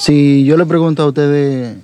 Si 0.00 0.46
yo 0.46 0.56
le 0.56 0.64
pregunto 0.64 1.02
a 1.02 1.06
ustedes 1.08 1.76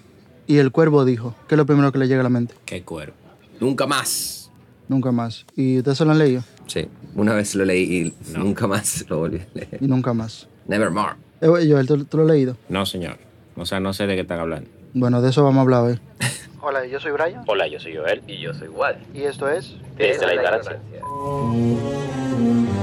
y 0.46 0.56
el 0.56 0.72
cuervo 0.72 1.04
dijo, 1.04 1.34
¿qué 1.46 1.54
es 1.54 1.58
lo 1.58 1.66
primero 1.66 1.92
que 1.92 1.98
le 1.98 2.08
llega 2.08 2.20
a 2.20 2.22
la 2.22 2.30
mente? 2.30 2.54
¿Qué 2.64 2.82
cuervo? 2.82 3.12
Nunca 3.60 3.86
más. 3.86 4.50
Nunca 4.88 5.12
más. 5.12 5.44
¿Y 5.54 5.76
ustedes 5.76 5.98
se 5.98 6.06
lo 6.06 6.12
han 6.12 6.18
leído? 6.18 6.42
Sí, 6.66 6.88
una 7.14 7.34
vez 7.34 7.54
lo 7.54 7.66
leí 7.66 7.82
y 7.82 8.14
nunca 8.32 8.66
más 8.66 9.04
lo 9.10 9.18
volví 9.18 9.40
a 9.40 9.46
leer. 9.52 9.78
Y 9.82 9.86
nunca 9.86 10.14
más. 10.14 10.48
Nevermore. 10.66 11.16
Eh, 11.42 11.46
Joel, 11.46 11.86
¿tú, 11.86 12.06
tú 12.06 12.16
lo 12.16 12.22
has 12.22 12.30
leído? 12.30 12.56
No, 12.70 12.86
señor. 12.86 13.18
O 13.54 13.66
sea, 13.66 13.80
no 13.80 13.92
sé 13.92 14.06
de 14.06 14.14
qué 14.14 14.22
están 14.22 14.40
hablando. 14.40 14.70
Bueno, 14.94 15.20
de 15.20 15.28
eso 15.28 15.44
vamos 15.44 15.58
a 15.58 15.60
hablar 15.60 15.82
hoy. 15.82 16.00
Hola, 16.62 16.86
yo 16.86 16.98
soy 16.98 17.12
Brian. 17.12 17.44
Hola, 17.46 17.68
yo 17.68 17.78
soy 17.78 17.96
Joel. 17.96 18.22
Y 18.26 18.40
yo 18.40 18.54
soy 18.54 18.68
igual. 18.68 18.96
Y 19.12 19.24
esto 19.24 19.46
es... 19.50 19.76
Desde 19.98 20.24
la 20.24 20.34
ignorancia. 20.36 20.80
Los 21.02 22.75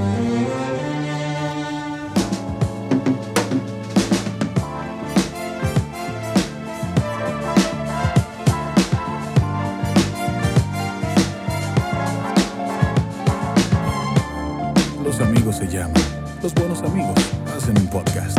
se 15.54 15.68
llaman. 15.68 15.94
Los 16.42 16.52
buenos 16.54 16.82
amigos 16.82 17.14
hacen 17.56 17.78
un 17.78 17.86
podcast. 17.86 18.36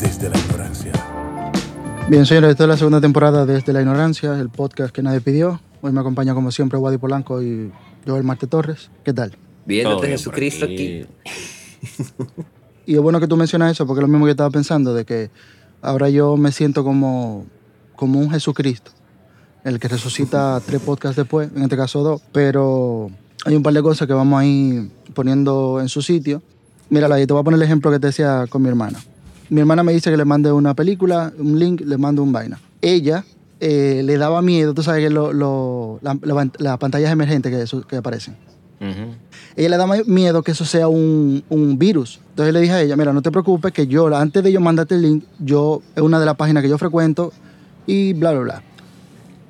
Desde 0.00 0.30
la 0.30 0.38
ignorancia. 0.38 0.92
Bien, 2.08 2.24
señores, 2.24 2.52
esta 2.52 2.64
es 2.64 2.68
la 2.68 2.76
segunda 2.78 3.02
temporada 3.02 3.44
de 3.44 3.54
Desde 3.54 3.74
la 3.74 3.80
Ignorancia, 3.82 4.38
el 4.40 4.48
podcast 4.48 4.94
que 4.94 5.02
nadie 5.02 5.20
pidió. 5.20 5.60
Hoy 5.82 5.92
me 5.92 6.00
acompaña 6.00 6.32
como 6.32 6.50
siempre 6.50 6.78
Wadi 6.78 6.96
Polanco 6.96 7.42
y 7.42 7.70
Joel 8.06 8.24
Marte 8.24 8.46
Torres. 8.46 8.90
¿Qué 9.04 9.12
tal? 9.12 9.36
Viéndote 9.66 10.08
Jesucristo 10.08 10.64
por 10.64 10.72
aquí. 10.74 11.06
Y 12.84 12.96
es 12.96 13.00
bueno 13.00 13.20
que 13.20 13.28
tú 13.28 13.36
mencionas 13.36 13.70
eso, 13.70 13.86
porque 13.86 14.00
es 14.00 14.02
lo 14.02 14.08
mismo 14.08 14.24
que 14.24 14.32
estaba 14.32 14.50
pensando, 14.50 14.92
de 14.92 15.04
que 15.04 15.30
ahora 15.82 16.08
yo 16.08 16.36
me 16.36 16.50
siento 16.50 16.82
como, 16.82 17.46
como 17.94 18.18
un 18.18 18.28
Jesucristo, 18.28 18.90
el 19.64 19.78
que 19.78 19.88
resucita 19.88 20.60
tres 20.64 20.80
podcasts 20.80 21.16
después, 21.16 21.50
en 21.54 21.62
este 21.62 21.76
caso 21.76 22.02
dos, 22.02 22.22
pero 22.32 23.10
hay 23.44 23.54
un 23.56 23.62
par 23.62 23.72
de 23.74 23.82
cosas 23.82 24.06
que 24.08 24.14
vamos 24.14 24.40
a 24.40 24.44
ir 24.44 24.90
poniendo 25.14 25.78
en 25.80 25.88
su 25.88 26.02
sitio. 26.02 26.42
Mírala 26.90 27.14
ahí, 27.16 27.26
te 27.26 27.32
voy 27.32 27.40
a 27.40 27.44
poner 27.44 27.58
el 27.58 27.62
ejemplo 27.62 27.90
que 27.90 27.98
te 27.98 28.08
decía 28.08 28.46
con 28.48 28.62
mi 28.62 28.68
hermana. 28.68 28.98
Mi 29.48 29.60
hermana 29.60 29.82
me 29.82 29.92
dice 29.92 30.10
que 30.10 30.16
le 30.16 30.24
mande 30.24 30.50
una 30.52 30.74
película, 30.74 31.32
un 31.38 31.58
link, 31.58 31.82
le 31.82 31.96
mando 31.98 32.22
un 32.22 32.32
vaina. 32.32 32.58
Ella 32.80 33.24
eh, 33.60 34.02
le 34.04 34.18
daba 34.18 34.42
miedo, 34.42 34.74
tú 34.74 34.82
sabes 34.82 35.04
que 35.04 35.10
lo- 35.10 35.32
lo- 35.32 35.98
la- 36.02 36.18
la- 36.22 36.50
las 36.58 36.78
pantallas 36.78 37.12
emergentes 37.12 37.70
que, 37.86 37.96
aparecen 37.96 38.34
ella 39.54 39.68
le 39.68 39.76
da 39.76 39.86
ma- 39.86 40.02
miedo 40.06 40.42
que 40.42 40.50
eso 40.50 40.64
sea 40.64 40.88
un, 40.88 41.44
un 41.48 41.78
virus. 41.78 42.18
Entonces 42.30 42.52
le 42.52 42.60
dije 42.60 42.72
a 42.72 42.80
ella, 42.82 42.96
mira, 42.96 43.12
no 43.12 43.22
te 43.22 43.30
preocupes, 43.30 43.72
que 43.72 43.86
yo, 43.86 44.08
antes 44.16 44.42
de 44.42 44.50
yo 44.50 44.60
mandarte 44.60 44.96
el 44.96 45.02
link, 45.02 45.24
yo, 45.38 45.80
es 45.94 46.02
una 46.02 46.18
de 46.18 46.26
las 46.26 46.34
páginas 46.34 46.64
que 46.64 46.68
yo 46.68 46.76
frecuento 46.78 47.32
y 47.86 48.12
bla, 48.14 48.32
bla, 48.32 48.40
bla. 48.40 48.62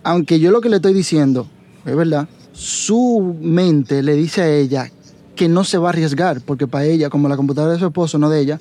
Aunque 0.02 0.40
yo 0.40 0.50
lo 0.50 0.60
que 0.60 0.68
le 0.68 0.76
estoy 0.76 0.94
diciendo, 0.94 1.46
es 1.84 1.94
verdad, 1.94 2.28
su 2.52 3.36
mente 3.40 4.02
le 4.02 4.14
dice 4.14 4.42
a 4.42 4.48
ella 4.48 4.90
que 5.36 5.48
no 5.48 5.64
se 5.64 5.78
va 5.78 5.88
a 5.88 5.92
arriesgar, 5.92 6.40
porque 6.40 6.66
para 6.66 6.84
ella, 6.84 7.08
como 7.08 7.28
la 7.28 7.36
computadora 7.36 7.72
de 7.72 7.78
su 7.78 7.86
esposo, 7.86 8.18
no 8.18 8.28
de 8.28 8.40
ella, 8.40 8.58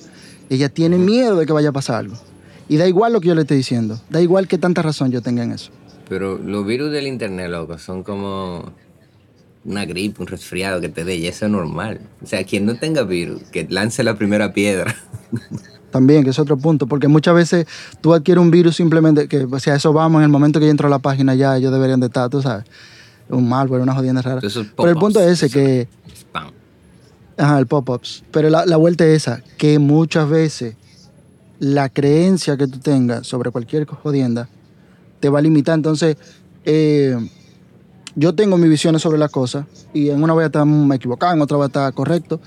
ella 0.48 0.68
tiene 0.68 0.98
miedo 0.98 1.36
de 1.36 1.46
que 1.46 1.52
vaya 1.52 1.70
a 1.70 1.72
pasar 1.72 1.96
algo. 1.96 2.14
Y 2.68 2.76
da 2.76 2.86
igual 2.86 3.12
lo 3.12 3.20
que 3.20 3.28
yo 3.28 3.34
le 3.34 3.42
estoy 3.42 3.58
diciendo, 3.58 4.00
da 4.08 4.20
igual 4.20 4.48
que 4.48 4.58
tanta 4.58 4.82
razón 4.82 5.10
yo 5.10 5.20
tenga 5.20 5.42
en 5.42 5.52
eso. 5.52 5.70
Pero 6.08 6.38
los 6.38 6.66
virus 6.66 6.90
del 6.92 7.06
internet, 7.06 7.50
loco, 7.50 7.78
son 7.78 8.02
como 8.02 8.72
una 9.64 9.84
gripe, 9.84 10.20
un 10.22 10.26
resfriado 10.26 10.80
que 10.80 10.88
te 10.88 11.04
dé, 11.04 11.16
y 11.16 11.26
eso 11.26 11.46
es 11.46 11.50
normal. 11.50 12.00
O 12.22 12.26
sea, 12.26 12.44
quien 12.44 12.66
no 12.66 12.76
tenga 12.76 13.02
virus, 13.02 13.42
que 13.44 13.66
lance 13.68 14.02
la 14.02 14.14
primera 14.14 14.52
piedra. 14.52 14.94
También, 15.92 16.24
que 16.24 16.30
es 16.30 16.38
otro 16.38 16.56
punto, 16.56 16.86
porque 16.86 17.06
muchas 17.06 17.34
veces 17.34 17.66
tú 18.00 18.14
adquieres 18.14 18.42
un 18.42 18.50
virus 18.50 18.76
simplemente, 18.76 19.28
que 19.28 19.44
o 19.44 19.60
sea, 19.60 19.76
eso 19.76 19.92
vamos, 19.92 20.20
en 20.20 20.24
el 20.24 20.30
momento 20.30 20.58
que 20.58 20.64
yo 20.64 20.70
entro 20.70 20.88
a 20.88 20.90
la 20.90 20.98
página 20.98 21.34
ya 21.34 21.56
ellos 21.56 21.70
deberían 21.70 22.00
de 22.00 22.06
estar, 22.06 22.30
tú 22.30 22.40
sabes, 22.40 22.64
un 23.28 23.46
malware, 23.46 23.82
una 23.82 23.94
jodienda 23.94 24.22
rara. 24.22 24.40
Pero 24.40 24.88
el 24.88 24.96
punto 24.96 25.20
es 25.20 25.42
ese, 25.42 25.50
que, 25.50 25.88
Spam. 26.16 26.50
ajá, 27.36 27.58
el 27.58 27.66
pop-ups, 27.66 28.24
pero 28.32 28.48
la, 28.48 28.64
la 28.64 28.78
vuelta 28.78 29.04
es 29.04 29.18
esa, 29.18 29.42
que 29.58 29.78
muchas 29.78 30.28
veces 30.30 30.76
la 31.58 31.90
creencia 31.90 32.56
que 32.56 32.66
tú 32.66 32.78
tengas 32.78 33.26
sobre 33.26 33.50
cualquier 33.50 33.84
jodienda 33.84 34.48
te 35.20 35.28
va 35.28 35.40
a 35.40 35.42
limitar, 35.42 35.74
entonces, 35.74 36.16
eh, 36.64 37.16
yo 38.14 38.34
tengo 38.34 38.56
mis 38.56 38.70
visiones 38.70 39.02
sobre 39.02 39.18
las 39.18 39.30
cosas, 39.30 39.66
y 39.92 40.08
en 40.08 40.22
una 40.22 40.32
voy 40.32 40.44
a 40.44 40.46
estar 40.46 40.66
equivocado, 40.94 41.34
en 41.34 41.42
otra 41.42 41.58
voy 41.58 41.64
a 41.64 41.66
estar 41.66 41.92
correcto, 41.92 42.40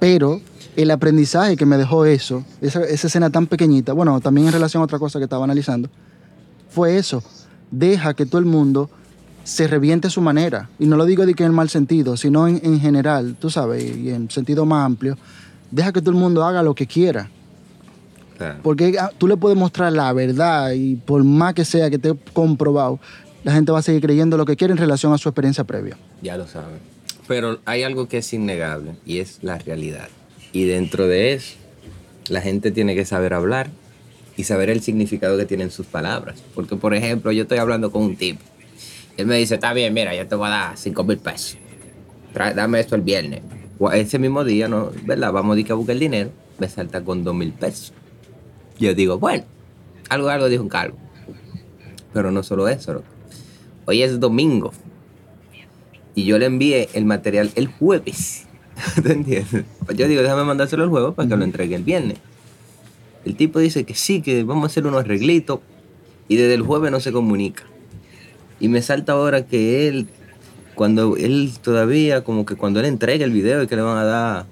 pero 0.00 0.40
el 0.82 0.90
aprendizaje 0.90 1.56
que 1.56 1.66
me 1.66 1.76
dejó 1.76 2.04
eso, 2.04 2.44
esa, 2.60 2.82
esa 2.84 3.06
escena 3.06 3.30
tan 3.30 3.46
pequeñita, 3.46 3.92
bueno, 3.92 4.20
también 4.20 4.46
en 4.46 4.52
relación 4.52 4.80
a 4.80 4.84
otra 4.84 4.98
cosa 4.98 5.18
que 5.18 5.24
estaba 5.24 5.44
analizando, 5.44 5.88
fue 6.68 6.96
eso. 6.96 7.22
Deja 7.70 8.14
que 8.14 8.26
todo 8.26 8.38
el 8.38 8.46
mundo 8.46 8.90
se 9.44 9.66
reviente 9.66 10.08
a 10.08 10.10
su 10.10 10.20
manera. 10.20 10.68
Y 10.78 10.86
no 10.86 10.96
lo 10.96 11.04
digo 11.04 11.26
de 11.26 11.34
que 11.34 11.42
en 11.42 11.48
el 11.48 11.56
mal 11.56 11.68
sentido, 11.68 12.16
sino 12.16 12.46
en, 12.46 12.60
en 12.62 12.80
general, 12.80 13.36
tú 13.38 13.50
sabes, 13.50 13.96
y 13.96 14.10
en 14.10 14.30
sentido 14.30 14.64
más 14.66 14.86
amplio. 14.86 15.16
Deja 15.70 15.92
que 15.92 16.00
todo 16.00 16.10
el 16.10 16.16
mundo 16.16 16.44
haga 16.44 16.62
lo 16.62 16.74
que 16.74 16.86
quiera. 16.86 17.28
Porque 18.62 18.96
ah, 18.98 19.10
tú 19.16 19.28
le 19.28 19.36
puedes 19.36 19.58
mostrar 19.58 19.92
la 19.92 20.12
verdad 20.12 20.72
y 20.72 20.96
por 20.96 21.22
más 21.24 21.54
que 21.54 21.64
sea 21.64 21.90
que 21.90 21.96
esté 21.96 22.14
comprobado, 22.32 22.98
la 23.44 23.52
gente 23.52 23.72
va 23.72 23.80
a 23.80 23.82
seguir 23.82 24.00
creyendo 24.00 24.36
lo 24.36 24.46
que 24.46 24.56
quiere 24.56 24.72
en 24.72 24.78
relación 24.78 25.12
a 25.12 25.18
su 25.18 25.28
experiencia 25.28 25.64
previa. 25.64 25.96
Ya 26.22 26.36
lo 26.36 26.46
saben. 26.46 26.78
Pero 27.28 27.60
hay 27.64 27.82
algo 27.82 28.08
que 28.08 28.18
es 28.18 28.32
innegable 28.32 28.96
y 29.04 29.18
es 29.18 29.38
la 29.42 29.58
realidad. 29.58 30.08
Y 30.52 30.64
dentro 30.64 31.06
de 31.06 31.34
eso, 31.34 31.56
la 32.28 32.40
gente 32.40 32.70
tiene 32.70 32.94
que 32.94 33.04
saber 33.04 33.34
hablar 33.34 33.68
y 34.36 34.44
saber 34.44 34.70
el 34.70 34.80
significado 34.80 35.36
que 35.38 35.46
tienen 35.46 35.70
sus 35.70 35.86
palabras. 35.86 36.42
Porque, 36.54 36.76
por 36.76 36.94
ejemplo, 36.94 37.30
yo 37.32 37.42
estoy 37.42 37.58
hablando 37.58 37.90
con 37.92 38.02
un 38.02 38.16
tipo. 38.16 38.40
Él 39.16 39.26
me 39.26 39.36
dice, 39.36 39.54
está 39.54 39.72
bien, 39.72 39.92
mira, 39.92 40.14
yo 40.14 40.26
te 40.26 40.34
voy 40.34 40.46
a 40.46 40.50
dar 40.50 40.76
5 40.78 41.04
mil 41.04 41.18
pesos. 41.18 41.58
Trae- 42.32 42.54
dame 42.54 42.80
esto 42.80 42.94
el 42.96 43.02
viernes. 43.02 43.42
Ese 43.92 44.18
mismo 44.18 44.44
día, 44.44 44.68
¿no? 44.68 44.90
¿verdad? 45.04 45.32
Vamos 45.32 45.56
a 45.56 45.60
ir 45.60 45.70
a 45.70 45.74
buscar 45.74 45.94
el 45.94 46.00
dinero. 46.00 46.30
Me 46.58 46.68
salta 46.68 47.02
con 47.02 47.22
2 47.24 47.34
mil 47.34 47.52
pesos. 47.52 47.92
Yo 48.78 48.94
digo, 48.94 49.18
bueno, 49.18 49.44
algo, 50.08 50.28
algo 50.28 50.48
dijo 50.48 50.62
un 50.62 50.68
calvo. 50.68 50.96
Pero 52.12 52.30
no 52.30 52.42
solo 52.42 52.68
eso. 52.68 53.02
Hoy 53.86 54.02
es 54.02 54.18
domingo. 54.20 54.72
Y 56.14 56.24
yo 56.24 56.38
le 56.38 56.46
envié 56.46 56.88
el 56.94 57.04
material 57.04 57.50
el 57.54 57.66
jueves. 57.68 58.46
¿Te 59.02 59.12
entiendes? 59.12 59.64
Yo 59.94 60.08
digo, 60.08 60.22
déjame 60.22 60.44
mandárselo 60.44 60.84
el 60.84 60.90
jueves 60.90 61.14
para 61.14 61.28
que 61.28 61.36
lo 61.36 61.44
entregue 61.44 61.74
el 61.74 61.84
viernes. 61.84 62.18
El 63.24 63.36
tipo 63.36 63.58
dice 63.58 63.84
que 63.84 63.94
sí, 63.94 64.22
que 64.22 64.44
vamos 64.44 64.64
a 64.64 64.66
hacer 64.66 64.86
unos 64.86 65.00
arreglitos. 65.00 65.60
Y 66.28 66.36
desde 66.36 66.54
el 66.54 66.62
jueves 66.62 66.90
no 66.90 67.00
se 67.00 67.12
comunica. 67.12 67.64
Y 68.60 68.68
me 68.68 68.82
salta 68.82 69.12
ahora 69.12 69.46
que 69.46 69.88
él, 69.88 70.06
cuando 70.74 71.16
él 71.16 71.52
todavía, 71.60 72.22
como 72.22 72.46
que 72.46 72.54
cuando 72.54 72.78
él 72.80 72.86
entregue 72.86 73.24
el 73.24 73.32
video 73.32 73.62
y 73.62 73.66
que 73.66 73.74
le 73.74 73.82
van 73.82 73.96
a 73.98 74.04
dar 74.04 74.46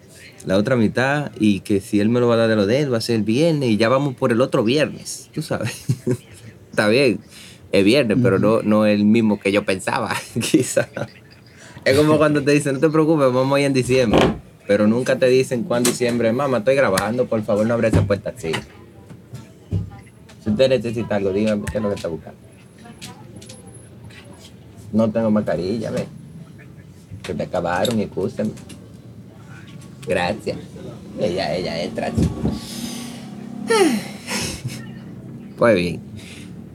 la 0.47 0.57
otra 0.57 0.77
mitad 0.77 1.31
y 1.39 1.61
que 1.61 1.81
si 1.81 2.01
él 2.01 2.09
me 2.09 2.21
lo 2.21 2.29
va 2.29 2.35
a 2.35 2.39
dar 2.39 2.49
de 2.49 2.57
lo 2.57 2.67
de 2.67 2.81
él, 2.81 2.93
va 2.93 2.99
a 2.99 3.01
ser 3.01 3.17
el 3.17 3.23
viernes 3.23 3.71
y 3.71 3.77
ya 3.77 3.89
vamos 3.89 4.15
por 4.15 4.33
el 4.33 4.41
otro 4.41 4.65
viernes, 4.65 5.31
tú 5.33 5.43
sabes. 5.43 5.85
Está 6.71 6.89
bien, 6.89 7.21
es 7.71 7.85
viernes, 7.85 8.19
pero 8.23 8.39
no, 8.39 8.63
no 8.63 8.87
es 8.87 8.99
el 8.99 9.05
mismo 9.05 9.39
que 9.39 9.53
yo 9.53 9.65
pensaba, 9.65 10.15
quizá. 10.41 10.89
Es 11.89 11.97
como 11.97 12.19
cuando 12.19 12.45
te 12.45 12.51
dicen, 12.51 12.75
no 12.75 12.81
te 12.81 12.91
preocupes, 12.91 13.33
vamos 13.33 13.59
a 13.59 13.63
en 13.63 13.73
diciembre. 13.73 14.21
Pero 14.67 14.87
nunca 14.87 15.19
te 15.19 15.25
dicen 15.27 15.63
cuándo 15.63 15.89
diciembre, 15.89 16.31
mamá, 16.35 16.59
estoy 16.59 16.75
grabando, 16.75 17.25
por 17.25 17.43
favor 17.43 17.67
no 17.67 17.73
abre 17.73 17.89
esa 17.89 18.07
puerta 18.07 18.35
así. 18.37 18.53
Si 20.45 20.51
usted 20.51 20.69
necesita 20.69 21.17
algo, 21.17 21.33
dígame 21.33 21.65
qué 21.73 21.79
es 21.79 21.83
lo 21.83 21.89
que 21.89 21.95
está 21.95 22.09
buscando. 22.09 22.39
No 24.93 25.11
tengo 25.11 25.31
mascarilla, 25.31 25.91
ve. 25.91 26.07
Se 27.25 27.33
me 27.33 27.45
acabaron, 27.45 27.99
excúsenme. 27.99 28.53
Gracias. 30.07 30.59
Ella, 31.19 31.57
ella 31.57 31.83
entra. 31.83 32.13
Pues 35.57 35.75
bien. 35.75 36.01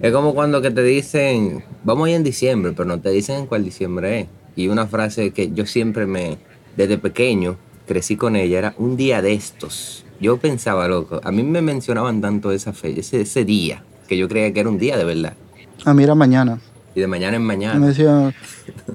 Es 0.01 0.11
como 0.11 0.33
cuando 0.33 0.59
que 0.59 0.71
te 0.71 0.81
dicen, 0.81 1.63
vamos 1.83 2.07
a 2.07 2.09
ir 2.09 2.15
en 2.15 2.23
diciembre, 2.23 2.71
pero 2.75 2.85
no 2.85 2.99
te 2.99 3.11
dicen 3.11 3.41
en 3.41 3.45
cuál 3.45 3.63
diciembre 3.63 4.21
es. 4.21 4.27
Y 4.55 4.67
una 4.67 4.87
frase 4.87 5.31
que 5.31 5.51
yo 5.51 5.65
siempre 5.65 6.05
me, 6.05 6.37
desde 6.77 6.97
pequeño, 6.97 7.57
crecí 7.87 8.15
con 8.15 8.35
ella, 8.35 8.59
era 8.59 8.75
un 8.77 8.95
día 8.97 9.21
de 9.21 9.33
estos. 9.33 10.05
Yo 10.19 10.37
pensaba, 10.37 10.87
loco, 10.87 11.19
a 11.23 11.31
mí 11.31 11.43
me 11.43 11.61
mencionaban 11.61 12.21
tanto 12.21 12.51
esa 12.51 12.71
fe, 12.73 12.99
ese, 12.99 13.21
ese 13.21 13.45
día, 13.45 13.83
que 14.07 14.17
yo 14.17 14.27
creía 14.27 14.53
que 14.53 14.59
era 14.59 14.69
un 14.69 14.77
día 14.77 14.97
de 14.97 15.03
verdad. 15.05 15.33
Ah, 15.85 15.93
mira, 15.93 16.15
mañana. 16.15 16.59
Y 16.95 16.99
de 17.01 17.07
mañana 17.07 17.37
en 17.37 17.41
Me 17.41 17.47
mañana. 17.47 17.87
decía, 17.87 18.33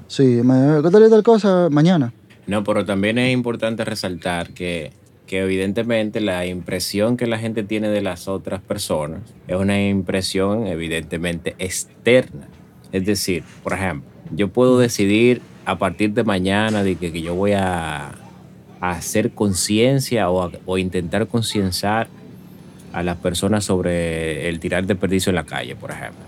sí, 0.07 0.23
me, 0.43 0.81
¿qué 0.81 0.89
tal 0.89 1.09
tal 1.09 1.23
cosa? 1.23 1.67
Mañana. 1.69 2.13
No, 2.47 2.63
pero 2.63 2.85
también 2.85 3.17
es 3.17 3.31
importante 3.33 3.83
resaltar 3.85 4.53
que, 4.53 4.91
que 5.27 5.39
evidentemente 5.41 6.21
la 6.21 6.45
impresión 6.47 7.17
que 7.17 7.27
la 7.27 7.37
gente 7.37 7.61
tiene 7.63 7.89
de 7.89 8.01
las 8.01 8.27
otras 8.27 8.61
personas 8.61 9.21
es 9.47 9.55
una 9.55 9.85
impresión 9.87 10.65
evidentemente 10.65 11.55
externa. 11.59 12.47
Es 12.91 13.05
decir, 13.05 13.43
por 13.63 13.73
ejemplo, 13.73 14.09
yo 14.35 14.47
puedo 14.49 14.79
decidir 14.79 15.41
a 15.65 15.77
partir 15.77 16.13
de 16.13 16.23
mañana 16.23 16.83
de 16.83 16.95
que, 16.95 17.11
que 17.11 17.21
yo 17.21 17.35
voy 17.35 17.53
a, 17.53 18.11
hacer 18.81 19.31
conciencia 19.31 20.29
o, 20.29 20.77
intentar 20.77 21.27
concienciar 21.27 22.07
a 22.93 23.03
las 23.03 23.17
personas 23.17 23.65
sobre 23.65 24.47
el 24.49 24.59
tirar 24.59 24.85
desperdicio 24.85 25.29
en 25.31 25.35
la 25.35 25.43
calle, 25.43 25.75
por 25.75 25.91
ejemplo. 25.91 26.23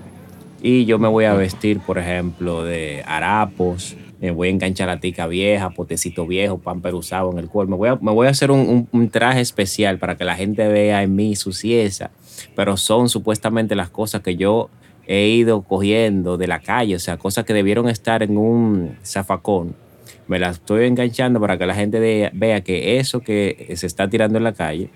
Y 0.61 0.85
yo 0.85 0.99
me 0.99 1.07
voy 1.07 1.25
a 1.25 1.33
vestir, 1.33 1.79
por 1.79 1.97
ejemplo, 1.97 2.63
de 2.63 3.03
harapos, 3.07 3.95
me 4.19 4.29
voy 4.29 4.49
a 4.49 4.51
enganchar 4.51 4.87
la 4.87 4.99
tica 4.99 5.25
vieja, 5.25 5.71
potecito 5.71 6.27
viejo, 6.27 6.59
pamper 6.59 6.93
usado 6.93 7.31
en 7.31 7.39
el 7.39 7.47
cuerpo. 7.47 7.71
Me 7.71 7.77
voy 7.77 7.89
a, 7.89 7.95
me 7.95 8.11
voy 8.11 8.27
a 8.27 8.29
hacer 8.31 8.51
un, 8.51 8.59
un- 8.59 8.87
un 8.91 9.09
traje 9.09 9.39
especial 9.41 9.97
para 9.97 10.15
que 10.17 10.23
la 10.25 10.35
gente 10.35 10.67
vea 10.67 11.01
en 11.01 11.15
mí 11.15 11.35
su 11.35 11.53
cieza, 11.53 12.11
pero 12.55 12.77
son 12.77 13.09
supuestamente 13.09 13.73
las 13.75 13.89
cosas 13.89 14.21
que 14.21 14.35
yo 14.35 14.69
he 15.13 15.27
ido 15.27 15.61
cogiendo 15.63 16.37
de 16.37 16.47
la 16.47 16.59
calle, 16.61 16.95
o 16.95 16.99
sea, 16.99 17.17
cosas 17.17 17.43
que 17.45 17.53
debieron 17.53 17.89
estar 17.89 18.23
en 18.23 18.37
un 18.37 18.97
zafacón. 19.03 19.75
Me 20.27 20.39
las 20.39 20.57
estoy 20.57 20.85
enganchando 20.85 21.39
para 21.41 21.57
que 21.57 21.65
la 21.65 21.75
gente 21.75 21.99
de- 21.99 22.29
vea 22.33 22.61
que 22.61 22.97
eso 22.99 23.19
que 23.19 23.73
se 23.75 23.87
está 23.87 24.09
tirando 24.09 24.37
en 24.37 24.45
la 24.45 24.53
calle 24.53 24.89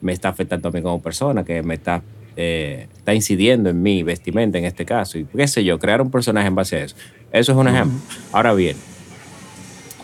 me 0.00 0.12
está 0.12 0.28
afectando 0.28 0.68
a 0.68 0.72
mí 0.72 0.80
como 0.82 1.02
persona, 1.02 1.44
que 1.44 1.62
me 1.62 1.74
está, 1.74 2.02
eh, 2.36 2.86
está 2.96 3.12
incidiendo 3.12 3.68
en 3.70 3.82
mi 3.82 4.02
vestimenta 4.04 4.56
en 4.58 4.64
este 4.64 4.84
caso. 4.86 5.18
Y 5.18 5.24
qué 5.24 5.48
sé 5.48 5.64
yo, 5.64 5.78
crear 5.78 6.00
un 6.00 6.10
personaje 6.10 6.46
en 6.46 6.54
base 6.54 6.76
a 6.76 6.84
eso. 6.84 6.96
Eso 7.32 7.52
es 7.52 7.58
un 7.58 7.66
ejemplo. 7.68 7.98
Ahora 8.32 8.54
bien, 8.54 8.76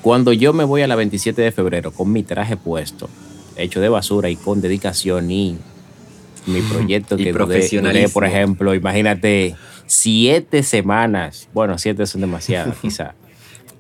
cuando 0.03 0.33
yo 0.33 0.53
me 0.53 0.65
voy 0.65 0.83
a 0.83 0.87
la 0.89 0.97
27 0.97 1.41
de 1.41 1.53
febrero 1.53 1.93
con 1.93 2.13
mi 2.13 2.23
traje 2.23 2.57
puesto, 2.57 3.09
hecho 3.57 3.81
de 3.81 3.89
basura 3.89 4.29
y 4.29 4.37
con 4.37 4.61
dedicación 4.61 5.31
y 5.31 5.57
mi 6.47 6.61
proyecto 6.63 7.17
que 7.17 7.33
profesionalismo. 7.33 8.13
por 8.13 8.25
ejemplo, 8.25 8.75
imagínate, 8.75 9.55
siete 9.87 10.63
semanas, 10.63 11.49
bueno, 11.53 11.77
siete 11.79 12.07
son 12.07 12.21
demasiadas 12.23 12.77
quizás, 12.83 13.15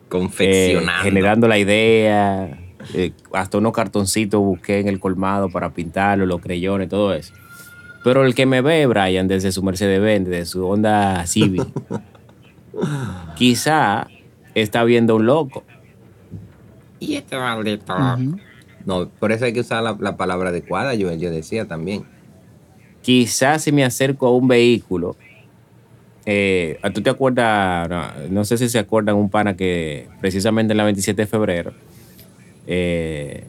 Confeccionando. 0.08 0.90
eh, 0.92 1.02
generando 1.02 1.48
la 1.48 1.58
idea, 1.58 2.58
eh, 2.94 3.12
hasta 3.32 3.58
unos 3.58 3.72
cartoncitos 3.72 4.40
busqué 4.40 4.80
en 4.80 4.88
el 4.88 5.00
colmado 5.00 5.48
para 5.48 5.70
pintarlo, 5.70 6.26
los 6.26 6.40
creyones, 6.40 6.88
todo 6.88 7.14
eso. 7.14 7.32
Pero 8.04 8.24
el 8.24 8.34
que 8.34 8.46
me 8.46 8.60
ve, 8.60 8.86
Brian, 8.86 9.26
desde 9.26 9.50
su 9.50 9.62
Mercedes-Benz, 9.64 10.28
desde 10.28 10.46
su 10.46 10.64
Honda 10.66 11.26
Civic, 11.26 11.66
quizá 13.36 14.06
está 14.54 14.84
viendo 14.84 15.16
un 15.16 15.26
loco. 15.26 15.64
Y 17.00 17.16
este 17.16 17.36
maldito. 17.36 17.94
Ujú. 17.94 18.38
No, 18.84 19.08
por 19.08 19.32
eso 19.32 19.44
hay 19.44 19.52
que 19.52 19.60
usar 19.60 19.82
la, 19.82 19.96
la 19.98 20.16
palabra 20.16 20.50
adecuada, 20.50 20.94
yo, 20.94 21.12
yo 21.14 21.30
decía 21.30 21.66
también. 21.66 22.04
Quizás 23.06 23.62
si 23.62 23.70
me 23.70 23.84
acerco 23.84 24.26
a 24.26 24.36
un 24.36 24.48
vehículo, 24.48 25.14
eh, 26.24 26.76
¿tú 26.92 27.02
te 27.02 27.10
acuerdas? 27.10 27.88
No, 27.88 28.02
no 28.30 28.44
sé 28.44 28.58
si 28.58 28.68
se 28.68 28.80
acuerdan 28.80 29.14
un 29.14 29.30
pana 29.30 29.56
que 29.56 30.08
precisamente 30.20 30.72
en 30.72 30.76
la 30.78 30.82
27 30.82 31.22
de 31.22 31.26
febrero 31.28 31.72
eh, 32.66 33.44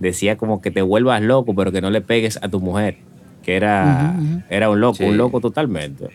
decía 0.00 0.38
como 0.38 0.62
que 0.62 0.70
te 0.70 0.80
vuelvas 0.80 1.20
loco, 1.20 1.54
pero 1.54 1.70
que 1.72 1.82
no 1.82 1.90
le 1.90 2.00
pegues 2.00 2.38
a 2.42 2.48
tu 2.48 2.58
mujer, 2.58 2.96
que 3.42 3.54
era, 3.54 4.14
era 4.48 4.70
un 4.70 4.80
loco, 4.80 4.94
Sí. 4.96 5.04
un 5.04 5.18
loco 5.18 5.42
totalmente. 5.42 6.06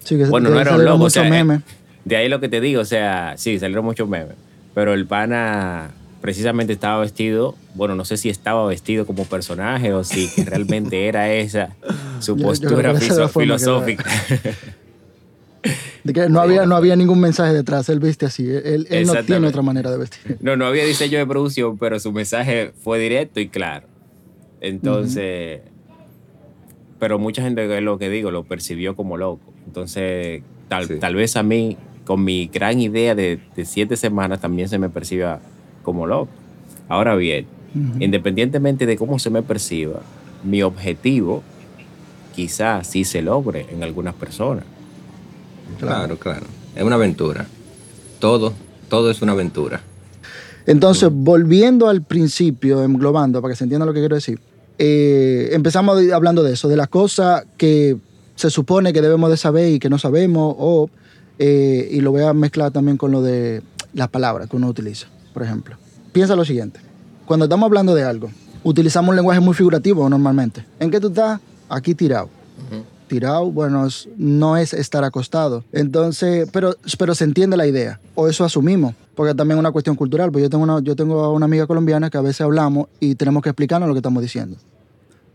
Sí, 0.00 0.16
que 0.16 0.24
Bueno, 0.24 0.50
no 0.50 0.58
era 0.60 0.74
un 0.74 0.84
loco, 0.84 1.04
o 1.04 1.10
sea, 1.10 1.28
eh, 1.28 1.30
memes. 1.30 1.60
De 2.04 2.16
ahí 2.16 2.28
lo 2.28 2.40
que 2.40 2.48
te 2.48 2.60
digo, 2.60 2.80
o 2.80 2.84
sea, 2.84 3.34
sí, 3.36 3.60
salieron 3.60 3.84
muchos 3.84 4.08
memes. 4.08 4.34
Pero 4.74 4.94
el 4.94 5.06
pana 5.06 5.92
precisamente 6.24 6.72
estaba 6.72 7.00
vestido, 7.00 7.54
bueno, 7.74 7.94
no 7.96 8.06
sé 8.06 8.16
si 8.16 8.30
estaba 8.30 8.66
vestido 8.66 9.04
como 9.04 9.26
personaje 9.26 9.92
o 9.92 10.04
si 10.04 10.26
que 10.34 10.42
realmente 10.46 11.06
era 11.06 11.30
esa 11.30 11.76
su 12.20 12.34
Yo- 12.34 12.44
yo 12.44 12.48
postura 12.48 12.94
filosófica. 13.28 14.04
De 16.02 16.12
que 16.14 16.28
no 16.30 16.40
había, 16.40 16.64
no 16.64 16.76
había 16.76 16.96
ningún 16.96 17.20
mensaje 17.20 17.52
detrás, 17.52 17.90
él 17.90 18.00
viste 18.00 18.24
así. 18.24 18.46
Él, 18.48 18.86
él 18.88 19.06
no 19.06 19.22
tiene 19.24 19.46
otra 19.46 19.60
manera 19.60 19.90
de 19.90 19.98
vestir. 19.98 20.38
No, 20.40 20.56
no 20.56 20.64
había 20.66 20.84
diseño 20.86 21.18
de 21.18 21.26
producción, 21.26 21.76
pero 21.76 22.00
su 22.00 22.10
mensaje 22.10 22.72
fue 22.82 22.98
directo 22.98 23.38
y 23.40 23.48
claro. 23.48 23.86
Entonces, 24.62 25.60
pero 26.98 27.18
mucha 27.18 27.42
gente, 27.42 27.76
es 27.76 27.82
lo 27.82 27.98
que 27.98 28.08
digo, 28.08 28.30
lo 28.30 28.44
percibió 28.44 28.96
como 28.96 29.18
loco. 29.18 29.52
Entonces, 29.66 30.42
tal, 30.68 30.86
Sí. 30.88 30.94
tal 31.00 31.14
vez 31.16 31.36
a 31.36 31.42
mí, 31.42 31.76
con 32.06 32.24
mi 32.24 32.46
gran 32.48 32.80
idea 32.80 33.14
de, 33.14 33.40
de 33.56 33.64
siete 33.66 33.96
semanas, 33.96 34.40
también 34.40 34.70
se 34.70 34.78
me 34.78 34.88
perciba 34.88 35.40
como 35.84 36.06
loco. 36.08 36.32
Ahora 36.88 37.14
bien, 37.14 37.46
independientemente 38.00 38.86
de 38.86 38.96
cómo 38.96 39.20
se 39.20 39.30
me 39.30 39.42
perciba, 39.42 40.00
mi 40.42 40.62
objetivo 40.62 41.42
quizás 42.34 42.88
sí 42.88 43.04
se 43.04 43.22
logre 43.22 43.66
en 43.70 43.84
algunas 43.84 44.14
personas. 44.14 44.64
Claro, 45.78 46.18
claro. 46.18 46.46
Es 46.74 46.82
una 46.82 46.96
aventura. 46.96 47.46
Todo, 48.18 48.52
todo 48.88 49.10
es 49.10 49.22
una 49.22 49.32
aventura. 49.32 49.80
Entonces, 50.66 51.10
volviendo 51.12 51.88
al 51.88 52.02
principio, 52.02 52.82
englobando, 52.82 53.40
para 53.40 53.52
que 53.52 53.56
se 53.56 53.64
entienda 53.64 53.86
lo 53.86 53.92
que 53.92 54.00
quiero 54.00 54.16
decir, 54.16 54.40
eh, 54.78 55.50
empezamos 55.52 56.00
hablando 56.10 56.42
de 56.42 56.54
eso, 56.54 56.68
de 56.68 56.76
las 56.76 56.88
cosas 56.88 57.44
que 57.56 57.96
se 58.34 58.50
supone 58.50 58.92
que 58.92 59.02
debemos 59.02 59.30
de 59.30 59.36
saber 59.36 59.72
y 59.72 59.78
que 59.78 59.90
no 59.90 59.98
sabemos, 59.98 60.54
o, 60.58 60.90
eh, 61.38 61.88
y 61.90 62.00
lo 62.00 62.10
voy 62.10 62.22
a 62.22 62.32
mezclar 62.32 62.72
también 62.72 62.96
con 62.96 63.12
lo 63.12 63.22
de 63.22 63.62
las 63.92 64.08
palabras 64.08 64.48
que 64.48 64.56
uno 64.56 64.68
utiliza, 64.68 65.06
por 65.34 65.42
ejemplo. 65.42 65.76
Piensa 66.12 66.34
lo 66.34 66.44
siguiente, 66.44 66.80
cuando 67.26 67.44
estamos 67.44 67.66
hablando 67.66 67.94
de 67.94 68.04
algo, 68.04 68.30
utilizamos 68.62 69.10
un 69.10 69.16
lenguaje 69.16 69.40
muy 69.40 69.54
figurativo 69.54 70.08
normalmente. 70.08 70.64
¿En 70.78 70.90
qué 70.90 71.00
tú 71.00 71.08
estás? 71.08 71.40
Aquí 71.68 71.94
tirado. 71.94 72.30
Tirado, 73.08 73.50
bueno, 73.50 73.86
no 74.16 74.56
es 74.56 74.72
estar 74.72 75.04
acostado. 75.04 75.62
Entonces, 75.72 76.48
pero, 76.52 76.74
pero 76.98 77.14
se 77.14 77.24
entiende 77.24 77.56
la 77.56 77.66
idea, 77.66 78.00
o 78.14 78.28
eso 78.28 78.44
asumimos, 78.44 78.94
porque 79.14 79.34
también 79.34 79.58
es 79.58 79.60
una 79.60 79.72
cuestión 79.72 79.96
cultural. 79.96 80.32
Pues 80.32 80.42
yo 80.42 80.48
tengo 80.48 80.64
una, 80.64 80.80
yo 80.80 80.96
tengo 80.96 81.32
una 81.32 81.44
amiga 81.44 81.66
colombiana 81.66 82.08
que 82.08 82.16
a 82.16 82.22
veces 82.22 82.40
hablamos 82.40 82.86
y 83.00 83.14
tenemos 83.16 83.42
que 83.42 83.50
explicarnos 83.50 83.88
lo 83.88 83.94
que 83.94 83.98
estamos 83.98 84.22
diciendo, 84.22 84.56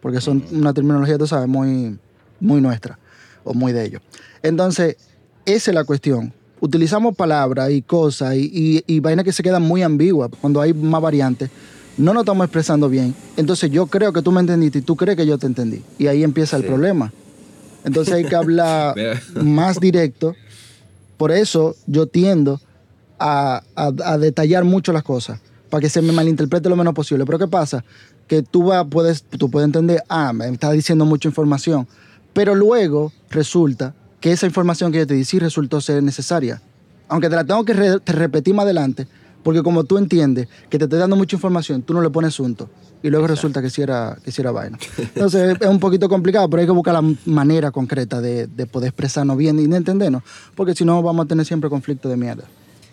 porque 0.01 0.21
son 0.21 0.43
una 0.51 0.73
terminología, 0.73 1.17
tú 1.17 1.27
sabes, 1.27 1.47
muy, 1.47 1.99
muy 2.39 2.61
nuestra, 2.61 2.97
o 3.43 3.53
muy 3.53 3.71
de 3.71 3.85
ellos. 3.85 4.01
Entonces, 4.41 4.97
esa 5.45 5.71
es 5.71 5.75
la 5.75 5.83
cuestión. 5.83 6.33
Utilizamos 6.61 7.15
palabras 7.15 7.71
y 7.71 7.81
cosas 7.81 8.35
y, 8.35 8.51
y, 8.53 8.83
y 8.95 8.99
vainas 8.99 9.23
que 9.25 9.31
se 9.31 9.43
quedan 9.43 9.61
muy 9.63 9.81
ambiguas 9.81 10.29
cuando 10.41 10.59
hay 10.61 10.73
más 10.73 11.01
variantes. 11.01 11.49
No 11.97 12.13
nos 12.13 12.21
estamos 12.23 12.45
expresando 12.45 12.89
bien. 12.89 13.13
Entonces 13.37 13.71
yo 13.71 13.87
creo 13.87 14.11
que 14.13 14.21
tú 14.21 14.31
me 14.31 14.39
entendiste 14.41 14.79
y 14.79 14.81
tú 14.81 14.95
crees 14.95 15.17
que 15.17 15.25
yo 15.25 15.37
te 15.37 15.47
entendí. 15.47 15.81
Y 15.97 16.07
ahí 16.07 16.23
empieza 16.23 16.57
el 16.57 16.63
Sí. 16.63 16.67
problema. 16.67 17.11
Entonces 17.85 18.13
hay 18.13 18.25
que 18.25 18.35
hablar 18.35 18.95
más 19.41 19.79
directo. 19.79 20.35
Por 21.17 21.31
eso 21.31 21.75
yo 21.87 22.07
tiendo 22.07 22.59
a, 23.19 23.63
a- 23.75 23.91
a 24.05 24.17
detallar 24.17 24.63
mucho 24.63 24.91
las 24.93 25.03
cosas, 25.03 25.39
para 25.69 25.81
que 25.81 25.89
se 25.89 26.01
me 26.01 26.11
malinterprete 26.13 26.69
lo 26.69 26.75
menos 26.75 26.93
posible. 26.93 27.25
Pero 27.25 27.37
¿qué 27.39 27.47
pasa? 27.47 27.83
Que 28.27 28.41
tú, 28.43 28.63
vas- 28.63 28.85
puedes, 28.89 29.23
tú 29.23 29.49
puedes 29.49 29.65
entender, 29.65 30.03
ah, 30.09 30.31
me 30.33 30.47
está 30.49 30.71
diciendo 30.71 31.05
mucha 31.05 31.27
información, 31.27 31.87
pero 32.33 32.55
luego 32.55 33.11
resulta 33.29 33.93
que 34.19 34.31
esa 34.31 34.45
información 34.45 34.91
que 34.91 34.99
yo 34.99 35.07
te 35.07 35.13
di 35.13 35.23
sí 35.25 35.39
resultó 35.39 35.79
ser 35.81 36.01
necesaria. 36.03 36.61
Aunque 37.07 37.29
te 37.29 37.35
la 37.35 37.43
tengo 37.43 37.63
que 37.65 37.73
re- 37.73 37.99
te 37.99 38.11
repetir 38.13 38.53
más 38.53 38.63
adelante, 38.65 39.07
porque 39.43 39.63
como 39.63 39.83
tú 39.83 39.97
entiendes 39.97 40.47
que 40.69 40.77
te 40.77 40.83
estoy 40.85 40.99
dando 40.99 41.15
mucha 41.15 41.35
información, 41.35 41.81
tú 41.81 41.93
no 41.93 42.01
le 42.01 42.09
pones 42.09 42.29
asunto. 42.29 42.69
Y 43.01 43.09
luego 43.09 43.27
resulta 43.27 43.61
que 43.61 43.69
sí 43.69 43.81
era, 43.81 44.17
que 44.25 44.31
sí 44.31 44.41
era 44.41 44.51
vaina. 44.51 44.77
Entonces 44.97 45.55
es 45.59 45.67
un 45.67 45.79
poquito 45.79 46.09
complicado, 46.09 46.49
pero 46.49 46.59
hay 46.61 46.67
que 46.67 46.73
buscar 46.73 46.93
la 47.01 47.15
manera 47.25 47.71
concreta 47.71 48.19
de, 48.19 48.47
de 48.47 48.65
poder 48.65 48.89
expresarnos 48.89 49.37
bien 49.37 49.57
y 49.57 49.67
de 49.67 49.77
entendernos, 49.77 50.21
porque 50.55 50.75
si 50.75 50.83
no 50.83 51.01
vamos 51.01 51.25
a 51.25 51.27
tener 51.27 51.45
siempre 51.45 51.69
conflicto 51.69 52.09
de 52.09 52.17
mierda. 52.17 52.43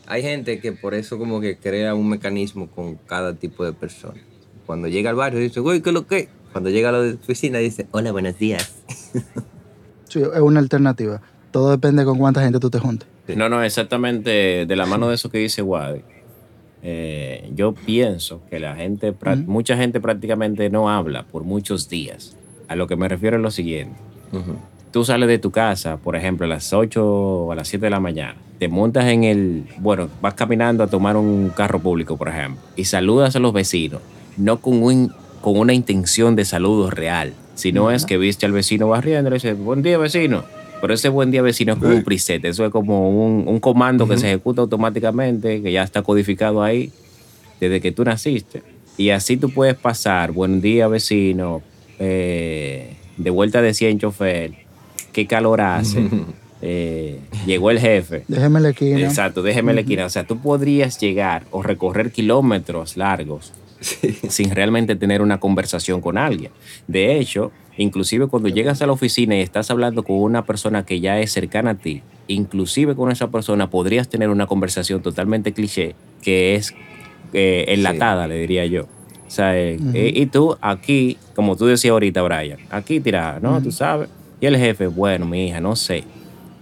Hay 0.07 0.23
gente 0.23 0.61
que 0.61 0.71
por 0.71 0.95
eso 0.95 1.19
como 1.19 1.41
que 1.41 1.57
crea 1.59 1.97
un 1.97 2.09
mecanismo 2.09 2.69
con 2.71 2.95
cada 2.95 3.35
tipo 3.35 3.65
de 3.65 3.73
persona. 3.73 4.21
Cuando 4.65 4.87
llega 4.87 5.11
al 5.11 5.17
barrio 5.17 5.41
dice, 5.41 5.59
güey, 5.59 5.83
¿qué 5.83 5.91
es 5.91 5.95
lo 5.95 6.07
que? 6.07 6.29
Cuando 6.53 6.71
llega 6.71 6.91
a 6.91 6.93
la 6.93 7.15
oficina 7.15 7.59
dice, 7.59 7.89
hola, 7.91 8.13
buenos 8.13 8.39
días. 8.39 8.73
Sí, 10.17 10.23
es 10.35 10.41
una 10.41 10.61
alternativa. 10.61 11.21
Todo 11.51 11.71
depende 11.71 12.05
con 12.05 12.19
cuánta 12.19 12.43
gente 12.43 12.59
tú 12.59 12.71
te 12.71 12.79
juntes. 12.79 13.07
No, 13.37 13.49
no, 13.49 13.63
exactamente 13.63 14.67
de 14.67 14.77
la 14.77 14.87
mano 14.87 15.09
de 15.09 15.15
eso 15.17 15.31
que 15.31 15.39
dice 15.39 15.61
Wadi. 15.63 16.01
eh, 16.83 17.51
yo 17.55 17.73
pienso 17.75 18.41
que 18.49 18.61
la 18.61 18.77
gente, 18.77 19.15
mucha 19.47 19.77
gente 19.77 20.01
prácticamente 20.01 20.71
no 20.71 20.89
habla 20.91 21.25
por 21.25 21.43
muchos 21.45 21.89
días. 21.89 22.37
A 22.69 22.77
lo 22.77 22.87
que 22.87 22.97
me 22.97 23.09
refiero 23.09 23.37
es 23.37 23.43
lo 23.43 23.51
siguiente. 23.51 23.97
Tú 24.93 25.05
sales 25.05 25.29
de 25.29 25.39
tu 25.39 25.51
casa, 25.51 25.97
por 25.99 26.17
ejemplo, 26.17 26.47
a 26.47 26.49
las 26.49 26.73
8 26.73 27.05
o 27.05 27.53
a 27.53 27.55
las 27.55 27.69
7 27.69 27.87
de 27.87 27.91
la 27.91 28.01
mañana. 28.01 28.37
Te 28.59 28.69
montas 28.69 29.05
en 29.07 29.25
el, 29.25 29.67
bueno, 29.79 30.09
vas 30.23 30.35
caminando 30.35 30.83
a 30.83 30.87
tomar 30.87 31.17
un 31.17 31.51
carro 31.55 31.79
público, 31.81 32.17
por 32.17 32.29
ejemplo, 32.29 32.63
y 32.77 32.85
saludas 32.87 33.37
a 33.37 33.39
los 33.39 33.53
vecinos, 33.53 34.01
no 34.39 34.59
con, 34.63 34.83
un, 34.83 35.13
con 35.43 35.59
una 35.59 35.75
intención 35.75 36.37
de 36.37 36.45
saludo 36.47 36.91
real, 36.91 37.35
sino 37.57 37.91
es 37.91 38.07
que 38.07 38.19
viste 38.19 38.47
al 38.47 38.53
vecino 38.53 38.87
barriendo 38.89 39.29
y 39.29 39.31
le 39.31 39.37
dices, 39.37 39.59
buen 39.59 39.83
día 39.83 39.99
vecino. 39.99 40.45
Pero 40.81 40.93
ese 40.95 41.09
buen 41.09 41.31
día 41.31 41.43
vecino 41.43 41.73
es 41.73 41.79
como 41.79 41.95
un 41.95 42.05
preset, 42.05 42.45
eso 42.45 42.65
es 42.67 42.71
como 42.71 43.11
un, 43.11 43.49
un 43.49 43.61
comando 43.61 44.07
que 44.07 44.19
se 44.19 44.29
ejecuta 44.29 44.61
automáticamente, 44.61 45.63
que 45.63 45.73
ya 45.73 45.83
está 45.83 46.03
codificado 46.03 46.63
ahí 46.63 46.93
desde 47.61 47.81
que 47.81 47.93
tú 47.93 48.05
naciste. 48.05 48.63
Y 48.99 49.11
así 49.11 49.37
tú 49.39 49.51
puedes 49.51 49.75
pasar, 49.75 50.33
buen 50.33 50.61
día 50.61 50.87
vecino, 50.87 51.63
eh, 51.99 52.95
de 53.17 53.31
vuelta 53.31 53.63
de 53.63 53.73
100 53.75 53.99
chofer, 54.01 54.53
qué 55.13 55.27
calor 55.27 55.63
hace. 55.63 56.09
eh, 56.63 57.21
llegó 57.47 57.71
el 57.71 57.79
jefe. 57.79 58.25
Déjeme 58.29 58.61
la 58.61 58.71
esquina. 58.71 59.01
Exacto, 59.01 59.43
déjeme 59.43 59.73
la 59.73 59.81
esquina. 59.81 60.05
O 60.05 60.11
sea, 60.11 60.27
tú 60.27 60.39
podrías 60.39 61.01
llegar 61.01 61.45
o 61.51 61.63
recorrer 61.63 62.13
kilómetros 62.13 62.99
largos 62.99 63.53
sin 63.81 64.51
realmente 64.55 64.97
tener 64.97 65.23
una 65.23 65.39
conversación 65.41 66.01
con 66.01 66.19
alguien. 66.19 66.51
De 66.87 67.19
hecho, 67.19 67.53
inclusive 67.77 68.27
cuando 68.27 68.49
llegas 68.49 68.81
a 68.83 68.87
la 68.87 68.93
oficina 68.93 69.37
y 69.37 69.41
estás 69.41 69.71
hablando 69.71 70.03
con 70.03 70.17
una 70.17 70.45
persona 70.45 70.85
que 70.87 71.01
ya 71.01 71.21
es 71.21 71.33
cercana 71.33 71.71
a 71.73 71.75
ti, 71.75 72.03
inclusive 72.29 72.95
con 72.95 73.11
esa 73.11 73.29
persona 73.31 73.69
podrías 73.71 74.09
tener 74.09 74.31
una 74.31 74.47
conversación 74.47 75.03
totalmente 75.03 75.53
cliché 75.53 75.95
que 76.23 76.55
es 76.55 76.75
eh, 77.33 77.65
enlatada, 77.69 78.27
le 78.29 78.37
diría 78.39 78.65
yo. 78.67 78.85
O 79.27 79.31
sea, 79.31 79.59
eh, 79.59 79.77
eh, 79.95 80.13
y 80.15 80.27
tú 80.27 80.57
aquí, 80.61 81.19
como 81.35 81.57
tú 81.57 81.67
decías 81.67 81.91
ahorita, 81.93 82.23
Brian, 82.23 82.59
aquí 82.71 83.01
tirada, 83.01 83.41
¿no? 83.41 83.61
Tú 83.61 83.73
sabes. 83.73 84.09
Y 84.41 84.47
el 84.47 84.57
jefe, 84.57 84.87
bueno, 84.87 85.27
mi 85.27 85.49
hija, 85.49 85.61
no 85.61 85.75
sé. 85.75 86.05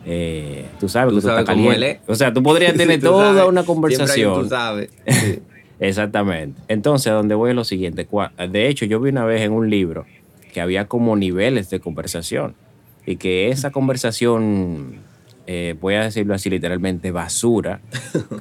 Eh, 0.07 0.67
tú 0.81 0.89
sabes 0.89 1.11
Tú 1.11 1.17
que 1.17 1.21
tú 1.23 1.27
sabes 1.29 1.41
estás 1.43 1.55
cómo 1.55 1.67
caliente. 1.69 1.91
él 1.91 1.97
es. 2.03 2.09
O 2.09 2.15
sea, 2.15 2.33
tú 2.33 2.43
podrías 2.43 2.75
tener 2.77 3.01
Tú 3.01 3.07
toda 3.07 3.35
sabes. 3.35 3.49
una 3.49 3.63
Siempre 3.63 3.63
hay 3.63 3.63
un 3.63 3.65
conversación. 3.75 4.43
Tú 4.43 4.49
sabes. 4.49 4.91
Sí. 5.07 5.39
Exactamente. 5.81 6.61
Entonces, 6.69 7.09
a 7.09 7.15
donde 7.15 7.35
voy 7.35 7.51
es 7.51 7.57
lo 7.57 7.65
siguiente. 7.65 8.07
De 8.51 8.69
hecho, 8.69 8.85
yo 8.85 9.01
vi 9.01 9.11
una 9.11 9.25
vez 9.25 9.43
en 9.43 9.53
un 9.53 9.71
libro 9.71 10.07
que 10.53 10.61
había 10.61 10.87
como 10.87 11.17
niveles 11.17 11.71
de 11.71 11.81
conversación 11.81 12.55
y 13.07 13.17
que 13.17 13.49
esa 13.49 13.71
conversación, 13.71 14.97
eh, 15.47 15.75
voy 15.81 15.95
a 15.95 16.05
decirlo 16.05 16.35
así 16.35 16.49
literalmente, 16.49 17.11
basura, 17.11 17.81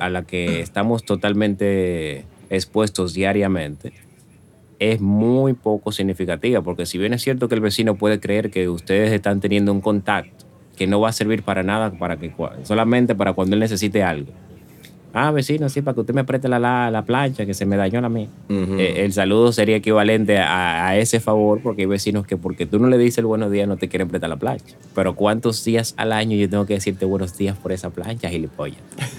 a 0.00 0.08
la 0.10 0.22
que 0.24 0.60
estamos 0.60 1.04
totalmente 1.04 2.24
expuestos 2.50 3.14
diariamente, 3.14 3.92
es 4.78 5.00
muy 5.00 5.52
poco 5.52 5.92
significativa, 5.92 6.60
porque 6.60 6.86
si 6.86 6.98
bien 6.98 7.14
es 7.14 7.22
cierto 7.22 7.48
que 7.48 7.54
el 7.54 7.60
vecino 7.60 7.94
puede 7.94 8.18
creer 8.18 8.50
que 8.50 8.68
ustedes 8.68 9.12
están 9.12 9.40
teniendo 9.40 9.72
un 9.72 9.80
contacto 9.80 10.44
que 10.76 10.88
no 10.88 11.00
va 11.00 11.10
a 11.10 11.12
servir 11.12 11.44
para 11.44 11.62
nada, 11.62 11.92
para 11.92 12.16
que, 12.16 12.34
solamente 12.64 13.14
para 13.14 13.32
cuando 13.32 13.54
él 13.54 13.60
necesite 13.60 14.02
algo. 14.02 14.32
Ah, 15.14 15.30
vecino, 15.30 15.68
sí, 15.68 15.82
para 15.82 15.94
que 15.94 16.00
usted 16.00 16.14
me 16.14 16.24
preste 16.24 16.48
la, 16.48 16.58
la, 16.58 16.90
la 16.90 17.04
plancha 17.04 17.44
que 17.44 17.52
se 17.54 17.66
me 17.66 17.76
dañó 17.76 18.00
la 18.00 18.08
mía. 18.08 18.28
Eh, 18.48 19.04
el 19.04 19.12
saludo 19.12 19.52
sería 19.52 19.76
equivalente 19.76 20.38
a, 20.38 20.88
a 20.88 20.96
ese 20.96 21.20
favor, 21.20 21.60
porque 21.62 21.82
hay 21.82 21.86
vecinos 21.86 22.26
que 22.26 22.36
porque 22.36 22.64
tú 22.66 22.78
no 22.78 22.88
le 22.88 22.96
dices 22.98 23.18
el 23.18 23.26
buenos 23.26 23.50
días 23.50 23.68
no 23.68 23.76
te 23.76 23.88
quieren 23.88 24.08
prestar 24.08 24.30
la 24.30 24.36
plancha. 24.36 24.74
Pero 24.94 25.14
¿cuántos 25.14 25.62
días 25.64 25.94
al 25.98 26.12
año 26.12 26.36
yo 26.36 26.48
tengo 26.48 26.64
que 26.66 26.74
decirte 26.74 27.04
buenos 27.04 27.36
días 27.36 27.56
por 27.58 27.72
esa 27.72 27.90
plancha, 27.90 28.28
gilipollas? 28.30 28.78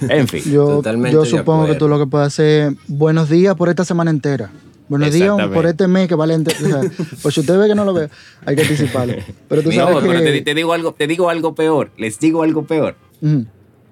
En 0.10 0.28
fin. 0.28 0.42
Yo, 0.52 0.66
Totalmente 0.68 1.14
yo 1.14 1.26
supongo 1.26 1.68
que 1.68 1.76
tú 1.76 1.88
lo 1.88 1.98
que 2.00 2.08
puedes 2.08 2.28
hacer 2.28 2.72
es 2.74 2.78
buenos 2.88 3.30
días 3.30 3.56
por 3.56 3.70
esta 3.70 3.86
semana 3.86 4.12
entera. 4.12 4.52
Buenos 4.90 5.12
días 5.14 5.32
por 5.54 5.66
este 5.66 5.88
mes 5.88 6.08
que 6.08 6.16
vale. 6.16 6.36
O 6.36 6.44
sea, 6.50 6.82
pues 7.22 7.34
si 7.34 7.40
usted 7.40 7.58
ve 7.58 7.68
que 7.68 7.76
no 7.76 7.86
lo 7.86 7.94
ve, 7.94 8.10
hay 8.46 8.56
que 8.56 8.64
anticiparlo. 8.64 9.16
Pero 9.48 9.64
tú 9.64 9.70
No, 9.74 9.76
sabes 9.76 10.04
pero 10.06 10.20
que... 10.20 10.32
te, 10.32 10.42
te 10.42 10.54
digo 10.56 10.74
algo, 10.74 10.94
te 10.94 11.08
digo 11.08 11.30
algo 11.30 11.56
peor. 11.56 11.92
Les 11.98 12.20
digo 12.20 12.44
algo 12.44 12.64
peor. 12.66 12.96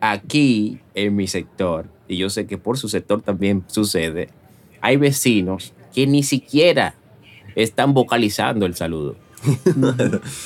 Aquí 0.01 0.79
en 0.96 1.15
mi 1.15 1.27
sector, 1.27 1.86
y 2.08 2.17
yo 2.17 2.29
sé 2.29 2.46
que 2.48 2.58
por 2.58 2.77
su 2.77 2.89
sector 2.89 3.22
también 3.22 3.63
sucede, 3.67 4.29
hay 4.81 4.98
vecinos 4.98 5.74
que 5.96 6.05
ni 6.08 6.24
siquiera 6.24 6.96
están 7.55 7.93
vocalizando 7.93 8.65
el 8.65 8.75
saludo. 8.75 9.15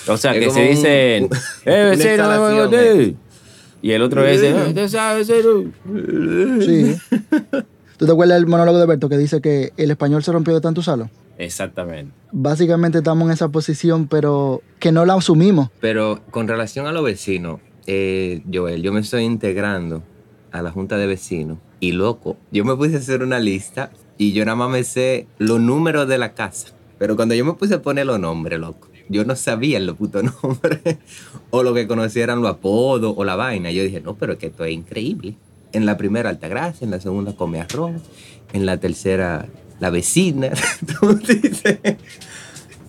o 0.07 0.17
sea, 0.17 0.33
Es 0.35 0.43
que 0.45 0.51
se 0.51 0.61
dicen, 0.69 1.23
un- 1.31 1.37
¡eh, 1.65 1.83
vecino! 1.97 2.69
eh". 2.71 3.15
Y 3.81 3.91
el 3.91 4.01
otro 4.01 4.23
dice, 4.25 4.49
"Eh, 4.49 4.63
¿usted 4.67 4.87
sabe, 4.87 5.19
vecino?". 5.19 5.71
Sí. 6.61 6.95
¿Tú 7.97 8.05
te 8.05 8.11
acuerdas 8.11 8.37
del 8.37 8.47
monólogo 8.47 8.77
de 8.79 8.85
Berto 8.87 9.07
que 9.07 9.17
dice 9.17 9.39
que 9.41 9.71
el 9.77 9.89
español 9.91 10.21
se 10.23 10.31
rompió 10.31 10.53
de 10.53 10.59
tanto 10.61 10.81
usarlo? 10.81 11.09
Exactamente. 11.37 12.11
Básicamente 12.31 12.97
estamos 12.99 13.27
en 13.27 13.33
esa 13.33 13.49
posición, 13.49 14.07
pero 14.07 14.61
que 14.79 14.91
no 14.91 15.05
la 15.05 15.13
asumimos. 15.13 15.69
Pero 15.79 16.21
con 16.31 16.47
relación 16.47 16.87
a 16.87 16.91
los 16.91 17.03
vecinos, 17.05 17.59
eh, 17.87 18.41
Joel, 18.51 18.81
yo 18.81 18.91
me 18.91 18.99
estoy 18.99 19.23
integrando 19.23 20.03
a 20.51 20.61
la 20.61 20.71
junta 20.71 20.97
de 20.97 21.07
vecinos 21.07 21.57
y 21.79 21.91
loco, 21.91 22.37
yo 22.51 22.65
me 22.65 22.75
puse 22.75 22.95
a 22.95 22.99
hacer 22.99 23.21
una 23.23 23.39
lista 23.39 23.91
y 24.17 24.31
yo 24.33 24.45
nada 24.45 24.55
más 24.55 24.69
me 24.69 24.83
sé 24.83 25.27
los 25.37 25.59
números 25.59 26.07
de 26.07 26.17
la 26.17 26.33
casa. 26.33 26.69
Pero 26.97 27.15
cuando 27.15 27.35
yo 27.35 27.43
me 27.43 27.53
puse 27.53 27.75
a 27.75 27.81
poner 27.81 28.05
los 28.05 28.19
nombres, 28.19 28.59
loco, 28.59 28.87
yo 29.09 29.25
no 29.25 29.35
sabía 29.35 29.79
los 29.79 29.97
putos 29.97 30.23
nombres 30.43 30.97
o 31.49 31.63
lo 31.63 31.73
que 31.73 31.87
conocieran 31.87 32.41
los 32.41 32.51
apodos 32.51 33.13
o 33.17 33.23
la 33.23 33.35
vaina. 33.35 33.71
Yo 33.71 33.83
dije, 33.83 34.01
no, 34.01 34.15
pero 34.15 34.33
es 34.33 34.39
que 34.39 34.47
esto 34.47 34.65
es 34.65 34.73
increíble. 34.73 35.35
En 35.73 35.85
la 35.85 35.97
primera, 35.97 36.29
Altagracia, 36.29 36.85
en 36.85 36.91
la 36.91 37.01
segunda, 37.01 37.35
Come 37.35 37.59
Arroz, 37.59 38.01
en 38.53 38.65
la 38.65 38.77
tercera, 38.77 39.47
la 39.79 39.89
vecina. 39.89 40.51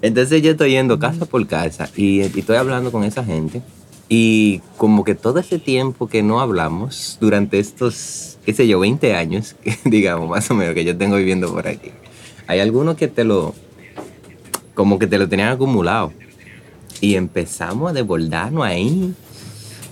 Entonces 0.02 0.42
yo 0.42 0.52
estoy 0.52 0.70
yendo 0.70 0.98
casa 1.00 1.26
por 1.26 1.44
casa 1.48 1.90
y, 1.96 2.20
y 2.20 2.38
estoy 2.38 2.56
hablando 2.56 2.92
con 2.92 3.02
esa 3.02 3.24
gente. 3.24 3.62
Y 4.08 4.60
como 4.76 5.04
que 5.04 5.14
todo 5.14 5.40
ese 5.40 5.58
tiempo 5.58 6.06
que 6.06 6.22
no 6.22 6.40
hablamos 6.40 7.18
durante 7.20 7.58
estos, 7.58 8.38
qué 8.44 8.52
sé 8.52 8.68
yo, 8.68 8.78
20 8.78 9.14
años, 9.14 9.56
digamos, 9.84 10.28
más 10.28 10.50
o 10.50 10.54
menos, 10.54 10.74
que 10.74 10.84
yo 10.84 10.96
tengo 10.96 11.16
viviendo 11.16 11.52
por 11.52 11.66
aquí, 11.66 11.90
hay 12.46 12.60
algunos 12.60 12.96
que 12.96 13.08
te 13.08 13.24
lo, 13.24 13.54
como 14.74 14.98
que 14.98 15.06
te 15.06 15.18
lo 15.18 15.28
tenían 15.28 15.48
acumulado. 15.48 16.12
Y 17.00 17.16
empezamos 17.16 17.90
a 17.90 17.92
desbordarnos 17.92 18.64
ahí. 18.64 19.12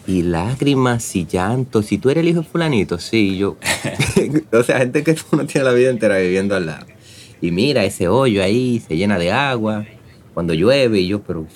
Y 0.06 0.22
lágrimas 0.22 1.16
y 1.16 1.26
llantos. 1.26 1.86
Si 1.86 1.98
tú 1.98 2.10
eres 2.10 2.22
el 2.22 2.28
hijo 2.28 2.40
de 2.40 2.46
fulanito, 2.46 2.98
sí, 2.98 3.36
yo. 3.36 3.56
o 4.52 4.62
sea, 4.62 4.78
gente 4.78 5.02
que 5.02 5.14
tú 5.14 5.24
no 5.32 5.46
tienes 5.46 5.64
la 5.64 5.72
vida 5.72 5.90
entera 5.90 6.18
viviendo 6.18 6.54
al 6.54 6.66
lado. 6.66 6.86
Y 7.40 7.50
mira, 7.50 7.84
ese 7.84 8.08
hoyo 8.08 8.42
ahí 8.42 8.82
se 8.86 8.96
llena 8.96 9.18
de 9.18 9.32
agua 9.32 9.86
cuando 10.32 10.54
llueve. 10.54 11.00
Y 11.00 11.08
yo, 11.08 11.22
pero 11.22 11.46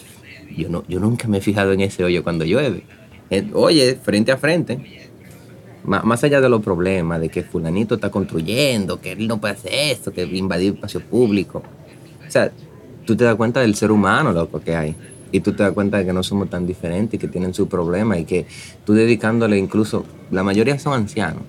yo, 0.58 0.68
no, 0.68 0.84
yo 0.88 1.00
nunca 1.00 1.28
me 1.28 1.38
he 1.38 1.40
fijado 1.40 1.72
en 1.72 1.80
ese 1.80 2.04
hoyo 2.04 2.22
cuando 2.22 2.44
llueve. 2.44 2.82
Eh, 3.30 3.48
Oye, 3.54 3.96
frente 4.02 4.32
a 4.32 4.36
frente. 4.36 4.78
Má- 5.84 6.02
Más 6.02 6.22
allá 6.24 6.40
de 6.40 6.48
los 6.48 6.62
problemas, 6.62 7.20
de 7.20 7.28
que 7.28 7.42
fulanito 7.42 7.94
está 7.94 8.10
construyendo, 8.10 9.00
que 9.00 9.12
él 9.12 9.26
no 9.28 9.40
puede 9.40 9.54
hacer 9.54 9.72
esto, 9.72 10.12
que 10.12 10.22
invadir 10.24 10.74
espacio 10.74 11.00
público. 11.00 11.62
O 12.26 12.30
sea, 12.30 12.50
tú 13.06 13.16
te 13.16 13.24
das 13.24 13.36
cuenta 13.36 13.60
del 13.60 13.74
ser 13.74 13.90
humano, 13.90 14.32
loco, 14.32 14.60
que 14.60 14.74
hay. 14.76 14.94
Y 15.30 15.40
tú 15.40 15.52
te 15.52 15.62
das 15.62 15.72
cuenta 15.72 15.98
de 15.98 16.06
que 16.06 16.12
no 16.12 16.22
somos 16.22 16.48
tan 16.50 16.66
diferentes, 16.66 17.18
que 17.20 17.28
tienen 17.28 17.52
su 17.54 17.68
problema 17.68 18.18
y 18.18 18.24
que 18.24 18.46
tú 18.84 18.94
dedicándole 18.94 19.58
incluso, 19.58 20.04
la 20.30 20.42
mayoría 20.42 20.78
son 20.78 20.94
ancianos, 20.94 21.42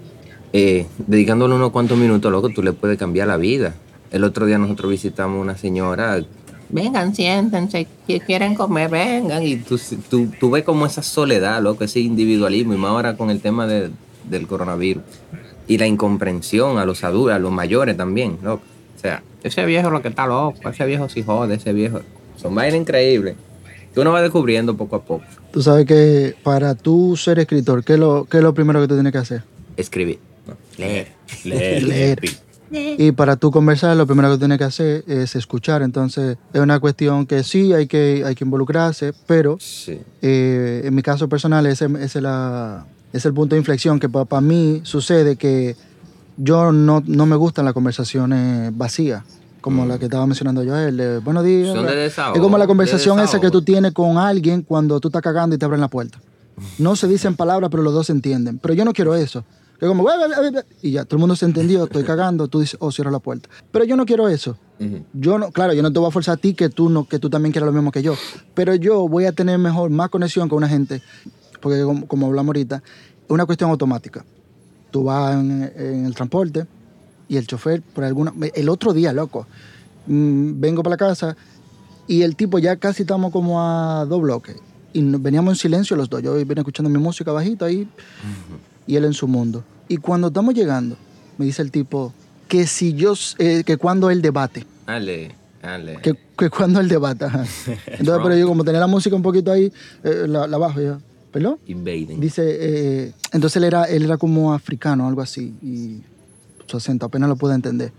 eh, 0.53 0.85
dedicándole 1.07 1.55
unos 1.55 1.71
cuantos 1.71 1.97
minutos, 1.97 2.31
loco, 2.31 2.49
tú 2.49 2.61
le 2.61 2.73
puedes 2.73 2.97
cambiar 2.97 3.27
la 3.27 3.37
vida. 3.37 3.73
El 4.11 4.23
otro 4.23 4.45
día 4.45 4.57
nosotros 4.57 4.89
visitamos 4.91 5.41
una 5.41 5.55
señora, 5.57 6.21
vengan, 6.69 7.13
siéntense, 7.15 7.87
si 8.07 8.19
quieren 8.21 8.55
comer, 8.55 8.89
vengan. 8.89 9.43
Y 9.43 9.57
tú, 9.57 9.79
tú, 10.09 10.27
tú 10.39 10.51
ves 10.51 10.63
como 10.63 10.85
esa 10.85 11.01
soledad, 11.03 11.61
loco, 11.61 11.83
ese 11.83 11.99
individualismo, 11.99 12.73
y 12.73 12.77
más 12.77 12.91
ahora 12.91 13.15
con 13.17 13.29
el 13.29 13.41
tema 13.41 13.67
de- 13.67 13.89
del 14.29 14.47
coronavirus. 14.47 15.03
Y 15.67 15.77
la 15.77 15.85
incomprensión 15.87 16.77
a 16.77 16.85
los 16.85 17.03
adultos, 17.03 17.33
a 17.35 17.39
los 17.39 17.51
mayores 17.51 17.95
también, 17.97 18.37
loco. 18.43 18.63
O 18.97 18.99
sea, 19.01 19.21
ese 19.43 19.65
viejo 19.65 19.89
lo 19.89 20.01
que 20.01 20.07
está 20.09 20.25
loco, 20.27 20.69
ese 20.69 20.85
viejo 20.85 21.07
sí 21.09 21.23
jode, 21.23 21.55
ese 21.55 21.73
viejo. 21.73 22.01
Son 22.37 22.53
vainas 22.55 22.79
increíbles. 22.79 23.35
Que 23.93 23.99
uno 24.01 24.11
va 24.11 24.21
descubriendo 24.21 24.75
poco 24.77 24.95
a 24.97 25.01
poco. 25.01 25.23
Tú 25.51 25.61
sabes 25.63 25.85
que 25.85 26.35
para 26.43 26.75
tú 26.75 27.15
ser 27.17 27.39
escritor, 27.39 27.83
¿qué 27.83 27.93
es 27.93 27.99
lo, 27.99 28.25
qué 28.25 28.37
es 28.37 28.43
lo 28.43 28.53
primero 28.53 28.79
que 28.81 28.87
tú 28.87 28.93
tienes 28.95 29.11
que 29.11 29.17
hacer? 29.17 29.43
Escribir. 29.77 30.19
leer. 30.77 31.07
Leer, 31.43 31.83
Leer. 31.83 32.19
Y 32.71 33.11
para 33.13 33.35
tú 33.35 33.51
conversar, 33.51 33.95
lo 33.97 34.05
primero 34.05 34.31
que 34.31 34.37
tienes 34.37 34.57
que 34.57 34.63
hacer 34.63 35.03
es 35.07 35.35
escuchar. 35.35 35.81
Entonces, 35.81 36.37
es 36.53 36.61
una 36.61 36.79
cuestión 36.79 37.25
que 37.25 37.43
sí 37.43 37.73
hay 37.73 37.87
que, 37.87 38.23
hay 38.25 38.35
que 38.35 38.43
involucrarse, 38.43 39.13
pero 39.25 39.57
Sí. 39.59 39.99
eh, 40.21 40.81
en 40.85 40.93
mi 40.93 41.01
caso 41.01 41.27
personal, 41.27 41.65
ese, 41.65 41.85
ese 41.99 42.19
es, 42.19 42.21
la, 42.23 42.85
es 43.13 43.25
el 43.25 43.33
punto 43.33 43.55
de 43.55 43.59
inflexión 43.59 43.99
que 43.99 44.07
para 44.09 44.41
mí 44.41 44.81
sucede 44.83 45.35
que 45.35 45.75
yo 46.37 46.71
no, 46.71 47.03
no 47.05 47.25
me 47.25 47.35
gustan 47.35 47.65
las 47.65 47.73
conversaciones 47.73 48.75
vacías, 48.77 49.23
como 49.61 49.85
la 49.85 49.97
que 49.99 50.05
estaba 50.05 50.25
mencionando 50.25 50.63
yo, 50.63 50.77
el 50.77 50.95
de 50.95 51.17
buenos 51.19 51.43
días. 51.43 51.67
Son 51.67 51.85
de 51.85 51.91
bla". 51.91 52.01
desahogo, 52.01 52.35
es 52.35 52.41
como 52.41 52.57
la 52.57 52.63
de 52.63 52.67
conversación 52.69 53.19
esa 53.19 53.41
que 53.41 53.49
tú 53.51 53.61
tienes 53.61 53.91
con 53.93 54.17
alguien 54.17 54.61
cuando 54.61 54.99
tú 54.99 55.07
estás 55.09 55.21
cagando 55.21 55.55
y 55.55 55.59
te 55.59 55.65
abren 55.65 55.81
la 55.81 55.87
puerta. 55.89 56.19
No 56.77 56.95
se 56.95 57.07
dicen 57.07 57.35
palabras, 57.35 57.69
pero 57.71 57.83
los 57.83 57.93
dos 57.93 58.07
se 58.07 58.11
entienden. 58.13 58.57
Pero 58.59 58.73
yo 58.73 58.83
no 58.85 58.91
quiero 58.93 59.15
eso. 59.15 59.43
Y 60.81 60.91
ya, 60.91 61.05
todo 61.05 61.15
el 61.17 61.19
mundo 61.19 61.35
se 61.35 61.45
entendió, 61.45 61.85
estoy 61.85 62.03
cagando, 62.03 62.47
tú 62.47 62.59
dices, 62.59 62.77
oh, 62.79 62.91
cierra 62.91 63.11
la 63.11 63.19
puerta. 63.19 63.49
Pero 63.71 63.85
yo 63.85 63.95
no 63.95 64.05
quiero 64.05 64.27
eso. 64.27 64.57
Yo 65.13 65.37
no, 65.37 65.51
claro, 65.51 65.73
yo 65.73 65.81
no 65.81 65.91
te 65.91 65.99
voy 65.99 66.07
a 66.07 66.11
forzar 66.11 66.35
a 66.35 66.37
ti 66.37 66.53
que 66.53 66.69
tú 66.69 66.89
no, 66.89 67.05
que 67.07 67.19
tú 67.19 67.29
también 67.29 67.51
quieras 67.51 67.67
lo 67.67 67.73
mismo 67.73 67.91
que 67.91 68.01
yo. 68.01 68.15
Pero 68.53 68.75
yo 68.75 69.07
voy 69.07 69.25
a 69.25 69.31
tener 69.31 69.57
mejor, 69.57 69.89
más 69.89 70.09
conexión 70.09 70.49
con 70.49 70.57
una 70.57 70.69
gente, 70.69 71.01
porque 71.61 71.81
como, 71.83 72.07
como 72.07 72.27
hablamos 72.27 72.49
ahorita, 72.49 72.77
es 72.77 73.29
una 73.29 73.45
cuestión 73.45 73.69
automática. 73.69 74.25
Tú 74.91 75.03
vas 75.03 75.35
en, 75.35 75.71
en 75.75 76.05
el 76.05 76.15
transporte 76.15 76.65
y 77.27 77.37
el 77.37 77.47
chofer, 77.47 77.81
por 77.81 78.03
alguna. 78.03 78.33
El 78.53 78.69
otro 78.69 78.93
día, 78.93 79.13
loco, 79.13 79.47
mm, 80.07 80.59
vengo 80.59 80.83
para 80.83 80.93
la 80.93 80.97
casa 80.97 81.37
y 82.07 82.23
el 82.23 82.35
tipo 82.35 82.57
ya 82.59 82.75
casi 82.77 83.03
estamos 83.03 83.31
como 83.31 83.61
a 83.61 84.05
dos 84.05 84.21
bloques. 84.21 84.55
Y 84.91 85.03
veníamos 85.03 85.53
en 85.53 85.55
silencio 85.57 85.95
los 85.95 86.09
dos. 86.09 86.21
Yo 86.23 86.33
venía 86.33 86.61
escuchando 86.61 86.89
mi 86.89 86.97
música 86.97 87.31
bajita 87.31 87.65
ahí 87.65 87.87
y 88.89 88.95
él 88.95 89.05
en 89.05 89.13
su 89.13 89.27
mundo. 89.27 89.63
Y 89.87 89.97
cuando 89.97 90.27
estamos 90.29 90.55
llegando, 90.55 90.97
me 91.37 91.45
dice 91.45 91.61
el 91.61 91.69
tipo 91.69 92.11
que 92.47 92.65
si 92.65 92.93
yo, 92.93 93.13
eh, 93.37 93.63
que 93.63 93.77
cuando 93.77 94.09
él 94.09 94.23
debate, 94.23 94.65
Dale, 94.87 95.31
dale. 95.61 95.99
que, 96.01 96.15
que 96.35 96.49
cuando 96.49 96.79
él 96.79 96.87
debate. 96.89 97.25
ajá. 97.25 97.45
Entonces, 97.85 98.23
pero 98.23 98.35
yo 98.35 98.47
como 98.47 98.63
tenía 98.63 98.79
la 98.79 98.87
música 98.87 99.15
un 99.15 99.21
poquito 99.21 99.51
ahí, 99.51 99.71
eh, 100.03 100.25
la, 100.27 100.47
la 100.47 100.57
bajo 100.57 100.81
yo. 100.81 100.97
¿Perdón? 101.31 101.59
Invading. 101.67 102.19
Dice, 102.19 102.41
eh, 102.43 103.13
entonces 103.31 103.57
él 103.57 103.65
era, 103.65 103.83
él 103.83 104.01
era 104.01 104.17
como 104.17 104.51
africano, 104.51 105.07
algo 105.07 105.21
así, 105.21 105.53
y 105.61 106.01
su 106.65 106.77
acento 106.77 107.05
apenas 107.05 107.29
lo 107.29 107.35
pude 107.35 107.53
entender. 107.53 107.91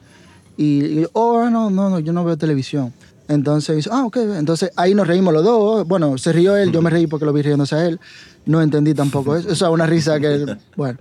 Y, 0.57 0.85
y 0.85 1.01
yo, 1.03 1.11
oh, 1.13 1.49
no, 1.49 1.71
no, 1.71 1.89
no, 1.91 2.01
yo 2.01 2.13
no 2.13 2.25
veo 2.25 2.37
televisión. 2.37 2.93
Entonces 3.29 3.77
dice, 3.77 3.91
ah, 3.93 4.05
ok, 4.05 4.17
entonces 4.37 4.73
ahí 4.75 4.93
nos 4.93 5.07
reímos 5.07 5.33
los 5.33 5.45
dos. 5.45 5.87
Bueno, 5.87 6.19
se 6.19 6.33
rió 6.33 6.57
él, 6.57 6.73
yo 6.73 6.83
me 6.83 6.91
reí 6.91 7.07
porque 7.07 7.25
lo 7.25 7.33
vi 7.33 7.43
riéndose 7.43 7.77
a 7.77 7.87
él. 7.87 8.01
No 8.51 8.61
entendí 8.61 8.95
tampoco 8.95 9.37
eso. 9.37 9.49
Eso 9.49 9.67
es 9.67 9.73
una 9.73 9.87
risa 9.87 10.19
que, 10.19 10.45
bueno. 10.77 10.99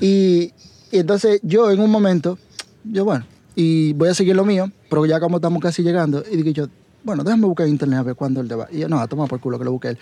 Y, 0.00 0.52
y 0.92 0.98
entonces 0.98 1.40
yo 1.42 1.70
en 1.70 1.80
un 1.80 1.90
momento, 1.90 2.38
yo, 2.84 3.04
bueno, 3.04 3.26
y 3.56 3.92
voy 3.94 4.10
a 4.10 4.14
seguir 4.14 4.36
lo 4.36 4.44
mío, 4.44 4.70
pero 4.88 5.04
ya 5.04 5.18
como 5.18 5.36
estamos 5.36 5.60
casi 5.60 5.82
llegando, 5.82 6.22
y 6.30 6.36
digo 6.36 6.50
yo, 6.50 6.68
bueno, 7.02 7.22
déjame 7.22 7.46
buscar 7.46 7.66
en 7.66 7.72
internet 7.72 7.98
a 7.98 8.02
ver 8.02 8.14
cuándo 8.14 8.40
él 8.40 8.48
te 8.48 8.54
va. 8.54 8.66
Y 8.70 8.78
yo, 8.78 8.88
no, 8.88 8.98
a 8.98 9.06
tomar 9.06 9.28
por 9.28 9.38
culo 9.40 9.58
que 9.58 9.64
lo 9.64 9.72
busque 9.72 9.88
él. 9.88 9.98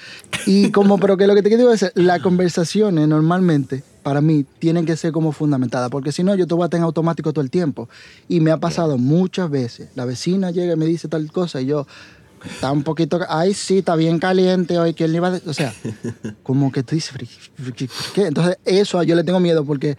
Y 0.47 0.71
como, 0.71 0.99
pero 0.99 1.17
que 1.17 1.27
lo 1.27 1.35
que 1.35 1.43
te 1.43 1.57
digo 1.57 1.73
es, 1.73 1.91
las 1.95 2.21
conversaciones 2.21 3.09
normalmente, 3.09 3.83
para 4.03 4.21
mí, 4.21 4.45
tienen 4.59 4.87
que 4.87 4.97
ser 4.97 5.13
como 5.13 5.33
fundamentadas, 5.33 5.91
porque 5.91 6.13
si 6.13 6.23
no, 6.23 6.35
yo 6.35 6.47
te 6.47 6.55
voy 6.55 6.65
a 6.65 6.69
tener 6.69 6.85
automático 6.85 7.33
todo 7.33 7.43
el 7.43 7.51
tiempo. 7.51 7.89
Y 8.29 8.41
me 8.41 8.53
ha 8.53 8.59
pasado 8.59 8.99
muchas 8.99 9.51
veces. 9.51 9.89
La 9.97 10.05
vecina 10.05 10.51
llega 10.53 10.75
y 10.75 10.77
me 10.77 10.87
dice 10.87 11.09
tal 11.09 11.33
cosa, 11.33 11.61
y 11.61 11.67
yo, 11.67 11.87
está 12.45 12.73
un 12.73 12.83
poquito, 12.83 13.21
ay, 13.29 13.55
sí, 13.55 13.79
está 13.79 13.97
bien 13.97 14.19
caliente 14.19 14.79
hoy, 14.79 14.95
que 14.95 15.05
él 15.05 15.15
iba 15.15 15.29
a... 15.29 15.31
de-?" 15.33 15.43
O 15.49 15.53
sea, 15.55 15.73
como 16.43 16.71
que 16.73 16.83
tú 16.83 16.95
dices, 16.95 17.13
"¿Pero 17.57 17.75
qué- 17.75 17.89
¿qué? 18.15 18.27
Entonces, 18.27 18.59
eso 18.65 19.03
yo 19.03 19.15
le 19.15 19.25
tengo 19.25 19.41
miedo, 19.41 19.65
porque 19.65 19.97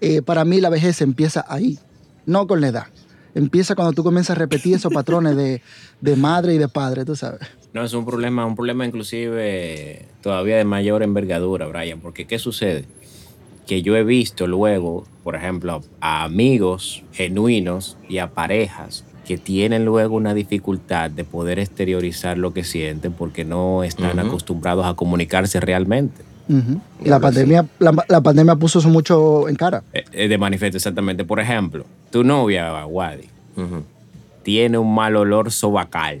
eh, 0.00 0.22
para 0.22 0.44
mí 0.44 0.60
la 0.60 0.68
vejez 0.70 1.00
empieza 1.00 1.44
ahí, 1.48 1.78
no 2.26 2.46
con 2.46 2.60
la 2.60 2.68
edad. 2.68 2.86
Empieza 3.34 3.74
cuando 3.74 3.92
tú 3.94 4.04
comienzas 4.04 4.36
a 4.36 4.40
repetir 4.40 4.74
esos 4.74 4.92
patrones 4.92 5.36
de, 5.36 5.62
de 6.02 6.16
madre 6.16 6.54
y 6.54 6.58
de 6.58 6.68
padre, 6.68 7.04
tú 7.06 7.16
sabes. 7.16 7.40
No, 7.72 7.82
es 7.82 7.94
un 7.94 8.04
problema, 8.04 8.44
un 8.44 8.54
problema 8.54 8.84
inclusive 8.84 10.06
todavía 10.22 10.56
de 10.58 10.64
mayor 10.64 11.02
envergadura, 11.02 11.66
Brian, 11.66 12.00
porque 12.00 12.26
¿qué 12.26 12.38
sucede? 12.38 12.84
Que 13.66 13.80
yo 13.80 13.96
he 13.96 14.04
visto 14.04 14.46
luego, 14.46 15.06
por 15.24 15.34
ejemplo, 15.36 15.82
a 16.00 16.24
amigos 16.24 17.04
genuinos 17.12 17.96
y 18.08 18.18
a 18.18 18.30
parejas 18.34 19.04
que 19.26 19.38
tienen 19.38 19.84
luego 19.84 20.16
una 20.16 20.34
dificultad 20.34 21.10
de 21.10 21.24
poder 21.24 21.58
exteriorizar 21.58 22.38
lo 22.38 22.52
que 22.52 22.64
sienten 22.64 23.12
porque 23.12 23.44
no 23.44 23.84
están 23.84 24.18
acostumbrados 24.18 24.86
a 24.86 24.94
comunicarse 24.94 25.60
realmente. 25.60 26.22
La 27.04 27.20
pandemia, 27.20 27.66
la, 27.78 27.94
la 28.08 28.20
pandemia 28.20 28.56
puso 28.56 28.80
eso 28.80 28.88
mucho 28.88 29.48
en 29.48 29.54
cara. 29.56 29.82
Eh, 29.92 30.04
eh, 30.12 30.28
de 30.28 30.38
manifiesto, 30.38 30.76
exactamente. 30.76 31.24
Por 31.24 31.40
ejemplo, 31.40 31.86
tu 32.10 32.24
novia, 32.24 32.84
Wadi, 32.84 33.28
tiene 34.42 34.78
un 34.78 34.94
mal 34.94 35.16
olor 35.16 35.50
sobacal. 35.50 36.20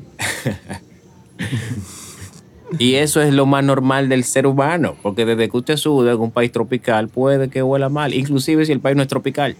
y 2.78 2.94
eso 2.94 3.20
es 3.20 3.34
lo 3.34 3.46
más 3.46 3.64
normal 3.64 4.08
del 4.08 4.24
ser 4.24 4.46
humano, 4.46 4.96
porque 5.02 5.26
desde 5.26 5.48
que 5.48 5.56
usted 5.56 5.76
suda 5.76 6.12
en 6.12 6.20
un 6.20 6.30
país 6.30 6.52
tropical 6.52 7.08
puede 7.08 7.48
que 7.48 7.62
huela 7.62 7.88
mal, 7.88 8.14
inclusive 8.14 8.64
si 8.64 8.72
el 8.72 8.80
país 8.80 8.96
no 8.96 9.02
es 9.02 9.08
tropical. 9.08 9.56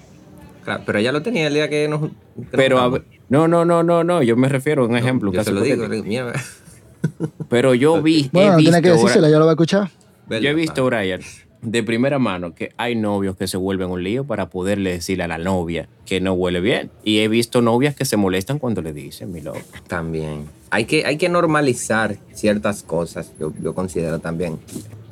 Claro, 0.65 0.83
pero 0.87 0.99
ella 0.99 1.13
lo 1.13 1.23
tenía 1.23 1.47
el 1.49 1.55
día 1.55 1.69
que 1.69 1.89
nos. 1.89 2.01
que 2.01 2.07
nos 2.37 2.47
Pero 2.51 2.79
a 2.81 3.03
no, 3.29 3.49
no, 3.49 3.65
no, 3.65 3.83
no, 3.83 4.05
no, 4.05 4.23
yo 4.23 4.37
me 4.37 4.49
refiero 4.49 4.85
a 4.85 4.87
un 4.87 4.97
ejemplo. 4.97 5.33
Yo 5.33 5.43
se 5.43 5.53
lo 5.53 5.61
digo. 5.63 5.89
mierda. 6.05 6.35
Pero 7.49 7.75
yo 7.75 8.01
vi, 8.01 8.31
Bueno, 8.33 8.57
tiene 8.59 8.81
que 8.81 8.91
decírsela, 8.91 9.29
yo 9.29 9.39
lo 9.39 9.45
voy 9.45 9.51
a 9.51 9.53
escuchar. 9.53 9.91
yo 10.29 10.37
he 10.37 10.55
visto, 10.55 10.85
Brian, 10.85 11.21
de 11.63 11.83
primera 11.83 12.19
mano 12.19 12.55
que 12.55 12.73
hay 12.77 12.95
novios 12.95 13.37
que 13.37 13.47
se 13.47 13.57
vuelven 13.57 13.91
un 13.91 14.03
lío 14.03 14.25
para 14.25 14.51
poderle 14.51 14.93
decirle 14.93 15.25
a 15.25 15.29
la 15.29 15.39
novia 15.39 15.89
que 16.05 16.21
no 16.21 16.35
huele 16.35 16.61
bien. 16.61 16.91
Y 17.05 17.21
he 17.21 17.29
visto 17.29 17.63
novias 17.63 17.95
que 17.95 18.05
se 18.05 18.17
molestan 18.17 18.59
cuando 18.59 18.83
le 18.83 18.93
dicen, 18.93 19.33
mi 19.33 19.41
loco. 19.41 19.61
También. 19.89 20.47
Hay 20.71 20.85
que, 20.87 21.05
hay 21.07 21.17
que 21.19 21.29
normalizar 21.29 22.17
ciertas 22.33 22.83
cosas, 22.83 23.33
yo, 23.39 23.53
yo 23.63 23.75
considero 23.75 24.19
también. 24.19 24.59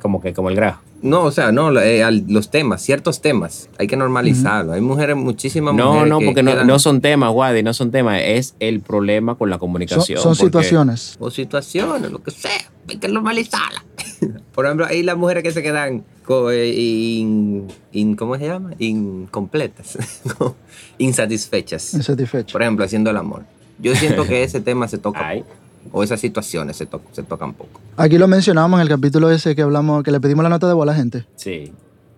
Como 0.01 0.19
que 0.21 0.33
como 0.33 0.49
el 0.49 0.55
grajo. 0.55 0.81
No, 1.03 1.23
o 1.23 1.31
sea, 1.31 1.51
no, 1.51 1.79
eh, 1.79 2.03
al- 2.03 2.25
los 2.27 2.51
temas, 2.51 2.81
ciertos 2.81 3.21
temas, 3.21 3.69
hay 3.79 3.87
que 3.87 3.97
normalizarlo. 3.97 4.73
Hay 4.73 4.81
mujeres, 4.81 5.15
muchísimas 5.15 5.73
No, 5.73 5.87
mujeres 5.93 6.09
no, 6.09 6.19
que 6.19 6.25
porque 6.25 6.43
no, 6.43 6.51
quedan- 6.51 6.67
no 6.67 6.77
son 6.79 7.01
temas, 7.01 7.31
Wadi, 7.33 7.63
no 7.63 7.73
son 7.73 7.89
temas. 7.91 8.21
Es 8.23 8.55
el 8.59 8.81
problema 8.81 9.35
con 9.35 9.49
la 9.49 9.55
Son, 9.55 9.59
comunicación. 9.61 10.17
son 10.21 10.31
porque- 10.33 10.45
situaciones. 10.45 11.17
O 11.19 11.31
situaciones, 11.31 12.11
lo 12.11 12.21
que 12.21 12.31
sea, 12.31 12.51
hay 12.87 12.97
que 12.97 13.07
normalizarla. 13.07 13.83
Por 14.53 14.65
ejemplo, 14.65 14.85
hay 14.87 15.01
las 15.03 15.17
mujeres 15.17 15.43
que 15.43 15.51
se 15.51 15.63
quedan, 15.63 16.03
eh, 16.51 16.73
in- 16.75 17.67
in- 17.91 18.15
¿cómo 18.15 18.37
se 18.37 18.45
llama? 18.47 18.71
Incompletas, 18.77 19.97
insatisfechas. 20.97 21.93
Insatisfecho. 21.93 22.53
Por 22.53 22.61
ejemplo, 22.61 22.85
haciendo 22.85 23.09
el 23.09 23.17
amor. 23.17 23.43
Yo 23.79 23.95
siento 23.95 24.25
que 24.25 24.43
ese 24.43 24.61
tema 24.61 24.87
se 24.87 24.97
toca 24.97 25.27
Ay. 25.27 25.41
poco. 25.41 25.53
O 25.91 26.03
esas 26.03 26.19
situaciones 26.19 26.77
se, 26.77 26.85
to- 26.85 27.01
se 27.11 27.23
tocan 27.23 27.53
poco. 27.53 27.79
Aquí 27.97 28.17
lo 28.17 28.27
mencionamos 28.27 28.77
en 28.79 28.83
el 28.83 28.89
capítulo 28.89 29.29
ese 29.31 29.55
que 29.55 29.61
hablamos, 29.61 30.03
que 30.03 30.11
le 30.11 30.19
pedimos 30.19 30.43
la 30.43 30.49
nota 30.49 30.67
de 30.67 30.73
voz 30.73 30.83
a 30.83 30.85
la 30.87 30.95
gente. 30.95 31.25
Sí. 31.35 31.73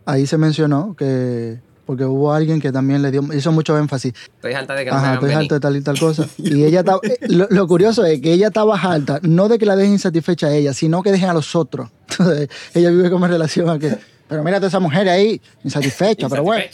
Ahí 0.06 0.28
se 0.28 0.38
mencionó 0.38 0.96
que, 0.98 1.60
porque 1.86 2.06
hubo 2.06 2.34
alguien 2.34 2.60
que 2.60 2.72
también 2.72 3.02
le 3.02 3.10
dio, 3.12 3.22
hizo 3.34 3.52
mucho 3.52 3.78
énfasis. 3.78 4.14
Estoy 4.36 4.54
harta 4.54 4.74
de 4.76 4.84
que 4.86 4.92
no 4.92 4.98
Ajá, 4.98 5.14
estoy 5.16 5.32
harto 5.32 5.54
de 5.56 5.60
tal 5.62 5.78
y 5.78 5.82
tal 5.82 5.98
cosa. 6.00 6.28
Y 6.38 6.64
ella 6.64 6.82
estaba, 6.82 7.00
eh, 7.04 7.18
lo, 7.30 7.48
lo 7.50 7.68
curioso 7.68 8.04
es 8.06 8.20
que 8.22 8.34
ella 8.34 8.48
estaba 8.48 8.76
harta, 8.80 9.20
no 9.24 9.48
de 9.48 9.58
que 9.58 9.66
la 9.66 9.76
dejen 9.76 9.94
insatisfecha 9.94 10.48
a 10.48 10.54
ella, 10.54 10.74
sino 10.74 11.02
que 11.04 11.12
dejen 11.12 11.30
a 11.30 11.34
los 11.34 11.56
otros. 11.56 11.90
Entonces, 12.10 12.50
ella 12.74 12.90
vive 12.90 13.10
como 13.10 13.26
en 13.26 13.32
relación 13.32 13.70
a 13.70 13.80
que, 13.80 13.98
pero 14.28 14.44
mira 14.44 14.58
a 14.58 14.60
toda 14.60 14.68
esa 14.70 14.80
mujer 14.82 15.08
ahí, 15.10 15.42
insatisfecha, 15.64 16.28
pero 16.30 16.44
bueno. 16.44 16.66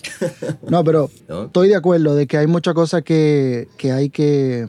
No, 0.68 0.84
pero 0.84 1.10
¿No? 1.30 1.44
estoy 1.44 1.68
de 1.70 1.76
acuerdo 1.76 2.16
de 2.16 2.26
que 2.28 2.38
hay 2.38 2.48
muchas 2.48 2.74
cosas 2.74 3.04
que, 3.04 3.68
que 3.78 3.92
hay 3.92 4.10
que... 4.10 4.68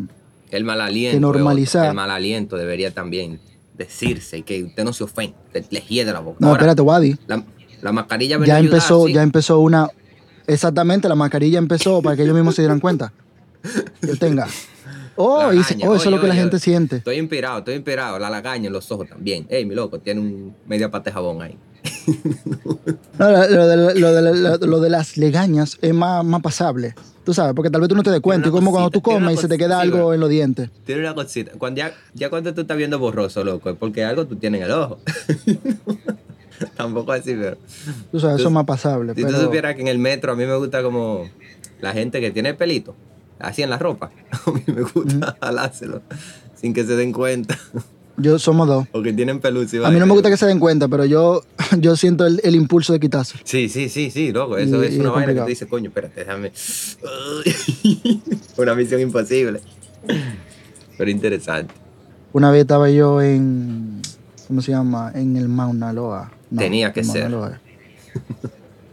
El 0.50 0.64
mal 0.64 0.80
aliento. 0.80 1.16
Que 1.16 1.20
normalizar. 1.20 1.86
El 1.86 1.94
mal 1.94 2.10
aliento 2.10 2.56
debería 2.56 2.92
también 2.92 3.40
decirse 3.76 4.38
y 4.38 4.42
que 4.42 4.64
usted 4.64 4.84
no 4.84 4.92
se 4.92 5.04
ofende, 5.04 5.34
le, 5.70 5.80
hiede 5.80 6.12
la 6.12 6.20
boca. 6.20 6.36
No, 6.40 6.48
Ahora, 6.48 6.58
espérate, 6.60 6.82
Wadi. 6.82 7.16
La, 7.26 7.42
la 7.82 7.92
mascarilla 7.92 8.36
Ya 8.44 8.56
ayudar, 8.56 8.64
empezó, 8.74 9.06
sí. 9.06 9.12
ya 9.14 9.22
empezó 9.22 9.58
una... 9.60 9.88
Exactamente, 10.46 11.08
la 11.08 11.14
mascarilla 11.14 11.58
empezó 11.58 12.02
para 12.02 12.16
que 12.16 12.22
ellos 12.24 12.34
mismos 12.34 12.54
se 12.56 12.62
dieran 12.62 12.80
cuenta. 12.80 13.12
Que 14.00 14.16
tenga. 14.16 14.46
Oh, 15.22 15.48
oh, 15.48 15.52
eso 15.52 15.74
es 15.96 16.06
lo 16.06 16.18
que 16.18 16.28
la 16.28 16.32
oye, 16.32 16.40
gente 16.40 16.58
siente. 16.58 16.96
Estoy 16.96 17.16
inspirado, 17.16 17.58
estoy 17.58 17.74
inspirado. 17.74 18.18
La 18.18 18.30
lagaña 18.30 18.68
en 18.68 18.72
los 18.72 18.90
ojos 18.90 19.06
también. 19.06 19.44
Ey, 19.50 19.66
mi 19.66 19.74
loco, 19.74 19.98
tiene 19.98 20.18
un 20.20 20.54
media 20.66 20.90
pata 20.90 21.10
de 21.10 21.12
jabón 21.14 21.42
ahí. 21.42 21.58
No, 23.18 23.30
lo, 23.30 23.48
lo 23.48 23.66
de, 23.68 23.76
lo 24.00 24.12
de- 24.14 24.34
lo- 24.34 24.56
lo 24.66 24.80
de 24.80 24.88
las 24.88 25.18
legañas 25.18 25.76
es 25.82 25.92
más, 25.92 26.24
más 26.24 26.40
pasable. 26.40 26.94
Tú 27.30 27.34
sabes, 27.34 27.54
porque 27.54 27.70
tal 27.70 27.80
vez 27.80 27.86
tú 27.88 27.94
no 27.94 28.02
te 28.02 28.10
des 28.10 28.18
cuenta. 28.20 28.48
Y 28.48 28.50
como 28.50 28.72
cuando 28.72 28.90
tú 28.90 29.00
comes 29.00 29.34
y 29.34 29.36
se 29.36 29.46
te 29.46 29.56
queda 29.56 29.78
algo 29.80 29.98
bro. 29.98 30.14
en 30.14 30.18
los 30.18 30.28
dientes. 30.28 30.68
Tiene 30.84 31.02
una 31.02 31.14
cosita. 31.14 31.52
Cuando 31.58 31.78
ya, 31.78 31.92
ya 32.12 32.28
cuando 32.28 32.52
tú 32.52 32.62
estás 32.62 32.76
viendo 32.76 32.98
borroso, 32.98 33.44
loco, 33.44 33.70
es 33.70 33.76
porque 33.76 34.02
algo 34.02 34.26
tú 34.26 34.34
tienes 34.34 34.62
en 34.62 34.66
el 34.66 34.72
ojo. 34.72 34.98
Tampoco 36.76 37.12
así, 37.12 37.34
pero. 37.40 37.56
Tú 38.10 38.18
sabes, 38.18 38.34
eso 38.40 38.42
Tú- 38.44 38.48
es 38.48 38.54
más 38.54 38.64
pasable. 38.64 39.14
Si 39.14 39.20
tú 39.22 39.28
pero- 39.28 39.42
supieras 39.42 39.76
que 39.76 39.82
en 39.82 39.86
el 39.86 39.98
metro 39.98 40.32
a 40.32 40.34
mí 40.34 40.44
me 40.44 40.56
gusta 40.56 40.82
como 40.82 41.24
la 41.80 41.92
gente 41.92 42.20
que 42.20 42.32
tiene 42.32 42.54
pelito, 42.54 42.96
así 43.38 43.62
en 43.62 43.70
la 43.70 43.78
ropa. 43.78 44.10
A 44.46 44.50
mí 44.50 44.64
me 44.66 44.82
gusta 44.82 45.36
jalárselo 45.40 46.02
sin 46.56 46.74
que 46.74 46.82
se 46.84 46.96
den 46.96 47.12
cuenta. 47.12 47.56
Yo 48.20 48.38
somos 48.38 48.66
dos. 48.68 48.86
O 48.92 49.02
que 49.02 49.12
tienen 49.12 49.40
peluche. 49.40 49.84
A 49.84 49.90
mí 49.90 49.98
no 49.98 50.06
me 50.06 50.12
gusta 50.12 50.30
que 50.30 50.36
se 50.36 50.46
den 50.46 50.58
cuenta, 50.58 50.88
pero 50.88 51.04
yo, 51.04 51.42
yo 51.78 51.96
siento 51.96 52.26
el, 52.26 52.40
el 52.44 52.54
impulso 52.54 52.92
de 52.92 53.00
quitarse. 53.00 53.38
Sí, 53.44 53.68
sí, 53.68 53.88
sí, 53.88 54.10
sí, 54.10 54.32
loco. 54.32 54.56
Eso 54.58 54.82
Y- 54.82 54.86
es 54.86 54.94
y 54.94 55.00
una 55.00 55.08
es 55.10 55.14
vaina 55.14 55.34
que 55.34 55.40
tú 55.40 55.46
dices, 55.46 55.68
coño, 55.68 55.88
espérate, 55.88 56.20
déjame. 56.20 56.52
una 58.56 58.74
misión 58.74 59.00
imposible. 59.00 59.60
Pero 60.98 61.10
interesante. 61.10 61.72
Una 62.32 62.50
vez 62.50 62.62
estaba 62.62 62.90
yo 62.90 63.20
en. 63.22 64.00
¿Cómo 64.48 64.62
se 64.62 64.72
llama? 64.72 65.12
En 65.14 65.36
el 65.36 65.48
Mauna 65.48 65.92
Loa. 65.92 66.32
No, 66.50 66.60
Tenía 66.60 66.92
que 66.92 67.04
ser. 67.04 67.30
Loa. 67.30 67.60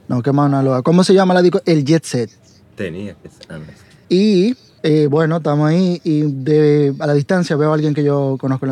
No, 0.07 0.21
que 0.21 0.31
Mauna 0.31 0.61
Loa. 0.63 0.81
¿Cómo 0.83 1.03
se 1.03 1.13
llama 1.13 1.33
la 1.33 1.41
disco? 1.41 1.61
El 1.65 1.83
Jet 1.83 2.03
Set. 2.05 2.29
Tenía 2.75 3.15
que 3.15 3.29
ser. 3.29 3.45
ah. 3.49 3.59
Y 4.09 4.55
eh, 4.89 5.07
bueno, 5.07 5.37
estamos 5.37 5.67
ahí 5.69 5.99
y 6.05 6.21
de, 6.21 6.95
a 6.97 7.07
la 7.07 7.13
distancia 7.13 7.57
veo 7.57 7.71
a 7.71 7.73
alguien 7.73 7.93
que 7.93 8.05
yo 8.05 8.37
conozco, 8.39 8.65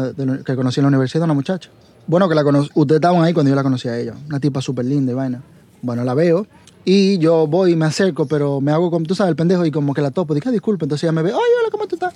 que 0.45 0.55
conocí 0.55 0.79
en 0.79 0.85
la 0.85 0.87
universidad, 0.87 1.25
una 1.25 1.33
muchacha. 1.33 1.69
Bueno, 2.07 2.29
que 2.29 2.35
la 2.35 2.43
cono 2.45 2.65
ustedes 2.73 2.99
estaban 2.99 3.21
ahí 3.21 3.33
cuando 3.33 3.49
yo 3.49 3.55
la 3.55 3.63
conocí 3.63 3.89
a 3.89 3.99
ella. 3.99 4.13
Una 4.29 4.39
tipa 4.39 4.61
súper 4.61 4.85
linda 4.85 5.11
y 5.11 5.15
vaina. 5.15 5.41
Bueno, 5.81 6.05
la 6.05 6.13
veo 6.13 6.47
y 6.85 7.17
yo 7.17 7.47
voy 7.47 7.73
y 7.73 7.75
me 7.75 7.85
acerco, 7.85 8.27
pero 8.27 8.61
me 8.61 8.71
hago 8.71 8.89
como, 8.91 9.05
tú 9.05 9.13
sabes, 9.13 9.31
el 9.31 9.35
pendejo 9.35 9.65
y 9.65 9.71
como 9.71 9.93
que 9.93 10.01
la 10.01 10.11
topo. 10.11 10.33
Dije, 10.33 10.47
"Ah, 10.47 10.51
disculpe, 10.53 10.85
entonces 10.85 11.03
ella 11.03 11.11
me 11.11 11.21
ve, 11.21 11.33
oye, 11.33 11.41
hola, 11.59 11.69
¿cómo 11.69 11.85
tú 11.85 11.95
estás? 11.95 12.13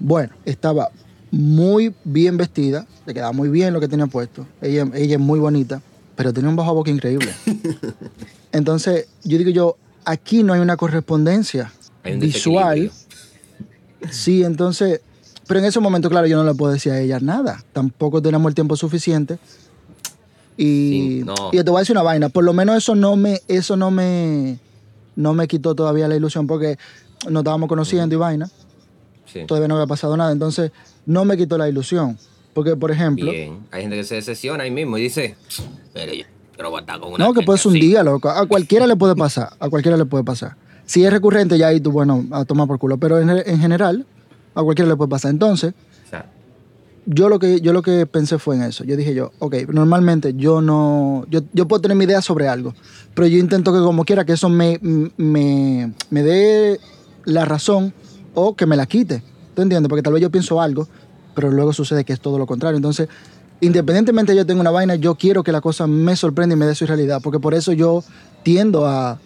Bueno, 0.00 0.34
estaba 0.44 0.88
muy 1.30 1.94
bien 2.02 2.36
vestida, 2.36 2.84
le 3.06 3.14
quedaba 3.14 3.30
muy 3.30 3.48
bien 3.48 3.72
lo 3.72 3.78
que 3.78 3.86
tenía 3.86 4.08
puesto. 4.08 4.44
Ella, 4.60 4.88
ella 4.92 5.14
es 5.14 5.20
muy 5.20 5.38
bonita, 5.38 5.80
pero 6.16 6.32
tenía 6.32 6.50
un 6.50 6.56
bajo 6.56 6.70
a 6.70 6.72
boca 6.72 6.90
increíble. 6.90 7.32
Entonces, 8.52 9.06
yo 9.22 9.38
digo 9.38 9.50
yo, 9.50 9.76
aquí 10.04 10.42
no 10.42 10.52
hay 10.52 10.60
una 10.60 10.76
correspondencia 10.76 11.72
Hay 12.02 12.14
un 12.14 12.20
visual. 12.20 12.90
Sí, 14.10 14.42
entonces, 14.44 15.00
pero 15.46 15.60
en 15.60 15.66
ese 15.66 15.80
momento, 15.80 16.08
claro, 16.10 16.26
yo 16.26 16.36
no 16.36 16.44
le 16.44 16.54
puedo 16.54 16.72
decir 16.72 16.92
a 16.92 17.00
ella 17.00 17.18
nada. 17.20 17.62
Tampoco 17.72 18.20
tenemos 18.22 18.48
el 18.50 18.54
tiempo 18.54 18.76
suficiente. 18.76 19.38
Y, 20.56 20.64
Sí, 21.20 21.22
no. 21.24 21.34
y 21.52 21.56
te 21.62 21.70
voy 21.70 21.78
a 21.78 21.80
decir 21.80 21.94
una 21.96 22.02
vaina, 22.02 22.28
por 22.28 22.44
lo 22.44 22.52
menos 22.52 22.76
eso 22.76 22.94
no 22.94 23.16
me, 23.16 23.40
eso 23.48 23.76
no 23.76 23.90
me, 23.90 24.58
no 25.16 25.34
me 25.34 25.48
quitó 25.48 25.74
todavía 25.74 26.06
la 26.06 26.14
ilusión 26.16 26.46
porque 26.46 26.78
nos 27.28 27.40
estábamos 27.40 27.68
conociendo 27.68 28.14
y 28.14 28.18
vaina 28.18 28.48
Sí. 29.26 29.40
todavía 29.46 29.66
no 29.66 29.74
había 29.74 29.86
pasado 29.88 30.16
nada. 30.16 30.30
Entonces, 30.30 30.70
no 31.06 31.24
me 31.24 31.36
quitó 31.36 31.58
la 31.58 31.68
ilusión. 31.68 32.16
Porque, 32.52 32.76
por 32.76 32.92
ejemplo, 32.92 33.32
Bien. 33.32 33.66
Hay 33.72 33.82
gente 33.82 33.96
que 33.96 34.04
se 34.04 34.14
decepciona 34.14 34.62
ahí 34.62 34.70
mismo 34.70 34.96
y 34.96 35.02
dice, 35.02 35.34
mire, 35.92 36.18
yo 36.18 36.24
quiero 36.54 36.78
estar 36.78 37.00
con 37.00 37.14
una 37.14 37.24
no, 37.24 37.34
que 37.34 37.42
puede 37.42 37.58
ser 37.58 37.70
un 37.72 37.76
así". 37.78 37.86
día, 37.88 38.04
loco. 38.04 38.28
A 38.30 38.46
cualquiera 38.46 38.86
le 38.86 38.94
puede 38.94 39.16
pasar. 39.16 39.50
A 39.58 39.68
cualquiera 39.68 39.96
le 39.96 40.04
puede 40.04 40.22
pasar. 40.22 40.54
Si 40.86 41.04
es 41.04 41.12
recurrente, 41.12 41.56
ya 41.58 41.68
ahí 41.68 41.80
tú, 41.80 41.90
bueno, 41.92 42.24
a 42.30 42.44
tomar 42.44 42.66
por 42.66 42.78
culo. 42.78 42.98
Pero 42.98 43.18
en, 43.18 43.30
en 43.30 43.58
general, 43.58 44.06
a 44.54 44.62
cualquiera 44.62 44.88
le 44.88 44.96
puede 44.96 45.10
pasar. 45.10 45.30
Entonces, 45.30 45.74
yo 47.06 47.28
lo 47.28 47.38
que 47.38 47.60
yo 47.60 47.72
lo 47.72 47.82
que 47.82 48.06
pensé 48.06 48.38
fue 48.38 48.56
en 48.56 48.62
eso. 48.62 48.84
Yo 48.84 48.96
dije 48.96 49.14
yo, 49.14 49.32
ok, 49.38 49.68
normalmente 49.68 50.34
yo 50.34 50.60
no, 50.60 51.26
yo, 51.30 51.40
yo 51.52 51.68
puedo 51.68 51.82
tener 51.82 51.96
mi 51.96 52.04
idea 52.04 52.22
sobre 52.22 52.48
algo, 52.48 52.74
pero 53.14 53.26
yo 53.26 53.38
intento 53.38 53.72
que 53.72 53.80
como 53.80 54.04
quiera 54.04 54.24
que 54.24 54.32
eso 54.32 54.48
me, 54.48 54.78
me, 54.80 55.92
me 56.10 56.22
dé 56.22 56.80
la 57.24 57.44
razón 57.44 57.92
o 58.34 58.56
que 58.56 58.66
me 58.66 58.76
la 58.76 58.86
quite. 58.86 59.22
¿Tú 59.54 59.62
entiendes? 59.62 59.88
Porque 59.88 60.02
tal 60.02 60.14
vez 60.14 60.22
yo 60.22 60.30
pienso 60.30 60.60
algo, 60.60 60.88
pero 61.34 61.50
luego 61.50 61.72
sucede 61.72 62.04
que 62.04 62.12
es 62.12 62.20
todo 62.20 62.38
lo 62.38 62.46
contrario. 62.46 62.76
Entonces, 62.76 63.08
independientemente 63.60 64.32
de 64.32 64.38
yo 64.38 64.46
tenga 64.46 64.60
una 64.60 64.70
vaina, 64.70 64.94
yo 64.96 65.14
quiero 65.14 65.44
que 65.44 65.52
la 65.52 65.60
cosa 65.60 65.86
me 65.86 66.16
sorprenda 66.16 66.54
y 66.54 66.58
me 66.58 66.66
dé 66.66 66.74
su 66.74 66.86
realidad, 66.86 67.20
porque 67.22 67.38
por 67.38 67.54
eso 67.54 67.72
yo 67.72 68.02
tiendo 68.42 68.86
a, 68.86 69.18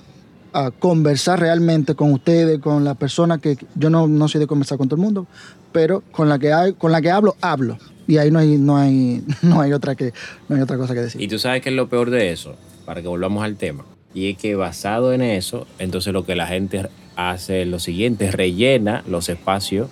a 0.53 0.71
conversar 0.71 1.41
realmente 1.41 1.95
con 1.95 2.13
ustedes, 2.13 2.59
con 2.59 2.85
la 2.85 2.95
persona 2.95 3.39
que 3.39 3.57
yo 3.75 3.91
no, 3.91 4.07
no 4.07 4.29
soy 4.29 4.41
de 4.41 4.47
conversar 4.47 4.79
con 4.79 4.89
todo 4.89 4.97
el 4.97 5.05
mundo, 5.05 5.27
pero 5.73 6.03
con 6.13 6.29
la 6.29 6.39
que 6.39 6.53
hay, 6.53 6.73
con 6.73 6.93
la 6.93 7.01
que 7.01 7.11
hablo, 7.11 7.37
hablo. 7.41 7.79
Y 8.07 8.17
ahí 8.17 8.31
no 8.31 8.39
hay, 8.39 8.57
no 8.57 8.77
hay, 8.77 9.23
no 9.43 9.61
hay 9.61 9.73
otra 9.73 9.95
que, 9.95 10.13
no 10.49 10.57
hay 10.57 10.63
otra 10.63 10.77
cosa 10.77 10.95
que 10.95 11.01
decir. 11.01 11.21
Y 11.21 11.29
tú 11.29 11.39
sabes 11.39 11.63
que 11.63 11.69
es 11.69 11.75
lo 11.75 11.89
peor 11.89 12.11
de 12.11 12.33
eso, 12.33 12.55
para 12.85 13.03
que 13.03 13.09
volvamos 13.09 13.45
al 13.45 13.57
tema. 13.57 13.85
Y 14.15 14.31
es 14.31 14.39
que 14.39 14.55
basado 14.55 15.13
en 15.13 15.23
eso, 15.23 15.67
entonces 15.79 16.13
lo 16.13 16.25
que 16.25 16.35
la 16.35 16.47
gente 16.47 16.89
hace 17.17 17.63
es 17.63 17.69
lo 17.69 17.79
siguiente, 17.79 18.31
rellena 18.31 19.05
los 19.07 19.29
espacios 19.29 19.89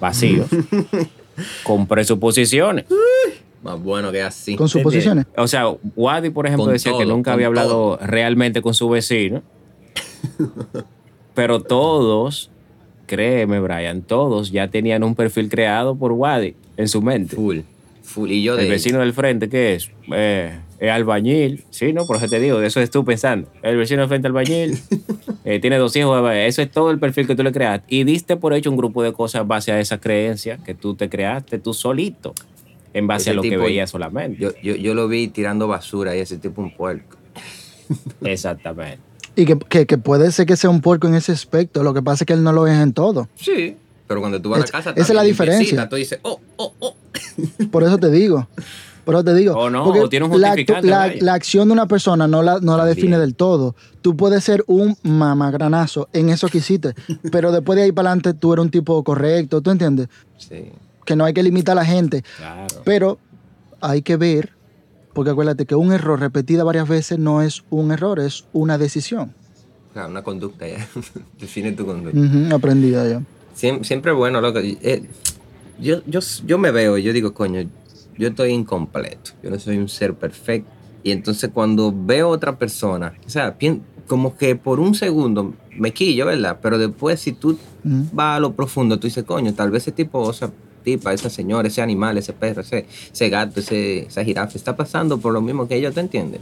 vacíos 0.00 0.48
con 1.62 1.86
presuposiciones. 1.86 2.86
más 3.62 3.80
bueno 3.80 4.10
que 4.10 4.22
así. 4.22 4.56
Con 4.56 4.68
suposiciones. 4.68 5.26
O 5.36 5.46
sea, 5.46 5.68
Wadi, 5.94 6.30
por 6.30 6.46
ejemplo, 6.46 6.64
Con 6.64 6.72
decía 6.72 6.92
que 6.96 7.04
nunca 7.04 7.34
había 7.34 7.46
hablado 7.46 7.98
realmente 8.02 8.62
con 8.62 8.72
su 8.74 8.88
vecino. 8.88 9.42
pero 11.34 11.60
todos, 11.60 12.50
créeme, 13.06 13.60
Brian, 13.60 14.02
todos 14.02 14.50
ya 14.50 14.68
tenían 14.68 15.02
un 15.02 15.14
perfil 15.14 15.48
creado 15.48 15.94
por 15.94 16.12
Wadi 16.12 16.54
en 16.76 16.88
su 16.88 17.02
mente. 17.02 17.36
Full. 17.36 17.60
Full. 18.02 18.30
Y 18.30 18.42
yo 18.42 18.56
de 18.56 18.64
El 18.64 18.70
vecino 18.70 18.98
del 19.00 19.12
frente, 19.12 19.48
¿qué 19.48 19.74
es? 19.74 19.90
Eh, 20.12 20.58
es 20.80 20.90
albañil. 20.90 21.64
Sí, 21.70 21.92
¿no? 21.92 22.06
Por 22.06 22.16
eso 22.16 22.26
te 22.26 22.40
digo, 22.40 22.58
de 22.58 22.66
eso 22.66 22.80
es 22.80 22.90
tú 22.90 23.04
pensando. 23.04 23.48
El 23.62 23.76
vecino 23.76 24.00
del 24.00 24.08
frente 24.08 24.26
albañil, 24.26 24.78
eh, 25.44 25.60
tiene 25.60 25.76
dos 25.78 25.94
hijos. 25.94 26.20
eh, 26.32 26.46
Eso 26.46 26.62
es 26.62 26.70
todo 26.70 26.90
el 26.90 26.98
perfil 26.98 27.26
que 27.26 27.36
tú 27.36 27.42
le 27.42 27.52
creaste. 27.52 27.86
Y 27.88 28.04
diste 28.04 28.36
por 28.36 28.52
hecho 28.54 28.70
un 28.70 28.76
grupo 28.76 29.02
de 29.02 29.12
cosas 29.12 29.42
en 29.42 29.48
base 29.48 29.70
a 29.72 29.78
esa 29.78 30.00
creencia 30.00 30.58
que 30.58 30.74
tú 30.74 30.94
te 30.94 31.08
creaste 31.08 31.58
tú 31.58 31.74
solito, 31.74 32.34
en 32.94 33.06
base 33.06 33.24
Ese 33.24 33.30
a 33.30 33.34
lo 33.34 33.42
que 33.42 33.56
veías 33.56 33.90
solamente. 33.90 34.42
Yo, 34.42 34.50
yo, 34.62 34.74
yo 34.74 34.94
lo 34.94 35.06
vi 35.06 35.28
tirando 35.28 35.68
basura 35.68 36.16
y 36.16 36.20
ese 36.20 36.38
tipo 36.38 36.62
un 36.62 36.74
puerco. 36.74 37.16
Exactamente. 38.22 39.09
Y 39.36 39.44
que, 39.46 39.58
que, 39.58 39.86
que 39.86 39.98
puede 39.98 40.30
ser 40.32 40.46
que 40.46 40.56
sea 40.56 40.70
un 40.70 40.80
puerco 40.80 41.06
en 41.08 41.14
ese 41.14 41.32
aspecto. 41.32 41.82
Lo 41.82 41.94
que 41.94 42.02
pasa 42.02 42.24
es 42.24 42.26
que 42.26 42.32
él 42.32 42.42
no 42.42 42.52
lo 42.52 42.66
es 42.66 42.78
en 42.78 42.92
todo. 42.92 43.28
Sí. 43.36 43.76
Pero 44.06 44.20
cuando 44.20 44.42
tú 44.42 44.50
vas 44.50 44.58
a 44.60 44.64
la 44.64 44.70
casa, 44.70 44.90
esa 44.90 45.00
es 45.00 45.10
la 45.14 45.22
diferencia. 45.22 45.88
Tú 45.88 45.96
dices, 45.96 46.18
oh, 46.22 46.40
oh, 46.56 46.72
oh. 46.80 46.96
Por 47.70 47.84
eso 47.84 47.96
te 47.98 48.10
digo. 48.10 48.48
Por 49.04 49.14
eso 49.14 49.24
te 49.24 49.34
digo. 49.34 49.54
O 49.54 49.70
no, 49.70 49.84
Porque 49.84 50.00
o 50.00 50.08
tiene 50.08 50.26
un 50.26 50.40
la, 50.40 50.54
la- 50.82 51.12
la 51.20 51.34
acción 51.34 51.68
de 51.68 51.72
una 51.72 51.86
persona 51.86 52.26
no 52.28 52.42
la, 52.42 52.58
no 52.60 52.76
la 52.76 52.84
define 52.84 53.18
del 53.18 53.34
todo. 53.34 53.74
Tú 54.02 54.16
puedes 54.16 54.42
ser 54.44 54.62
un 54.66 54.96
mamagranazo 55.02 56.08
en 56.12 56.28
eso 56.28 56.48
que 56.48 56.58
hiciste, 56.58 56.94
pero 57.32 57.50
después 57.52 57.76
de 57.76 57.84
ahí 57.84 57.92
para 57.92 58.10
adelante 58.10 58.34
tú 58.34 58.52
eres 58.52 58.64
un 58.64 58.70
tipo 58.70 59.02
correcto, 59.04 59.60
¿tú 59.62 59.70
entiendes? 59.70 60.08
Sí. 60.38 60.70
Que 61.06 61.16
no 61.16 61.24
hay 61.24 61.32
que 61.32 61.42
limitar 61.42 61.72
a 61.78 61.80
la 61.80 61.84
gente, 61.86 62.24
Claro. 62.36 62.66
pero 62.84 63.18
hay 63.80 64.02
que 64.02 64.16
ver, 64.16 64.52
porque 65.12 65.30
acuérdate 65.30 65.66
que 65.66 65.74
un 65.74 65.92
error 65.92 66.20
repetida 66.20 66.64
varias 66.64 66.88
veces 66.88 67.18
no 67.18 67.42
es 67.42 67.64
un 67.70 67.90
error, 67.92 68.20
es 68.20 68.44
una 68.52 68.78
decisión. 68.78 69.32
Una 69.94 70.22
conducta 70.22 70.66
ya. 70.68 70.86
Define 71.40 71.72
tu 71.72 71.84
conducta. 71.84 72.18
Ujú, 72.18 72.54
aprendida 72.54 73.08
ya. 73.08 73.22
Siem- 73.54 73.82
Siempre, 73.84 74.12
bueno, 74.12 74.40
loco. 74.40 74.60
eh, 74.62 75.02
yo, 75.80 76.02
yo, 76.06 76.20
yo 76.46 76.58
me 76.58 76.70
veo 76.70 76.96
y 76.98 77.02
yo 77.02 77.12
digo, 77.12 77.34
coño, 77.34 77.62
yo 78.16 78.28
estoy 78.28 78.50
incompleto. 78.52 79.32
Yo 79.42 79.50
no 79.50 79.58
soy 79.58 79.78
un 79.78 79.88
ser 79.88 80.14
perfecto. 80.14 80.70
Y 81.02 81.10
entonces 81.12 81.50
cuando 81.52 81.92
veo 81.94 82.26
a 82.26 82.30
otra 82.30 82.56
persona, 82.58 83.14
o 83.26 83.30
sea, 83.30 83.56
como 84.06 84.36
que 84.36 84.54
por 84.54 84.78
un 84.80 84.94
segundo 84.94 85.54
me 85.76 85.92
quillo, 85.92 86.26
¿verdad? 86.26 86.58
Pero 86.62 86.76
después 86.78 87.18
si 87.20 87.32
tú 87.32 87.58
vas 88.12 88.36
a 88.36 88.40
lo 88.40 88.52
profundo, 88.52 88.98
tú 88.98 89.06
dices, 89.06 89.24
coño, 89.24 89.54
tal 89.54 89.70
vez 89.70 89.82
ese 89.84 89.92
tipo, 89.92 90.20
o 90.20 90.32
sea, 90.32 90.50
tipa, 90.80 91.12
esa 91.12 91.30
señora, 91.30 91.68
ese 91.68 91.82
animal, 91.82 92.18
ese 92.18 92.32
perro, 92.32 92.62
ese, 92.62 92.86
ese 93.12 93.28
gato, 93.28 93.60
ese, 93.60 94.06
esa 94.06 94.24
jirafa, 94.24 94.56
está 94.56 94.76
pasando 94.76 95.18
por 95.18 95.32
lo 95.32 95.40
mismo 95.40 95.68
que 95.68 95.76
ellos, 95.76 95.94
¿te 95.94 96.00
entienden? 96.00 96.40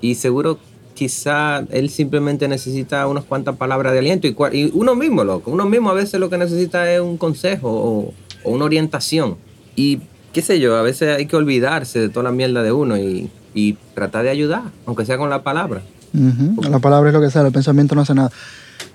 Y 0.00 0.16
seguro 0.16 0.58
quizá 0.94 1.64
él 1.70 1.90
simplemente 1.90 2.46
necesita 2.48 3.06
unas 3.08 3.24
cuantas 3.24 3.56
palabras 3.56 3.92
de 3.92 3.98
aliento 3.98 4.26
y, 4.28 4.36
y 4.52 4.70
uno 4.74 4.94
mismo, 4.94 5.24
loco, 5.24 5.50
uno 5.50 5.64
mismo 5.66 5.90
a 5.90 5.94
veces 5.94 6.20
lo 6.20 6.30
que 6.30 6.38
necesita 6.38 6.92
es 6.92 7.00
un 7.00 7.16
consejo 7.16 7.68
o, 7.70 8.14
o 8.44 8.50
una 8.50 8.64
orientación. 8.64 9.36
Y 9.76 10.00
qué 10.32 10.40
sé 10.42 10.60
yo, 10.60 10.76
a 10.76 10.82
veces 10.82 11.16
hay 11.16 11.26
que 11.26 11.36
olvidarse 11.36 11.98
de 11.98 12.08
toda 12.08 12.24
la 12.24 12.32
mierda 12.32 12.62
de 12.62 12.72
uno 12.72 12.96
y, 12.96 13.28
y 13.54 13.72
tratar 13.94 14.24
de 14.24 14.30
ayudar, 14.30 14.62
aunque 14.86 15.04
sea 15.04 15.18
con 15.18 15.30
la 15.30 15.42
palabra. 15.42 15.82
Ujú, 16.12 16.62
La 16.70 16.78
palabra 16.78 17.10
es 17.10 17.14
lo 17.14 17.20
que 17.20 17.30
sale, 17.30 17.48
el 17.48 17.52
pensamiento 17.52 17.94
no 17.96 18.02
hace 18.02 18.14
nada. 18.14 18.30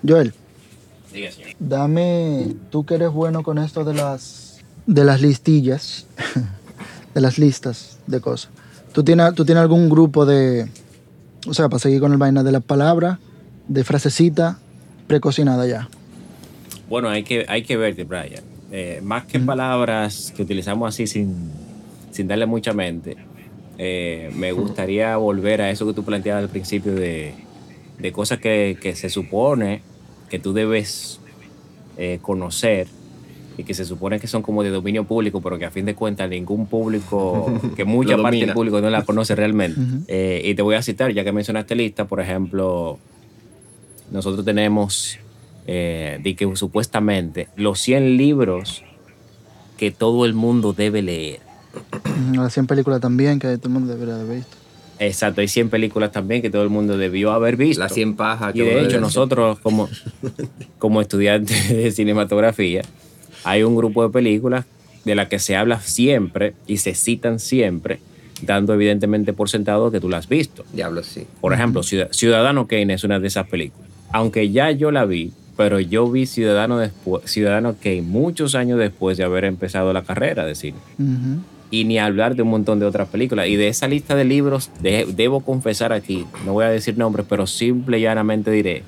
Joel, 0.08 0.34
Diga, 1.14 1.32
señor. 1.32 1.50
Dame, 1.60 2.56
tú 2.70 2.86
que 2.86 2.96
eres 2.96 3.12
bueno 3.12 3.44
con 3.44 3.58
esto 3.58 3.84
de 3.84 3.94
las, 3.94 4.49
de 4.86 5.04
las 5.04 5.22
listillas, 5.22 6.06
de 7.14 7.22
las 7.22 7.38
listas 7.38 8.00
de 8.08 8.22
cosas. 8.22 8.52
¿Tú 8.94 9.04
tienes, 9.04 9.34
¿Tú 9.36 9.46
tienes 9.46 9.62
algún 9.62 9.90
grupo 9.90 10.26
de, 10.26 10.70
o 11.48 11.54
sea, 11.54 11.70
para 11.70 11.80
seguir 11.80 12.00
con 12.00 12.12
el 12.12 12.18
vaina 12.18 12.44
de 12.44 12.52
la 12.52 12.60
palabra, 12.60 13.20
de 13.68 13.84
frasecita 13.84 14.60
precocinada 15.08 15.66
ya? 15.68 15.90
Bueno, 16.90 17.10
hay 17.10 17.24
que, 17.24 17.46
hay 17.48 17.64
que 17.64 17.78
verte, 17.78 18.04
Brian. 18.04 18.44
Eh, 18.72 19.00
más 19.04 19.26
que 19.26 19.40
palabras 19.40 20.34
que 20.36 20.44
utilizamos 20.44 20.94
así 20.94 21.08
sin, 21.08 21.52
sin 22.12 22.28
darle 22.28 22.46
mucha 22.46 22.74
mente, 22.74 23.18
eh, 23.78 24.32
me 24.36 24.52
gustaría 24.52 25.16
volver 25.18 25.62
a 25.62 25.70
eso 25.70 25.88
que 25.88 25.94
tú 25.94 26.04
planteabas 26.04 26.44
al 26.44 26.50
principio 26.50 26.94
de, 26.94 27.34
de 27.98 28.12
cosas 28.12 28.40
que, 28.40 28.78
que 28.82 28.96
se 28.96 29.10
supone 29.10 29.82
que 30.30 30.40
tú 30.40 30.54
debes 30.54 31.20
eh, 31.98 32.20
conocer 32.22 32.88
y 33.60 33.66
que 33.66 33.74
se 33.74 33.84
supone 33.84 34.22
que 34.22 34.28
son 34.28 34.42
como 34.42 34.64
de 34.64 34.70
dominio 34.70 35.04
público, 35.04 35.42
pero 35.42 35.60
que 35.60 35.66
a 35.66 35.70
fin 35.70 35.86
de 35.86 35.94
cuentas 35.94 36.30
ningún 36.30 36.68
público, 36.68 37.52
que 37.76 37.84
mucha 37.84 38.18
parte 38.18 38.38
del 38.38 38.54
público 38.54 38.80
no 38.80 38.90
la 38.90 39.04
conoce 39.04 39.36
realmente. 39.36 39.82
Eh, 40.08 40.42
y 40.46 40.56
te 40.56 40.62
voy 40.62 40.76
a 40.76 40.82
citar, 40.82 41.12
ya 41.12 41.26
que 41.26 41.34
mencionaste 41.34 41.76
lista, 41.76 42.08
por 42.08 42.22
ejemplo, 42.22 43.00
nosotros 44.12 44.46
tenemos, 44.46 45.20
eh, 45.68 46.20
de 46.24 46.36
que 46.38 46.56
supuestamente 46.56 47.50
los 47.58 47.82
100 47.82 48.16
libros 48.16 48.86
que 49.78 49.92
todo 49.92 50.26
el 50.26 50.34
mundo 50.34 50.72
debe 50.72 51.02
leer. 51.02 51.42
Las 52.34 52.54
100 52.54 52.66
películas 52.66 53.02
también, 53.02 53.40
que 53.40 53.58
todo 53.58 53.68
el 53.68 53.74
mundo 53.74 53.94
debería 53.94 54.16
haber 54.16 54.38
visto. 54.38 54.56
Exacto, 55.00 55.42
hay 55.42 55.50
100 55.50 55.70
películas 55.70 56.14
también 56.14 56.42
que 56.42 56.50
todo 56.50 56.64
el 56.64 56.70
mundo 56.70 56.98
debió 56.98 57.34
haber 57.34 57.58
visto. 57.58 57.84
Las 57.84 57.94
100 57.94 58.16
pajas. 58.16 58.56
Y 58.56 58.60
de 58.60 58.84
hecho, 58.84 59.02
nosotros 59.02 59.60
como, 59.60 59.90
como 60.78 61.02
estudiantes 61.02 61.68
de 61.68 61.92
cinematografía, 61.92 62.84
hay 63.44 63.64
un 63.64 63.76
grupo 63.76 64.04
de 64.04 64.10
películas 64.10 64.66
de 65.06 65.16
las 65.16 65.28
que 65.28 65.40
se 65.40 65.56
habla 65.56 65.80
siempre 65.82 66.54
y 66.68 66.78
se 66.78 66.94
citan 66.94 67.40
siempre, 67.40 68.00
dando 68.42 68.74
evidentemente 68.74 69.34
por 69.34 69.50
sentado 69.50 69.92
que 69.92 70.00
tú 70.00 70.10
las 70.10 70.26
has 70.26 70.30
visto. 70.30 70.66
Diablo, 70.74 71.04
sí. 71.04 71.26
Por 71.42 71.54
ejemplo, 71.54 71.84
Ciudad- 71.84 72.10
Ciudadano 72.12 72.68
Kane 72.68 72.94
es 72.94 73.04
una 73.04 73.20
de 73.20 73.28
esas 73.28 73.48
películas. 73.48 73.90
Aunque 74.12 74.50
ya 74.52 74.72
yo 74.72 74.92
la 74.92 75.06
vi, 75.06 75.32
pero 75.58 75.80
yo 75.80 76.10
vi 76.10 76.26
Ciudadano, 76.26 76.82
despu- 76.84 77.22
Ciudadano 77.26 77.76
Kane 77.82 78.02
muchos 78.02 78.56
años 78.56 78.80
después 78.80 79.18
de 79.18 79.24
haber 79.24 79.46
empezado 79.46 79.92
la 79.94 80.04
carrera 80.04 80.46
de 80.46 80.56
cine. 80.56 80.78
Y 81.72 81.84
ni 81.86 82.00
hablar 82.00 82.36
de 82.36 82.42
un 82.42 82.50
montón 82.50 82.80
de 82.80 82.86
otras 82.88 83.10
películas. 83.10 83.48
Y 83.48 83.56
de 83.56 83.68
esa 83.68 83.88
lista 83.88 84.16
de 84.16 84.26
libros, 84.26 84.72
de- 84.82 85.06
debo 85.16 85.42
confesar 85.42 85.94
aquí, 85.94 86.26
no 86.46 86.54
voy 86.54 86.66
a 86.66 86.70
decir 86.70 86.98
nombres, 86.98 87.26
pero 87.30 87.46
simple 87.46 88.00
y 88.00 88.02
llanamente 88.02 88.50
diré 88.52 88.84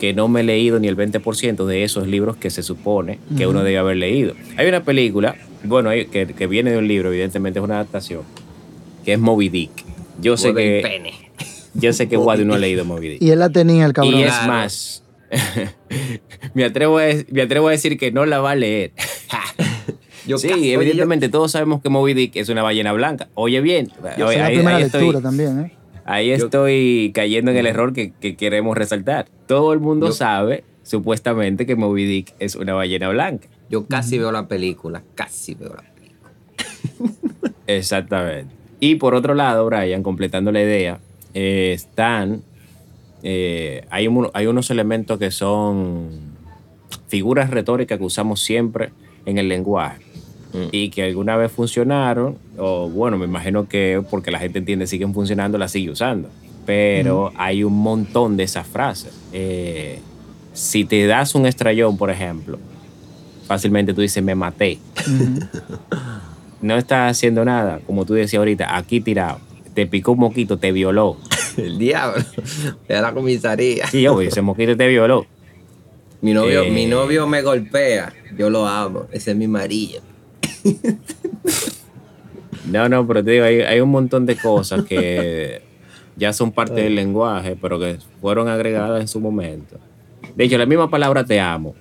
que 0.00 0.12
no 0.14 0.28
me 0.28 0.40
he 0.40 0.44
leído 0.44 0.78
ni 0.78 0.88
el 0.88 0.96
20% 0.96 1.64
de 1.66 1.82
esos 1.84 2.06
libros 2.06 2.36
que 2.36 2.50
se 2.50 2.62
supone 2.62 3.18
que 3.36 3.46
uno 3.46 3.62
debe 3.62 3.78
haber 3.78 3.96
leído. 3.96 4.34
Hay 4.56 4.68
una 4.68 4.82
película, 4.84 5.36
bueno, 5.64 5.88
hay- 5.90 6.06
que, 6.06 6.26
que 6.26 6.46
viene 6.46 6.70
de 6.70 6.78
un 6.78 6.86
libro, 6.88 7.08
evidentemente 7.10 7.58
es 7.60 7.64
una 7.64 7.76
adaptación, 7.76 8.22
que 9.04 9.14
es 9.14 9.18
Moby 9.18 9.48
Dick. 9.48 9.70
Yo 10.20 10.36
sé 10.36 10.54
que, 10.54 10.80
pene. 10.82 11.12
yo 11.74 11.92
sé 11.92 12.08
que 12.08 12.16
Wadi 12.16 12.44
no 12.44 12.54
ha 12.54 12.58
leído 12.58 12.84
Moby 12.84 13.08
Dick. 13.10 13.22
Y 13.22 13.30
él 13.30 13.38
la 13.38 13.48
tenía, 13.50 13.86
el 13.86 13.92
cabrón. 13.92 14.14
Y 14.18 14.22
es 14.22 14.32
Claro. 14.32 14.48
más, 14.52 15.02
me, 16.54 16.64
atrevo 16.64 16.98
a, 16.98 17.04
me 17.30 17.42
atrevo 17.42 17.68
a 17.68 17.72
decir 17.72 17.98
que 17.98 18.12
no 18.12 18.26
la 18.26 18.40
va 18.40 18.52
a 18.52 18.54
leer. 18.56 18.92
Yo 20.26 20.38
sí, 20.38 20.48
oye, 20.52 20.72
yo- 20.72 20.80
evidentemente 20.80 21.28
todos 21.28 21.52
sabemos 21.52 21.80
que 21.80 21.88
Moby 21.88 22.12
Dick 22.12 22.34
es 22.34 22.48
una 22.48 22.62
ballena 22.64 22.92
blanca. 22.92 23.28
Oye 23.34 23.60
bien, 23.60 23.92
oye, 24.02 24.34
es 24.34 24.40
la 24.40 24.46
primera 24.48 24.76
ahí 24.76 24.82
lectura 24.82 25.04
estoy, 25.06 25.22
también, 25.22 25.60
¿eh? 25.60 25.72
Ahí 26.06 26.30
estoy 26.30 27.12
cayendo 27.14 27.50
en 27.50 27.56
el 27.58 27.66
error 27.66 27.92
que, 27.92 28.12
que 28.12 28.36
queremos 28.36 28.76
resaltar. 28.76 29.26
Todo 29.46 29.72
el 29.74 29.80
mundo 29.80 30.06
Yo- 30.06 30.12
sabe, 30.12 30.64
supuestamente, 30.82 31.66
que 31.66 31.76
Moby 31.76 32.04
Dick 32.06 32.34
es 32.38 32.54
una 32.56 32.72
ballena 32.74 33.08
blanca. 33.10 33.48
Yo 33.68 33.86
casi 33.86 34.18
veo 34.18 34.32
la 34.32 34.48
película, 34.48 35.02
casi 35.14 35.54
veo 35.54 35.74
la 35.74 35.82
película. 35.94 36.30
Exactamente. 37.66 38.54
Y 38.80 38.96
por 38.96 39.14
otro 39.14 39.34
lado, 39.34 39.66
Brian, 39.66 40.02
completando 40.02 40.52
la 40.52 40.62
idea, 40.62 41.00
eh, 41.34 41.72
están. 41.74 42.42
eh, 43.22 43.84
hay, 43.90 44.06
un- 44.08 44.30
hay 44.34 44.46
unos 44.46 44.70
elementos 44.70 45.18
que 45.18 45.30
son 45.30 46.10
figuras 47.08 47.50
retóricas 47.50 47.98
que 47.98 48.04
usamos 48.04 48.40
siempre 48.42 48.90
en 49.24 49.38
el 49.38 49.48
lenguaje 49.48 50.00
Mm. 50.52 50.68
y 50.72 50.90
que 50.90 51.02
alguna 51.02 51.36
vez 51.36 51.50
funcionaron, 51.52 52.38
o 52.56 52.88
bueno, 52.88 53.18
me 53.18 53.24
imagino 53.26 53.68
que 53.68 54.02
porque 54.10 54.30
la 54.30 54.38
gente 54.38 54.58
entiende 54.58 54.86
siguen 54.86 55.12
funcionando, 55.12 55.58
las 55.58 55.72
sigue 55.72 55.90
usando. 55.90 56.28
Pero 56.64 57.32
hay 57.36 57.62
un 57.62 57.74
montón 57.74 58.36
de 58.36 58.42
esas 58.44 58.66
frases. 58.66 59.12
Eh, 59.32 60.00
si 60.52 60.84
te 60.84 61.06
das 61.06 61.34
un 61.34 61.46
estrellón, 61.46 61.96
por 61.96 62.10
ejemplo, 62.10 62.58
fácilmente 63.46 63.94
tú 63.94 64.00
dices, 64.00 64.22
me 64.22 64.34
maté. 64.34 64.78
no 66.62 66.76
estás 66.76 67.10
haciendo 67.12 67.44
nada, 67.44 67.80
como 67.86 68.04
tú 68.04 68.14
decías 68.14 68.38
ahorita, 68.40 68.76
aquí 68.76 69.00
tirado. 69.00 69.38
Te 69.74 69.86
picó 69.86 70.12
un 70.12 70.20
moquito, 70.20 70.58
te 70.58 70.72
violó. 70.72 71.16
El 71.56 71.78
diablo. 71.78 72.24
De 72.88 73.00
la 73.00 73.12
comisaría. 73.12 73.86
Sí, 73.88 74.06
obvio, 74.06 74.28
ese 74.28 74.42
moquito 74.42 74.76
te 74.76 74.88
violó. 74.88 75.26
Mi 76.22 76.32
novio, 76.32 76.62
Eh. 76.62 76.70
mi 76.70 76.86
novio 76.86 77.26
me 77.26 77.42
golpea. 77.42 78.12
Yo 78.38 78.50
lo 78.50 78.66
amo. 78.66 79.04
Ese 79.12 79.32
es 79.32 79.36
mi 79.36 79.46
marido. 79.46 80.00
No, 82.70 82.88
no, 82.88 83.06
pero 83.06 83.22
te 83.22 83.30
digo, 83.30 83.44
hay, 83.44 83.60
hay 83.60 83.80
un 83.80 83.90
montón 83.90 84.26
de 84.26 84.34
cosas 84.36 84.84
que 84.84 85.62
ya 86.16 86.32
son 86.32 86.50
parte 86.50 86.80
del 86.80 86.96
lenguaje, 86.96 87.56
pero 87.60 87.78
que 87.78 87.98
fueron 88.20 88.48
agregadas 88.48 89.00
en 89.00 89.08
su 89.08 89.20
momento. 89.20 89.78
De 90.34 90.44
hecho, 90.44 90.58
la 90.58 90.66
misma 90.66 90.90
palabra 90.90 91.24
te 91.24 91.38
amo, 91.38 91.74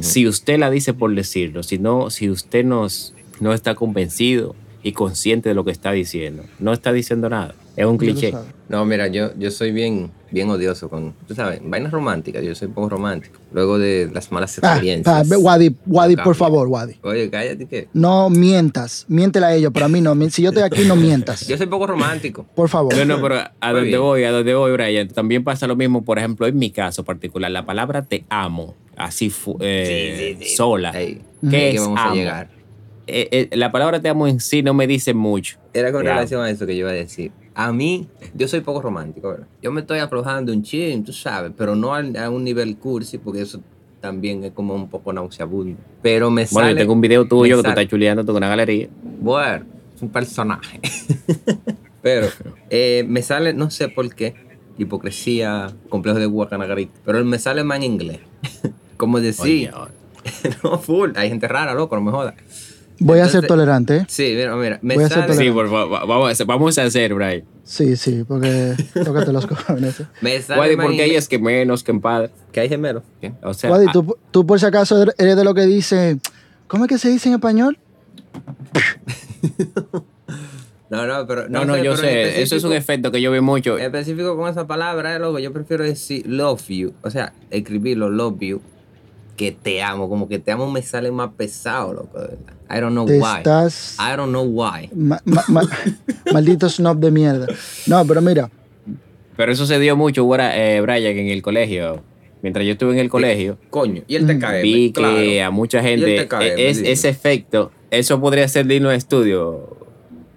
si 0.00 0.28
usted 0.28 0.58
la 0.58 0.70
dice 0.70 0.94
por 0.94 1.12
decirlo, 1.14 1.62
si, 1.62 1.78
no, 1.78 2.10
si 2.10 2.30
usted 2.30 2.64
nos, 2.64 3.12
no 3.40 3.52
está 3.52 3.74
convencido 3.74 4.54
y 4.82 4.92
consciente 4.92 5.48
de 5.48 5.54
lo 5.54 5.64
que 5.64 5.72
está 5.72 5.90
diciendo, 5.90 6.44
no 6.60 6.72
está 6.72 6.92
diciendo 6.92 7.28
nada. 7.28 7.54
Es 7.80 7.86
un 7.86 7.96
cliché. 7.96 8.34
No, 8.68 8.84
mira, 8.84 9.08
yo, 9.08 9.30
yo 9.38 9.50
soy 9.50 9.72
bien, 9.72 10.10
bien 10.30 10.50
odioso 10.50 10.90
con, 10.90 11.14
tú 11.26 11.34
sabes, 11.34 11.60
vainas 11.64 11.90
románticas. 11.92 12.42
Yo 12.44 12.54
soy 12.54 12.68
un 12.68 12.74
poco 12.74 12.90
romántico. 12.90 13.38
Luego 13.52 13.78
de 13.78 14.10
las 14.12 14.30
malas 14.30 14.58
Ah, 14.62 14.72
experiencias. 14.74 15.32
ah, 15.32 15.36
Wadi, 15.38 15.74
Wadi, 15.86 16.14
No 16.16 16.22
por 16.22 16.34
favor, 16.36 16.68
Wadi. 16.68 16.96
Oye, 17.02 17.30
cállate 17.30 17.66
que. 17.66 17.88
No 17.94 18.28
mientas. 18.28 19.06
Miéntela 19.08 19.48
a 19.48 19.54
ellos, 19.54 19.70
pero 19.72 19.86
a 19.86 19.88
mí 19.88 20.00
no. 20.02 20.14
Si 20.28 20.42
yo 20.42 20.50
estoy 20.50 20.62
aquí, 20.62 20.84
no 20.84 20.94
mientas. 20.94 21.46
Yo 21.48 21.56
soy 21.56 21.66
poco 21.68 21.86
romántico. 21.86 22.44
Por 22.54 22.68
favor. 22.68 22.94
No, 22.94 23.04
no, 23.06 23.22
pero 23.22 23.36
a 23.60 23.72
donde 23.72 23.96
voy, 23.96 24.24
a 24.24 24.30
donde 24.30 24.54
voy, 24.54 24.72
Brian, 24.72 25.08
también 25.08 25.42
pasa 25.42 25.66
lo 25.66 25.74
mismo, 25.74 26.04
por 26.04 26.18
ejemplo, 26.18 26.46
en 26.46 26.58
mi 26.58 26.70
caso 26.70 27.02
particular, 27.02 27.50
la 27.50 27.64
palabra 27.64 28.02
te 28.02 28.24
amo, 28.28 28.76
así 28.96 29.32
eh, 29.60 30.36
Sí, 30.36 30.36
sí, 30.38 30.44
sí. 30.50 30.56
sola. 30.56 30.92
¿Qué 30.92 31.18
que 31.48 31.70
es 31.70 31.80
vamos 31.80 31.98
amo? 31.98 32.10
a 32.10 32.14
llegar. 32.14 32.50
Eh, 33.06 33.48
eh, 33.50 33.56
la 33.56 33.72
palabra 33.72 34.00
te 34.00 34.08
amo 34.08 34.28
en 34.28 34.38
sí 34.38 34.62
no 34.62 34.74
me 34.74 34.86
dice 34.86 35.14
mucho. 35.14 35.56
Era 35.74 35.90
con 35.90 36.02
Te 36.02 36.10
amo. 36.10 36.18
relación 36.18 36.42
a 36.44 36.50
eso 36.50 36.66
que 36.66 36.74
yo 36.76 36.80
iba 36.80 36.90
a 36.90 36.94
decir. 36.94 37.32
A 37.54 37.72
mí, 37.72 38.08
yo 38.34 38.48
soy 38.48 38.60
poco 38.60 38.80
romántico, 38.80 39.30
¿verdad? 39.30 39.46
Yo 39.62 39.72
me 39.72 39.80
estoy 39.80 39.98
aflojando 39.98 40.52
un 40.52 40.62
chin, 40.62 41.04
tú 41.04 41.12
sabes, 41.12 41.52
pero 41.56 41.74
no 41.74 41.94
a, 41.94 42.30
un 42.30 42.44
nivel 42.44 42.76
cursi, 42.76 43.18
porque 43.18 43.42
eso 43.42 43.60
también 44.00 44.44
es 44.44 44.52
como 44.52 44.74
un 44.74 44.88
poco 44.88 45.12
nauseabundo. 45.12 45.78
Pero 46.02 46.30
me 46.30 46.46
Bueno, 46.50 46.68
sale... 46.68 46.70
yo 46.72 46.78
tengo 46.78 46.92
un 46.92 47.00
video 47.00 47.26
tuyo 47.26 47.56
que 47.56 47.62
tú 47.62 47.68
estás 47.68 47.86
chuleando 47.88 48.24
con 48.24 48.36
una 48.36 48.48
galería. 48.48 48.88
Bueno, 49.20 49.66
es 49.94 50.02
un 50.02 50.08
personaje. 50.10 50.80
pero 52.02 52.28
eh, 52.70 53.04
me 53.08 53.22
sale, 53.22 53.52
no 53.52 53.70
sé 53.70 53.88
por 53.88 54.14
qué, 54.14 54.34
hipocresía, 54.78 55.70
complejo 55.88 56.18
de 56.18 56.26
Guacanagarit, 56.26 56.90
pero 57.04 57.24
me 57.24 57.38
sale 57.38 57.64
más 57.64 57.78
en 57.78 57.82
inglés. 57.84 58.20
como 58.96 59.18
decir, 59.18 59.72
Oye, 59.74 59.90
no, 60.62 60.78
full, 60.78 61.12
hay 61.16 61.28
gente 61.28 61.48
rara, 61.48 61.74
loco, 61.74 61.96
no 61.96 62.02
me 62.02 62.10
jodas. 62.10 62.34
Voy 63.00 63.18
a 63.18 63.28
ser 63.28 63.46
tolerante. 63.46 64.04
Sí, 64.08 64.34
mira, 64.36 64.54
mira, 64.56 64.78
me 64.82 64.94
Voy 64.94 65.04
a 65.04 65.08
ser 65.08 65.20
sale, 65.20 65.34
Sí, 65.34 65.50
por 65.50 65.70
favor, 65.70 66.06
vamos 66.06 66.28
a 66.28 66.32
hacer, 66.32 66.46
vamos 66.46 66.78
a 66.78 66.84
hacer, 66.84 67.14
Brian. 67.14 67.44
Sí, 67.64 67.96
sí, 67.96 68.24
porque 68.28 68.74
tócate 69.04 69.32
los 69.32 69.46
cojones. 69.46 70.02
me 70.20 70.40
sale 70.42 70.58
Guadi, 70.58 70.76
más 70.76 70.84
en 70.84 70.88
porque 70.88 70.94
ella 70.96 71.04
inglés. 71.06 71.22
es 71.24 71.28
que 71.28 71.38
menos 71.38 71.82
que 71.82 71.90
en 71.92 72.00
padre. 72.00 72.30
que 72.52 72.60
hay 72.60 72.68
gemelos. 72.68 73.02
¿Qué? 73.20 73.32
O 73.42 73.54
sea, 73.54 73.70
Wadi, 73.70 73.86
ah, 73.88 73.92
tú, 73.92 74.16
tú 74.30 74.46
por 74.46 74.60
si 74.60 74.66
acaso 74.66 75.02
eres 75.16 75.36
de 75.36 75.44
lo 75.44 75.54
que 75.54 75.66
dice. 75.66 76.18
¿Cómo 76.66 76.84
es 76.84 76.88
que 76.88 76.98
se 76.98 77.08
dice 77.08 77.28
en 77.28 77.36
español? 77.36 77.78
No, 80.90 81.06
no, 81.06 81.24
pero 81.24 81.48
no, 81.48 81.64
no, 81.64 81.76
sé, 81.76 81.84
yo 81.84 81.96
sé, 81.96 82.42
eso 82.42 82.56
es 82.56 82.64
un 82.64 82.72
efecto 82.72 83.12
que 83.12 83.22
yo 83.22 83.30
veo 83.30 83.42
mucho. 83.42 83.78
En 83.78 83.84
específico 83.84 84.36
con 84.36 84.50
esa 84.50 84.66
palabra, 84.66 85.14
eh, 85.14 85.20
loco, 85.20 85.38
yo 85.38 85.52
prefiero 85.52 85.84
decir 85.84 86.26
love 86.26 86.66
you, 86.66 86.94
o 87.02 87.10
sea, 87.10 87.32
escribirlo 87.50 88.10
love 88.10 88.40
you, 88.40 88.60
que 89.40 89.52
te 89.52 89.82
amo, 89.82 90.06
como 90.10 90.28
que 90.28 90.38
te 90.38 90.50
amo 90.52 90.70
me 90.70 90.82
sale 90.82 91.10
más 91.10 91.30
pesado, 91.34 91.94
loco, 91.94 92.18
de 92.20 92.26
verdad. 92.28 92.52
I 92.70 92.78
don't 92.78 92.92
know 92.92 93.06
Te 93.06 93.18
why. 93.18 93.38
estás. 93.38 93.96
I 93.98 94.14
don't 94.14 94.28
know 94.32 94.44
why. 94.44 94.90
ma- 94.94 95.18
ma- 95.24 95.44
ma- 95.48 95.62
maldito 96.34 96.68
snob 96.68 96.98
de 96.98 97.10
mierda. 97.10 97.46
No, 97.86 98.04
pero 98.04 98.20
mira. 98.20 98.50
Pero 99.38 99.50
eso 99.50 99.64
se 99.64 99.78
dio 99.78 99.96
mucho, 99.96 100.28
eh, 100.38 100.80
Brian, 100.82 101.16
en 101.16 101.28
el 101.28 101.40
colegio. 101.40 102.02
Mientras 102.42 102.66
yo 102.66 102.72
estuve 102.72 102.92
en 102.92 102.98
el 102.98 103.08
colegio, 103.08 103.56
Coño, 103.70 104.02
y 104.06 104.16
el 104.16 104.26
TKM, 104.26 104.62
vi 104.62 104.92
que 104.92 105.00
claro. 105.00 105.46
a 105.46 105.50
mucha 105.50 105.80
Y 105.80 105.84
gente 105.84 106.24
TKM, 106.26 106.42
e- 106.42 106.68
es, 106.68 106.78
ese 106.82 107.08
efecto, 107.08 107.70
eso 107.90 108.20
podría 108.20 108.46
ser 108.46 108.66
digno 108.66 108.90
de 108.90 108.96
estudio, 108.96 109.74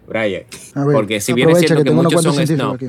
Brian. 0.07 0.43
A 0.75 0.85
ver, 0.85 0.95
Porque 0.95 1.19
si 1.19 1.33
bien 1.33 1.49
es 1.49 1.59
cierto 1.59 1.83
que, 1.83 1.89
unos 1.91 2.05
muchos 2.05 2.23
son 2.23 2.47
snob, 2.47 2.75
aquí. 2.75 2.87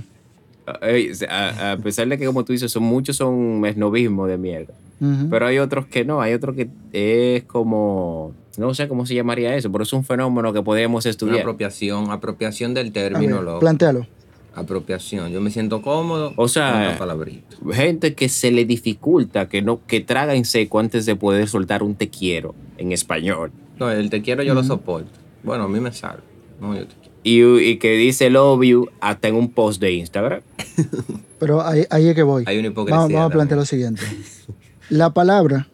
a, 1.29 1.73
a 1.73 1.77
pesar 1.79 2.07
de 2.07 2.17
que 2.19 2.25
como 2.27 2.45
tú 2.45 2.53
dices, 2.53 2.71
son 2.71 2.85
muchos 2.85 3.17
son 3.17 3.65
esnobismo 3.67 4.29
de 4.29 4.39
mierda. 4.39 4.75
Pero 5.31 5.47
hay 5.47 5.59
otros 5.59 5.87
que 5.87 6.05
no, 6.05 6.21
hay 6.23 6.33
otros 6.33 6.57
que 6.57 6.69
es 6.93 7.45
como, 7.45 8.33
no 8.57 8.73
sé 8.75 8.89
cómo 8.89 9.05
se 9.07 9.15
llamaría 9.15 9.55
eso, 9.55 9.71
pero 9.71 9.85
es 9.85 9.93
un 9.93 10.05
fenómeno 10.05 10.53
que 10.53 10.63
podríamos 10.63 11.05
Una 11.05 11.11
estudiar. 11.11 11.41
apropiación, 11.41 12.11
apropiación 12.11 12.73
del 12.75 12.93
término, 12.93 13.37
ver, 13.37 13.45
loco. 13.45 13.61
plantéalo. 13.61 14.07
Apropiación. 14.55 15.33
Yo 15.33 15.41
me 15.41 15.51
siento 15.51 15.83
cómodo. 15.83 16.33
O 16.37 16.47
sea, 16.47 16.97
una. 17.01 17.75
Gente 17.75 18.15
que 18.15 18.29
se 18.29 18.53
le 18.53 18.65
dificulta, 18.65 19.49
que 19.49 19.63
no, 19.63 19.81
que 19.87 20.01
traga 20.01 20.35
en 20.37 20.45
seco 20.45 20.79
antes 20.79 21.07
de 21.07 21.17
poder 21.17 21.49
soltar 21.49 21.83
un 21.83 21.97
te 21.97 22.09
quiero 22.09 22.55
en 22.79 22.93
español. 22.93 23.51
No, 23.81 23.91
el 23.91 24.11
te 24.11 24.23
quiero 24.23 24.45
yo 24.45 24.55
lo 24.55 24.63
soporto. 24.63 25.11
Bueno, 25.43 25.65
a 25.65 25.69
mí 25.69 25.81
me 25.81 25.93
sale. 25.93 26.21
No, 26.61 26.73
yo 26.75 26.87
te 26.87 26.95
quiero. 26.95 27.15
Y, 27.25 27.69
y 27.71 27.77
que 27.79 27.97
dice 27.97 28.31
love 28.31 28.63
you 28.65 28.89
hasta 29.01 29.27
en 29.29 29.35
un 29.35 29.51
post 29.51 29.81
de 29.81 29.93
Instagram. 29.93 30.43
Pero 31.41 31.61
ahí, 31.61 31.85
ahí 31.91 32.09
es 32.09 32.15
que 32.15 32.23
voy. 32.23 32.45
Hay 32.47 32.59
una 32.59 32.69
hipocresía. 32.69 32.97
Vamos, 32.97 33.13
vamos 33.13 33.31
a 33.31 33.33
plantear 33.33 33.59
lo 33.59 33.67
siguiente. 33.67 34.03
La 34.91 35.11
palabra 35.11 35.69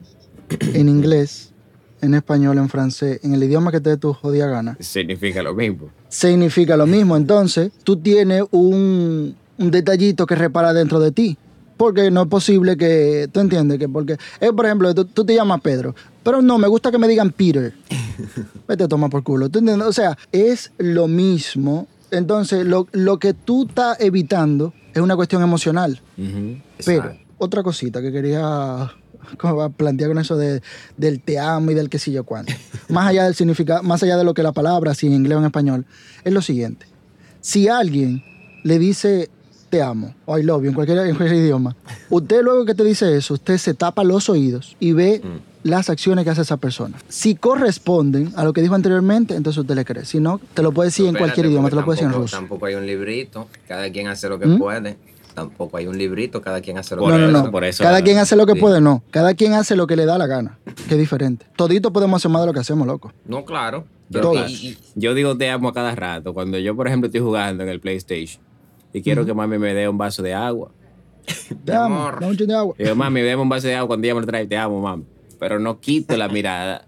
en 0.74 0.88
inglés, 0.88 1.52
en 2.00 2.14
español, 2.14 2.58
en 2.58 2.68
francés, 2.68 3.20
en 3.22 3.34
el 3.34 3.42
idioma 3.44 3.70
que 3.70 3.80
te 3.80 3.90
dé 3.90 3.96
tu 3.96 4.12
jodida 4.12 4.46
gana, 4.46 4.76
Significa 4.80 5.42
lo 5.42 5.54
mismo. 5.54 5.90
significa 6.08 6.76
lo 6.76 6.86
mismo. 6.86 7.16
Entonces, 7.16 7.70
tú 7.84 7.96
tienes 7.96 8.44
un, 8.50 9.36
un 9.58 9.70
detallito 9.70 10.26
que 10.26 10.34
repara 10.34 10.72
dentro 10.72 10.98
de 11.00 11.12
ti. 11.12 11.36
Porque 11.76 12.10
no 12.10 12.22
es 12.22 12.28
posible 12.28 12.76
que, 12.76 13.26
tú 13.32 13.40
entiendes, 13.40 13.78
que 13.78 13.88
porque, 13.88 14.18
es 14.38 14.52
por 14.52 14.66
ejemplo, 14.66 14.94
tú, 14.94 15.06
tú 15.06 15.24
te 15.24 15.34
llamas 15.34 15.62
Pedro, 15.62 15.94
pero 16.22 16.42
no, 16.42 16.58
me 16.58 16.68
gusta 16.68 16.90
que 16.90 16.98
me 16.98 17.08
digan 17.08 17.30
Peter. 17.30 17.72
Vete 18.68 18.84
a 18.84 18.88
tomar 18.88 19.08
por 19.08 19.22
culo, 19.22 19.48
¿tú 19.48 19.60
entiendes? 19.60 19.88
O 19.88 19.92
sea, 19.94 20.18
es 20.30 20.72
lo 20.76 21.08
mismo. 21.08 21.88
Entonces, 22.10 22.66
lo, 22.66 22.86
lo 22.92 23.18
que 23.18 23.32
tú 23.32 23.66
estás 23.66 23.98
evitando 23.98 24.74
es 24.92 25.00
una 25.00 25.16
cuestión 25.16 25.40
emocional. 25.42 26.02
Pero. 26.84 27.16
Otra 27.40 27.62
cosita 27.62 28.00
que 28.02 28.12
quería 28.12 28.92
como 29.38 29.70
plantear 29.72 30.10
con 30.10 30.18
eso 30.18 30.36
de, 30.36 30.62
del 30.96 31.20
te 31.20 31.38
amo 31.38 31.70
y 31.70 31.74
del 31.74 31.88
qué 31.88 31.98
sé 31.98 32.12
yo 32.12 32.24
cuánto. 32.24 32.52
Más 32.88 33.08
allá 33.08 33.24
del 33.24 33.34
significado, 33.34 33.82
más 33.82 34.02
allá 34.02 34.16
de 34.16 34.24
lo 34.24 34.34
que 34.34 34.42
la 34.42 34.52
palabra, 34.52 34.94
si 34.94 35.06
en 35.06 35.12
inglés 35.14 35.36
o 35.36 35.40
en 35.40 35.46
español, 35.46 35.84
es 36.24 36.32
lo 36.32 36.42
siguiente. 36.42 36.86
Si 37.40 37.68
alguien 37.68 38.22
le 38.64 38.78
dice 38.78 39.30
te 39.70 39.80
amo 39.82 40.14
o 40.26 40.36
I 40.36 40.42
love 40.42 40.62
you 40.64 40.68
en 40.70 40.74
cualquier, 40.74 40.98
en 41.06 41.14
cualquier 41.16 41.40
idioma, 41.42 41.76
usted 42.10 42.42
luego 42.42 42.64
que 42.64 42.74
te 42.74 42.82
dice 42.84 43.16
eso, 43.16 43.34
usted 43.34 43.56
se 43.56 43.74
tapa 43.74 44.02
los 44.04 44.28
oídos 44.28 44.76
y 44.80 44.92
ve 44.92 45.20
Mm. 45.22 45.68
las 45.68 45.90
acciones 45.90 46.24
que 46.24 46.30
hace 46.30 46.42
esa 46.42 46.56
persona. 46.56 46.98
Si 47.08 47.36
corresponden 47.36 48.32
a 48.34 48.42
lo 48.44 48.52
que 48.52 48.62
dijo 48.62 48.74
anteriormente, 48.74 49.36
entonces 49.36 49.60
usted 49.60 49.74
le 49.76 49.84
cree. 49.84 50.04
Si 50.06 50.18
no, 50.18 50.40
te 50.54 50.62
lo 50.62 50.72
puede 50.72 50.88
decir 50.88 51.04
en 51.04 51.10
Espérate, 51.14 51.34
cualquier 51.34 51.46
idioma, 51.46 51.68
te 51.70 51.76
lo 51.76 51.84
puede 51.84 51.96
decir 52.00 52.12
en 52.12 52.20
ruso. 52.20 52.36
Tampoco 52.36 52.66
hay 52.66 52.74
un 52.74 52.86
librito. 52.86 53.46
Cada 53.68 53.88
quien 53.92 54.08
hace 54.08 54.28
lo 54.28 54.38
que 54.40 54.46
¿Mm? 54.46 54.58
puede. 54.58 54.96
Tampoco 55.48 55.76
hay 55.76 55.86
un 55.86 55.96
librito. 55.98 56.40
Cada 56.40 56.60
quien 56.60 56.78
hace 56.78 56.94
lo 56.96 57.02
Por 57.02 57.12
no, 57.12 57.16
que 57.18 57.22
no, 57.26 57.30
puede. 57.32 57.44
no. 57.44 57.50
por 57.50 57.64
eso- 57.64 57.82
Cada 57.84 58.02
quien 58.02 58.18
hace 58.18 58.36
lo 58.36 58.46
que 58.46 58.54
Sí. 58.54 58.60
puede, 58.60 58.80
no. 58.80 59.02
Cada 59.10 59.34
quien 59.34 59.54
hace 59.54 59.76
lo 59.76 59.86
que 59.86 59.96
le 59.96 60.04
da 60.06 60.18
la 60.18 60.26
gana. 60.26 60.58
Que 60.88 60.94
es 60.94 60.98
diferente. 61.00 61.46
Todito 61.56 61.92
podemos 61.92 62.20
hacer 62.20 62.30
más 62.30 62.42
de 62.42 62.46
lo 62.46 62.52
que 62.52 62.60
hacemos, 62.60 62.86
loco. 62.86 63.12
No, 63.26 63.44
claro. 63.44 63.84
Yo, 64.08 64.20
Todas. 64.22 64.50
y- 64.50 64.70
y- 64.70 64.78
yo 64.96 65.14
digo 65.14 65.36
te 65.36 65.48
amo 65.50 65.68
a 65.68 65.72
cada 65.72 65.94
rato. 65.94 66.34
Cuando 66.34 66.58
yo, 66.58 66.74
por 66.74 66.86
ejemplo, 66.88 67.06
estoy 67.06 67.20
jugando 67.20 67.62
en 67.62 67.68
el 67.68 67.80
PlayStation 67.80 68.42
y 68.92 69.02
quiero 69.02 69.24
que 69.24 69.32
mami 69.34 69.58
me 69.58 69.72
dé 69.72 69.88
un 69.88 69.98
vaso 69.98 70.22
de 70.22 70.34
agua. 70.34 70.72
Te 71.64 71.72
amo. 71.74 72.10
Dame 72.20 72.26
un 72.26 72.36
de 72.36 72.54
agua. 72.54 72.74
Y 72.78 72.82
digo, 72.84 72.96
mami, 72.96 73.22
dame 73.22 73.42
un 73.42 73.48
vaso 73.48 73.68
de 73.68 73.76
agua 73.76 73.86
cuando 73.88 74.06
ella 74.06 74.14
me 74.14 74.20
lo 74.22 74.26
trae, 74.26 74.46
te 74.46 74.56
amo, 74.56 74.80
mami. 74.80 75.04
Pero 75.38 75.58
no 75.60 75.78
quito 75.80 76.16
la 76.16 76.28
mirada 76.28 76.84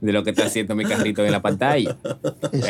de 0.00 0.12
lo 0.12 0.22
que 0.22 0.30
está 0.30 0.46
haciendo 0.46 0.74
mi 0.74 0.84
carrito 0.84 1.24
en 1.24 1.32
la 1.32 1.42
pantalla. 1.42 1.96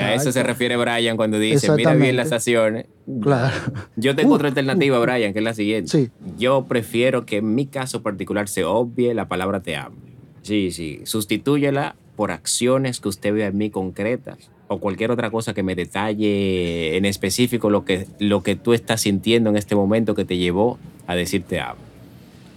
A 0.01 0.15
eso 0.15 0.33
se 0.33 0.43
refiere 0.43 0.77
Brian 0.77 1.17
cuando 1.17 1.39
dice, 1.39 1.71
mira 1.73 1.95
bien 1.95 2.17
las 2.17 2.33
acciones. 2.33 2.87
Claro. 3.21 3.55
Yo 3.97 4.15
tengo 4.15 4.33
Uh, 4.33 4.35
otra 4.35 4.49
alternativa, 4.49 4.99
Brian, 4.99 5.33
que 5.33 5.39
es 5.39 5.45
la 5.45 5.55
siguiente. 5.55 5.91
Sí. 5.91 6.11
Yo 6.39 6.67
prefiero 6.67 7.25
que 7.25 7.39
en 7.39 7.55
mi 7.55 7.67
caso 7.67 8.03
particular 8.03 8.49
se 8.49 8.65
obvie 8.65 9.15
la 9.15 9.29
palabra 9.29 9.61
te 9.61 9.77
amo. 9.77 9.97
Sí, 10.43 10.71
sí. 10.71 11.01
Sustitúyela 11.05 11.97
por 12.17 12.31
acciones 12.31 13.01
que 13.01 13.09
usted 13.09 13.33
vea 13.33 13.49
en 13.49 13.57
mí 13.57 13.71
concretas 13.71 14.51
o 14.69 14.79
cualquier 14.79 15.11
otra 15.11 15.31
cosa 15.31 15.55
que 15.55 15.63
me 15.63 15.75
detalle 15.75 16.97
en 16.97 17.05
específico 17.07 17.71
lo 17.71 17.85
que, 17.85 18.07
lo 18.19 18.43
que 18.43 18.55
tú 18.57 18.75
estás 18.75 19.01
sintiendo 19.03 19.49
en 19.51 19.57
este 19.57 19.75
momento 19.75 20.15
que 20.15 20.25
te 20.25 20.37
llevó 20.37 20.79
a 21.07 21.15
decirte 21.15 21.61
amo. 21.61 21.81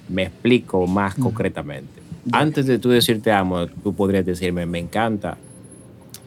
Me 0.09 0.23
explico 0.23 0.87
más 0.87 1.15
concretamente. 1.15 2.00
Antes 2.31 2.65
de 2.67 2.77
tú 2.79 2.89
decirte 2.89 3.31
amo, 3.31 3.67
tú 3.67 3.93
podrías 3.93 4.25
decirme, 4.25 4.65
me 4.65 4.79
encanta 4.79 5.37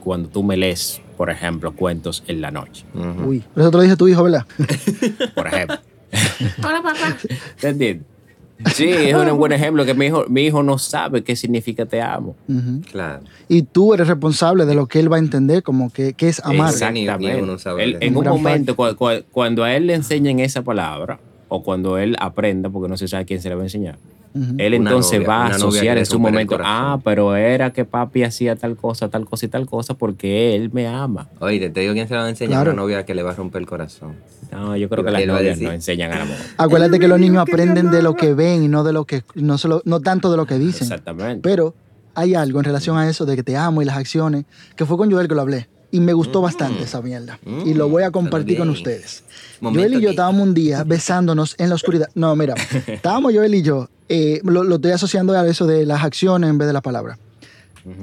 cuando 0.03 0.29
tú 0.29 0.43
me 0.43 0.57
lees, 0.57 1.01
por 1.17 1.31
ejemplo, 1.31 1.73
cuentos 1.73 2.23
en 2.27 2.41
la 2.41 2.51
noche. 2.51 2.85
Ujú. 2.95 3.29
Uy, 3.31 3.45
pero 3.55 3.63
eso 3.67 3.71
te 3.71 3.77
lo 3.79 3.83
dice 3.85 3.97
tu 3.97 4.09
hijo, 4.09 4.23
¿verdad? 4.25 4.45
Por 5.35 5.47
ejemplo. 5.47 5.79
¿Te 7.61 7.69
entiendes? 7.69 8.07
Sí, 8.73 8.89
es 8.89 9.15
un 9.17 9.37
buen 9.37 9.51
ejemplo 9.53 9.85
que 9.85 9.95
mi 9.95 10.07
hijo, 10.07 10.25
mi 10.29 10.43
hijo 10.43 10.63
no 10.63 10.79
sabe 10.79 11.25
qué 11.25 11.35
significa 11.35 11.87
te 11.87 12.01
amo. 12.01 12.37
Ujú. 12.49 12.83
Claro. 12.91 13.23
Y 13.49 13.63
tú 13.63 13.95
eres 13.95 14.07
responsable 14.07 14.65
de 14.65 14.75
lo 14.77 14.87
que 14.87 15.01
él 15.01 15.13
va 15.13 15.17
a 15.17 15.19
entender 15.19 15.63
como 15.65 15.93
que, 15.93 16.13
que 16.15 16.29
es 16.29 16.41
amar. 16.45 16.71
Exactamente. 16.71 17.43
Él- 17.83 17.99
en 18.01 18.17
un 18.17 18.23
Gran 18.23 18.35
momento, 18.37 18.77
cua- 18.77 18.95
cua- 18.97 19.25
cuando 19.33 19.65
a 19.65 19.75
él 19.75 19.89
le 19.89 19.95
enseñen 19.95 20.39
esa 20.39 20.63
palabra, 20.63 21.19
o 21.55 21.63
cuando 21.63 21.99
él 21.99 22.17
aprenda, 22.21 22.69
porque 22.71 22.89
no 22.89 22.97
se 22.97 23.09
sabe 23.09 23.25
quién 23.25 23.41
se 23.41 23.49
le 23.49 23.55
va 23.55 23.63
a 23.63 23.65
enseñar, 23.65 23.97
él 24.59 24.75
Una 24.75 24.91
entonces 24.91 25.21
novia- 25.21 25.29
va 25.29 25.47
a 25.47 25.49
asociar 25.51 25.97
en 25.97 26.07
su 26.07 26.19
momento, 26.19 26.59
ah, 26.65 26.99
pero 27.05 27.37
era 27.37 27.73
que 27.73 27.85
papi 27.85 28.25
hacía 28.25 28.57
tal 28.57 28.77
cosa, 28.77 29.09
tal 29.09 29.25
cosa 29.27 29.47
y 29.47 29.49
tal 29.49 29.67
cosa 29.67 29.95
porque 29.95 30.57
él 30.57 30.71
me 30.73 30.89
ama. 30.89 31.29
Oye, 31.39 31.71
te 31.71 31.81
digo 31.81 31.93
quién 31.93 32.09
se 32.09 32.15
lo 32.15 32.21
va 32.21 32.27
a 32.27 32.31
enseñar 32.31 32.51
Claro. 32.59 32.71
a 32.71 32.75
una 32.75 32.83
novia 32.83 33.05
que 33.05 33.15
le 33.15 33.23
va 33.23 33.31
a 33.31 33.35
romper 33.35 33.61
el 33.63 33.69
corazón. 33.69 34.15
No, 34.51 34.77
yo 34.77 34.89
creo 34.89 35.05
que 35.05 35.11
las 35.13 35.25
novias 35.27 35.61
no 35.61 35.71
enseñan 35.71 36.11
al 36.13 36.23
amor. 36.23 36.37
Acuérdate 36.59 36.99
que 36.99 37.07
los 37.09 37.21
niños 37.21 37.39
aprenden 37.49 37.91
de 37.93 38.03
lo 38.03 38.15
que 38.17 38.35
ven 38.35 38.65
y 38.65 38.69
no 38.69 38.83
de 38.83 38.93
lo 38.93 39.05
que 39.05 39.23
no 39.35 39.57
solo 39.57 39.83
no 39.85 40.01
tanto 40.01 40.31
de 40.33 40.37
lo 40.37 40.47
que 40.47 40.59
dicen. 40.59 40.83
Exactamente. 40.83 41.41
Pero 41.43 41.75
hay 42.17 42.35
algo 42.35 42.59
en 42.59 42.65
relación 42.65 42.97
a 42.99 43.09
eso 43.09 43.27
de 43.27 43.37
que 43.37 43.43
te 43.45 43.57
amo 43.57 43.83
y 43.83 43.85
las 43.85 43.97
acciones, 43.97 44.45
que 44.77 44.85
fue 44.85 44.97
con 44.97 45.11
Joel 45.13 45.29
que 45.29 45.35
lo 45.37 45.43
hablé. 45.43 45.69
Y 45.95 46.01
me 46.01 46.13
gustó 46.13 46.41
bastante 46.41 46.83
esa 46.83 47.01
mierda. 47.01 47.39
Mm, 47.45 47.69
y 47.69 47.75
lo 47.75 47.89
voy 47.89 48.03
a 48.03 48.11
compartir 48.11 48.59
con 48.59 48.69
ustedes. 48.69 49.23
Momento 49.61 49.89
Joel 49.89 50.01
y 50.01 50.03
yo 50.05 50.11
estábamos 50.11 50.43
un 50.43 50.53
día 50.55 50.83
besándonos 50.83 51.55
en 51.59 51.69
la 51.69 51.77
oscuridad. 51.77 52.09
No, 52.15 52.35
mira, 52.35 52.55
estábamos 52.89 53.33
Joel 53.33 53.55
y 53.55 53.63
yo. 53.63 53.89
eh, 54.09 54.41
lo, 54.43 54.65
lo 54.65 54.75
estoy 54.75 54.91
asociando 54.91 55.33
a 55.39 55.47
eso 55.47 55.67
de 55.67 55.87
las 55.87 56.03
acciones 56.03 56.51
en 56.51 56.59
vez 56.59 56.67
de 56.67 56.73
las 56.73 56.83
palabras. 56.83 57.19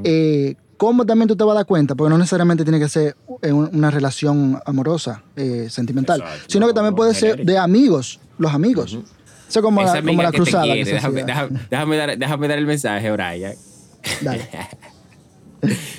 Eh, 0.04 0.56
¿Cómo 0.78 1.06
también 1.06 1.28
tú 1.28 1.36
te 1.36 1.44
vas 1.44 1.52
a 1.52 1.56
dar 1.58 1.66
cuenta? 1.66 1.94
Porque 1.96 2.10
no 2.10 2.18
necesariamente 2.18 2.64
tiene 2.64 2.80
que 2.80 2.88
ser 2.90 3.16
una 3.42 3.92
relación 3.92 4.60
amorosa, 4.66 5.22
eh, 5.36 5.68
sentimental, 5.70 6.22
Exacto, 6.22 6.46
sino 6.48 6.68
que 6.68 6.74
también 6.74 6.96
puede 6.96 7.14
ser 7.14 7.46
de 7.46 7.58
amigos, 7.58 8.20
los 8.38 8.54
amigos. 8.54 8.94
Eso 9.50 9.60
es 9.60 9.62
como, 9.62 9.82
Esa 9.82 9.96
la, 9.96 10.02
como 10.02 10.24
la 10.24 10.32
que 10.32 10.38
cruzada. 10.38 10.64
quiere, 10.64 10.84
déjame 10.94 11.24
dar, 11.98 12.18
déjame 12.18 12.48
dar 12.48 12.58
el 12.58 12.66
mensaje, 12.66 13.12
Brian. 13.12 13.54
Dale. 14.22 14.48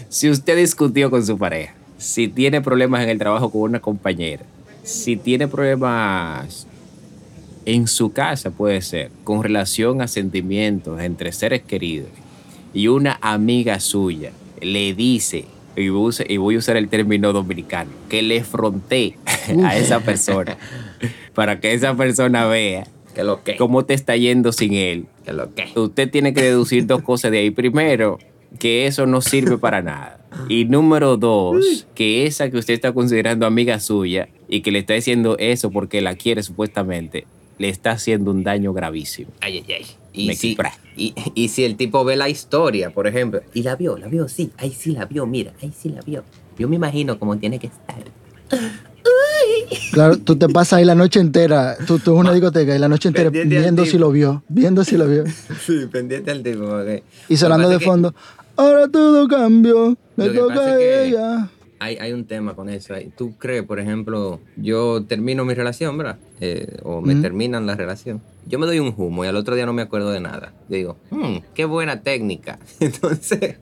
Si 0.09 0.29
usted 0.29 0.57
discutió 0.57 1.09
con 1.09 1.25
su 1.25 1.39
pareja, 1.39 1.73
si 2.03 2.27
tiene 2.27 2.61
problemas 2.61 3.05
en 3.05 3.11
el 3.11 3.19
trabajo 3.19 3.51
con 3.51 3.63
una 3.63 3.81
compañera, 3.81 4.43
si 4.83 5.17
tiene 5.17 5.47
problemas 5.47 6.67
en 7.65 7.87
su 7.87 8.13
casa, 8.13 8.51
puede 8.51 8.83
ser, 8.83 9.13
con 9.23 9.43
relación 9.43 10.03
a 10.03 10.09
sentimientos 10.09 11.01
entre 11.01 11.31
seres 11.31 11.63
queridos, 11.63 12.11
y 12.75 12.89
una 12.89 13.19
amiga 13.21 13.79
suya 13.79 14.33
le 14.61 14.95
dice, 14.95 15.45
y 15.77 15.91
voy 15.91 16.07
a 16.07 16.09
usar, 16.09 16.31
y 16.31 16.37
voy 16.39 16.57
a 16.57 16.59
usar 16.59 16.77
el 16.77 16.89
término 16.89 17.33
dominicano, 17.33 17.93
que 18.09 18.23
le 18.23 18.43
fronté 18.43 19.17
a 19.63 19.77
esa 19.77 20.01
persona, 20.01 20.57
para 21.35 21.61
que 21.61 21.73
esa 21.73 21.95
persona 21.97 22.47
vea 22.47 22.85
Que 23.15 23.23
lo 23.23 23.45
que. 23.45 23.57
cómo 23.57 23.85
te 23.85 23.95
está 23.95 24.17
yendo 24.17 24.51
sin 24.51 24.73
él, 24.75 25.07
Que 25.25 25.33
lo 25.33 25.55
que. 25.55 25.71
usted 25.79 26.11
tiene 26.11 26.35
que 26.35 26.43
deducir 26.43 26.87
dos 26.87 27.03
cosas 27.03 27.31
de 27.31 27.39
ahí. 27.39 27.51
Primero, 27.51 28.19
que 28.59 28.87
eso 28.87 29.07
no 29.07 29.21
sirve 29.21 29.57
para 29.57 29.83
nada. 29.83 30.22
Y 30.49 30.65
número 30.65 31.17
dos, 31.17 31.87
que 31.95 32.27
esa 32.27 32.51
que 32.51 32.59
usted 32.59 32.75
está 32.75 32.93
considerando 32.93 33.47
amiga 33.47 33.79
suya 33.81 34.29
y 34.49 34.61
que 34.63 34.71
le 34.71 34.79
está 34.81 34.95
diciendo 34.95 35.37
eso 35.39 35.71
porque 35.71 36.01
la 36.01 36.15
quiere 36.15 36.43
supuestamente, 36.43 37.27
le 37.59 37.69
está 37.69 37.93
haciendo 37.93 38.31
un 38.31 38.43
daño 38.43 38.73
gravísimo. 38.73 39.31
Ay, 39.41 39.65
ay, 39.67 39.75
ay. 39.81 39.87
Y 40.15 40.27
Me 40.27 40.35
si, 40.35 40.57
y, 40.97 41.15
y 41.35 41.49
si 41.49 41.65
el 41.65 41.77
tipo 41.77 42.05
ve 42.05 42.17
la 42.17 42.29
historia, 42.29 42.91
por 42.91 43.07
ejemplo, 43.07 43.41
y 43.55 43.63
la 43.63 43.77
vio, 43.77 43.97
la 43.97 44.09
vio, 44.09 44.29
sí, 44.29 44.51
ahí 44.59 44.71
sí 44.73 44.91
la 44.93 45.07
vio, 45.07 45.27
mira, 45.27 45.53
ahí 45.63 45.73
sí 45.77 45.89
la 45.89 46.03
vio. 46.03 46.23
Yo 46.59 46.69
me 46.69 46.77
imagino 46.77 47.19
cómo 47.19 47.39
tiene 47.39 47.59
que 47.59 47.69
estar. 47.69 48.03
Claro, 49.93 50.17
tú 50.17 50.37
te 50.37 50.49
pasas 50.49 50.75
ahí 50.75 50.85
la 50.85 50.95
noche 50.95 51.21
entera, 51.21 51.77
tú, 51.87 51.99
tú 51.99 52.13
en 52.13 52.19
una 52.19 52.33
discoteca 52.33 52.75
y 52.75 52.79
la 52.79 52.89
noche 52.89 53.09
entera 53.09 53.31
Pendiente 53.31 53.61
viendo 53.61 53.85
si 53.85 53.99
lo 53.99 54.11
vio, 54.11 54.43
viendo 54.49 54.85
si 54.85 54.97
lo 54.97 55.07
vio. 55.07 55.25
Sí, 55.67 55.87
pendiente 55.91 56.31
al 56.31 56.43
tipo. 56.43 56.65
porque- 56.67 57.03
Y 57.29 57.37
sonando 57.37 57.69
de 57.69 57.75
es 57.77 57.81
que 57.81 57.85
fondo, 57.87 58.15
ahora 58.57 58.89
todo 58.89 59.29
cambió, 59.29 59.97
le 60.17 60.31
toca 60.31 60.61
a 60.61 60.81
ella. 60.81 61.49
Hay, 61.79 61.97
hay 61.97 62.13
un 62.13 62.27
tema 62.27 62.55
con 62.55 62.69
eso. 62.69 62.95
¿Tú 63.17 63.37
crees, 63.39 63.65
por 63.65 63.81
ejemplo, 63.81 64.39
yo 64.57 65.03
termino 65.05 65.45
mi 65.45 65.53
relación, 65.55 65.99
¿verdad? 65.99 66.17
Eh, 66.41 66.77
o 66.85 67.01
me 67.01 67.17
terminan 67.17 67.67
la 67.67 67.75
relación. 67.75 68.23
Yo 68.47 68.61
me 68.61 68.67
doy 68.67 68.79
un 68.79 68.95
humo 68.97 69.25
y 69.25 69.29
al 69.29 69.35
otro 69.35 69.57
día 69.57 69.67
no 69.67 69.73
me 69.73 69.83
acuerdo 69.83 70.13
de 70.13 70.21
nada. 70.21 70.53
Yo 70.69 70.77
digo, 70.77 70.97
"Hmm, 71.11 71.39
qué 71.55 71.65
buena 71.65 72.03
técnica. 72.03 72.61
Entonces, 72.81 73.57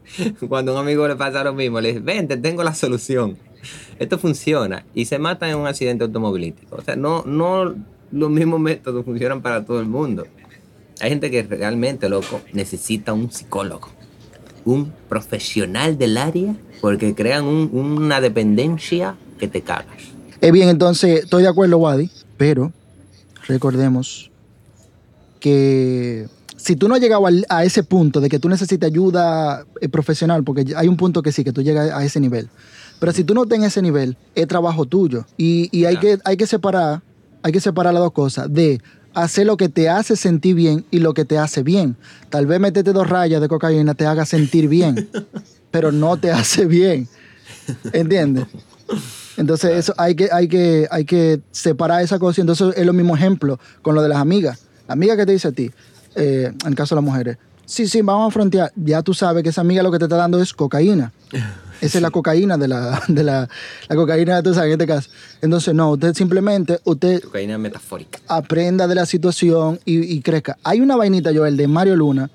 cuando 0.51 0.73
a 0.73 0.75
un 0.75 0.81
amigo 0.87 1.09
le 1.09 1.17
pasa 1.17 1.43
lo 1.45 1.55
mismo, 1.55 1.81
le 1.81 1.89
dice, 1.89 2.01
ven, 2.01 2.29
te 2.29 2.37
tengo 2.37 2.63
la 2.63 2.75
solución. 2.75 3.39
Esto 3.99 4.19
funciona. 4.19 4.85
Y 4.95 5.07
se 5.07 5.19
matan 5.19 5.51
en 5.51 5.57
un 5.57 5.67
accidente 5.67 6.05
automovilístico. 6.05 6.77
O 6.77 6.83
sea, 6.83 6.97
no, 6.97 7.23
no 7.25 7.75
los 8.13 8.31
mismos 8.31 8.61
métodos 8.61 9.03
funcionan 9.05 9.41
para 9.41 9.65
todo 9.65 9.81
el 9.81 9.87
mundo. 9.87 10.27
Hay 11.01 11.09
gente 11.09 11.31
que 11.31 11.43
realmente, 11.43 12.11
loco, 12.11 12.43
necesita 12.53 13.15
un 13.15 13.31
psicólogo 13.31 13.89
un 14.65 14.93
profesional 15.09 15.97
del 15.99 16.17
área 16.19 16.55
porque 16.81 17.15
crean 17.15 17.45
un- 17.45 17.71
una 17.73 18.21
dependencia 18.21 19.17
que 19.39 19.49
te 19.49 19.61
cagas. 19.63 19.87
Eh, 20.41 20.51
bien, 20.53 20.69
entonces, 20.69 21.25
estoy 21.25 21.43
de 21.43 21.49
acuerdo, 21.49 21.79
Wadi, 21.79 22.11
pero 22.37 22.73
recordemos 23.47 24.31
que 25.41 26.27
si 26.57 26.77
tú 26.77 26.89
no 26.89 26.95
has 26.95 27.01
llegado 27.01 27.27
al- 27.27 27.47
a 27.49 27.65
ese 27.65 27.83
punto 27.83 28.21
de 28.21 28.29
que 28.29 28.39
tú 28.39 28.49
necesitas 28.49 28.89
ayuda 28.89 29.65
eh, 29.81 29.89
profesional, 29.89 30.45
porque 30.45 30.67
hay 30.77 30.89
un 30.89 30.97
punto 30.97 31.23
que 31.23 31.33
sí, 31.33 31.43
que 31.45 31.53
tú 31.53 31.63
llegas 31.63 31.91
a 31.91 32.05
ese 32.05 32.21
nivel, 32.21 32.49
pero 32.99 33.13
si 33.13 33.25
tú 33.25 33.35
no 33.35 33.45
estás 33.45 33.59
en 33.59 33.65
ese 33.65 33.81
nivel, 33.83 34.17
es 34.35 34.47
trabajo 34.47 34.85
tuyo. 34.85 35.25
Y, 35.39 35.69
y 35.73 35.87
hay, 35.87 35.97
que, 35.97 36.19
hay 36.25 36.37
que 36.37 36.47
separar, 36.47 37.01
hay 37.43 37.53
que 37.53 37.61
separar 37.61 37.95
las 37.95 38.03
dos 38.03 38.13
cosas, 38.13 38.53
de 38.53 38.81
hacer 39.15 39.47
lo 39.47 39.57
que 39.57 39.69
te 39.69 39.89
hace 39.89 40.17
sentir 40.17 40.55
bien 40.55 40.85
y 40.91 41.01
lo 41.01 41.15
que 41.15 41.25
te 41.25 41.39
hace 41.39 41.63
bien. 41.63 41.97
Tal 42.29 42.47
vez 42.47 42.61
meterte 42.61 42.93
dos 42.93 43.09
rayas 43.09 43.41
de 43.41 43.49
cocaína 43.49 43.95
te 43.95 44.07
haga 44.07 44.25
sentir 44.25 44.69
bien, 44.69 45.09
pero 45.71 45.93
no 45.93 46.17
te 46.17 46.31
hace 46.31 46.67
bien. 46.67 47.09
¿Entiendes? 47.93 48.47
Entonces, 49.37 49.77
eso 49.77 49.95
hay 49.97 50.15
que, 50.15 50.29
hay 50.33 50.49
que, 50.49 50.87
hay 50.91 51.05
que 51.05 51.41
separar 51.51 52.03
esa 52.03 52.19
cosa. 52.19 52.41
Entonces, 52.41 52.75
es 52.77 52.87
lo 52.87 52.93
mismo 52.93 53.17
ejemplo 53.17 53.59
con 53.83 53.95
lo 53.95 54.03
de 54.03 54.09
las 54.09 54.19
amigas. 54.19 54.65
La 54.87 54.95
amiga 54.95 55.17
que 55.17 55.25
te 55.25 55.33
dice 55.33 55.49
a 55.49 55.53
ti, 55.53 55.71
eh, 56.17 56.53
en 56.53 56.69
el 56.69 56.75
caso 56.75 56.95
de 56.95 57.01
las 57.01 57.05
mujeres, 57.05 57.39
sí, 57.71 57.89
sí, 57.89 58.03
vamos 58.03 58.29
a 58.29 58.31
frontear. 58.33 58.73
Ya 58.77 59.03
tú 59.03 59.15
sabes 59.15 59.43
que 59.43 59.49
esa 59.51 59.61
amiga 59.61 59.83
lo 59.83 59.91
que 59.91 59.99
te 59.99 60.05
está 60.05 60.17
dando 60.17 60.41
es 60.41 60.53
cocaína. 60.53 61.13
Esa 61.81 61.97
es 61.97 62.03
la 62.03 62.11
cocaína 62.11 62.59
de 62.59 62.69
la, 62.69 63.03
de 63.09 63.25
la, 63.25 63.49
la 63.89 63.97
cocaína, 63.97 64.43
tú 64.43 64.53
sabes, 64.53 64.67
en 64.67 64.73
este 64.73 64.87
caso. 64.87 65.09
Entonces, 65.41 65.75
no, 65.75 65.93
usted 65.93 66.13
simplemente, 66.13 66.79
usted 66.85 67.23
Cocaína 67.23 67.57
metafórica. 67.57 68.19
aprenda 68.29 68.87
de 68.87 68.95
la 68.95 69.07
situación 69.07 69.81
y, 69.87 70.01
y 70.01 70.21
crezca. 70.21 70.59
Hay 70.63 70.83
una 70.83 70.97
vainita, 70.97 71.31
Joel, 71.35 71.57
de 71.57 71.67
Mario 71.69 71.97
Luna, 71.97 72.31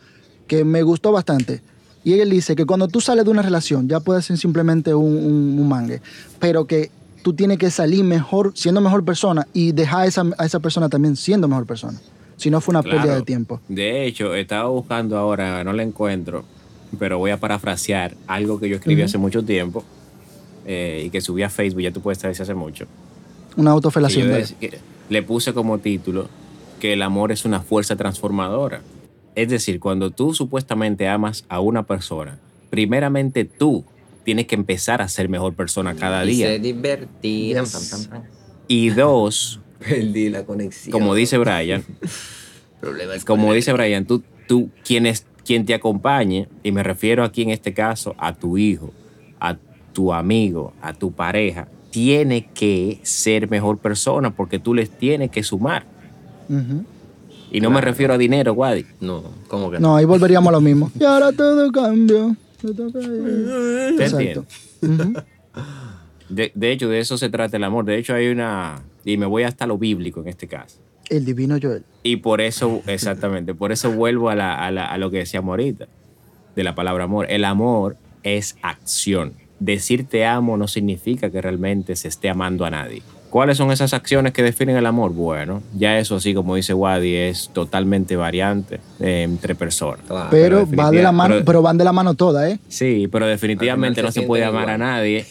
que 0.48 0.66
me 0.66 0.82
gustó 0.82 1.12
bastante. 1.12 1.62
Y 2.04 2.14
él 2.20 2.32
dice 2.32 2.56
que 2.56 2.66
cuando 2.66 2.88
tú 2.88 3.02
sales 3.02 3.24
de 3.24 3.30
una 3.30 3.44
relación, 3.44 3.88
ya 3.88 4.00
puede 4.00 4.24
ser 4.24 4.40
simplemente 4.40 4.96
un, 4.96 5.16
un, 5.16 5.60
un 5.60 5.68
mangue, 5.68 6.02
pero 6.40 6.66
que 6.66 6.90
tú 7.22 7.34
tienes 7.34 7.60
que 7.60 7.70
salir 7.70 8.04
mejor, 8.04 8.52
siendo 8.56 8.82
mejor 8.82 9.06
persona 9.06 9.48
y 9.54 9.74
dejar 9.74 10.02
a 10.02 10.06
esa, 10.08 10.24
a 10.40 10.46
esa 10.46 10.60
persona 10.60 10.90
también 10.90 11.16
siendo 11.16 11.48
mejor 11.48 11.68
persona. 11.68 12.00
Si 12.38 12.50
no 12.50 12.62
fue 12.62 12.74
una 12.74 12.84
pérdida 12.84 13.16
de 13.16 13.22
tiempo. 13.22 13.62
De 13.68 14.06
hecho, 14.06 14.36
estaba 14.36 14.70
buscando 14.70 15.18
ahora, 15.18 15.64
no 15.64 15.74
la 15.74 15.84
encuentro, 15.84 16.44
pero 17.00 17.18
voy 17.18 17.32
a 17.32 17.38
parafrasear 17.40 18.16
algo 18.28 18.60
que 18.60 18.70
yo 18.70 18.76
escribí 18.76 19.02
hace 19.02 19.18
mucho 19.18 19.44
tiempo 19.44 19.84
eh, 20.66 21.04
y 21.06 21.10
que 21.10 21.22
subí 21.22 21.44
a 21.44 21.50
Facebook, 21.50 21.82
ya 21.82 21.92
tú 21.92 22.02
puedes 22.02 22.20
saber 22.20 22.36
si 22.36 22.42
hace 22.44 22.54
mucho. 22.54 22.86
Una 23.56 23.72
autofelación. 23.72 24.32
le 25.10 25.24
puse 25.24 25.54
como 25.54 25.78
título 25.78 26.28
que 26.80 26.94
el 26.94 27.02
amor 27.02 27.32
es 27.32 27.46
una 27.46 27.62
fuerza 27.62 27.96
transformadora. 27.96 28.82
Es 29.36 29.50
decir, 29.50 29.80
cuando 29.80 30.12
tú 30.12 30.34
supuestamente 30.34 31.08
amas 31.08 31.46
a 31.50 31.60
una 31.60 31.84
persona, 31.84 32.38
primeramente 32.70 33.46
tú 33.46 33.86
tienes 34.24 34.48
que 34.48 34.56
empezar 34.56 35.02
a 35.02 35.08
ser 35.08 35.30
mejor 35.30 35.54
persona 35.54 35.96
cada 35.96 36.26
Y 36.26 36.30
día. 36.36 36.48
se 36.48 36.60
divertirán. 36.60 37.66
Yes. 37.66 37.74
pam, 37.74 38.10
pam, 38.10 38.22
pam. 38.22 38.30
Y 38.68 38.90
dos, 38.90 39.60
Perdí 39.88 40.30
la 40.30 40.44
conexión. 40.46 40.92
como 40.92 41.14
dice 41.16 41.38
Brian, 41.38 41.84
como 43.26 43.54
dice 43.54 43.72
el- 43.72 43.78
Brian, 43.78 44.06
tú, 44.06 44.24
tú 44.48 44.70
quien, 44.86 45.06
es, 45.06 45.26
quien 45.46 45.66
te 45.66 45.74
acompañe, 45.74 46.48
y 46.64 46.72
me 46.72 46.84
refiero 46.84 47.24
aquí 47.24 47.42
en 47.44 47.50
este 47.52 47.74
caso 47.74 48.16
a 48.18 48.34
tu 48.34 48.58
hijo, 48.58 48.92
a 49.40 49.58
tu 49.94 50.14
amigo, 50.14 50.74
a 50.82 50.94
tu 50.94 51.12
pareja, 51.12 51.68
tiene 51.92 52.50
que 52.54 53.00
ser 53.04 53.50
mejor 53.50 53.78
persona 53.78 54.32
porque 54.36 54.60
tú 54.60 54.74
les 54.74 54.90
tienes 54.90 55.32
que 55.32 55.44
sumar. 55.44 55.86
Y 57.52 57.62
no 57.62 57.70
me 57.70 57.80
refiero 57.80 58.14
a 58.14 58.18
dinero, 58.18 58.54
Wadi. 58.54 58.86
No, 59.00 59.24
¿cómo 59.48 59.72
que 59.72 59.80
No, 59.80 59.96
ahí 59.96 60.04
volveríamos 60.06 60.50
a 60.50 60.52
lo 60.52 60.62
mismo. 60.62 60.92
Y 61.00 61.04
ahora 61.06 61.32
todo 61.32 61.66
ella. 61.66 62.36
¿Te 62.62 64.04
Exacto. 64.04 64.20
entiendes? 64.20 64.46
Ujú. 64.82 65.14
De, 66.28 66.52
de 66.54 66.72
hecho, 66.72 66.90
de 66.90 67.00
eso 67.00 67.18
se 67.18 67.30
trata 67.30 67.56
el 67.58 67.64
amor. 67.64 67.86
De 67.86 67.98
hecho, 67.98 68.14
hay 68.14 68.28
una, 68.28 68.82
y 69.06 69.18
me 69.18 69.26
voy 69.26 69.44
hasta 69.44 69.66
lo 69.68 69.78
bíblico 69.78 70.20
en 70.22 70.28
este 70.28 70.48
caso. 70.48 70.80
El 71.10 71.24
divino 71.24 71.58
Joel. 71.62 71.84
Y 72.04 72.18
por 72.18 72.42
eso, 72.42 72.82
exactamente, 72.88 73.54
por 73.54 73.72
eso 73.72 73.92
vuelvo 73.92 74.30
a, 74.30 74.36
la- 74.36 74.56
a 74.56 74.72
la- 74.72 74.88
a 74.88 74.98
lo 74.98 75.12
que 75.12 75.18
decíamos 75.20 75.50
ahorita, 75.52 75.88
de 76.56 76.64
la 76.64 76.74
palabra 76.76 77.04
amor. 77.04 77.28
El 77.30 77.46
amor 77.46 77.96
es 78.24 78.58
acción. 78.64 79.34
Decir 79.60 80.06
te 80.08 80.26
amo 80.26 80.58
no 80.58 80.68
significa 80.68 81.30
que 81.30 81.42
realmente 81.42 81.96
se 81.96 82.08
esté 82.08 82.30
amando 82.30 82.66
a 82.66 82.70
nadie. 82.72 83.04
¿Cuáles 83.30 83.58
son 83.58 83.72
esas 83.72 83.94
acciones 83.94 84.32
que 84.34 84.42
definen 84.44 84.78
el 84.78 84.86
amor? 84.86 85.12
Bueno, 85.12 85.62
ya 85.78 86.00
eso 86.00 86.16
así 86.16 86.34
como 86.34 86.56
dice 86.56 86.74
Wadi 86.74 87.16
es 87.16 87.50
totalmente 87.54 88.16
variante 88.16 88.80
eh, 89.00 89.24
entre 89.24 89.56
personas. 89.56 90.06
Claro. 90.08 90.28
Pero, 90.32 90.66
va 90.72 90.90
de 90.90 91.04
la 91.04 91.12
mano, 91.12 91.34
pero- 91.36 91.46
pero, 91.46 91.62
van 91.62 91.78
de 91.78 91.84
la 91.84 91.92
mano 91.92 92.14
todas, 92.16 92.50
¿eh? 92.50 92.60
Sí, 92.70 93.08
pero 93.12 93.28
definitivamente 93.28 94.02
no 94.02 94.12
se 94.12 94.22
puede 94.24 94.46
amar 94.46 94.70
a 94.70 94.78
nadie 94.78 95.26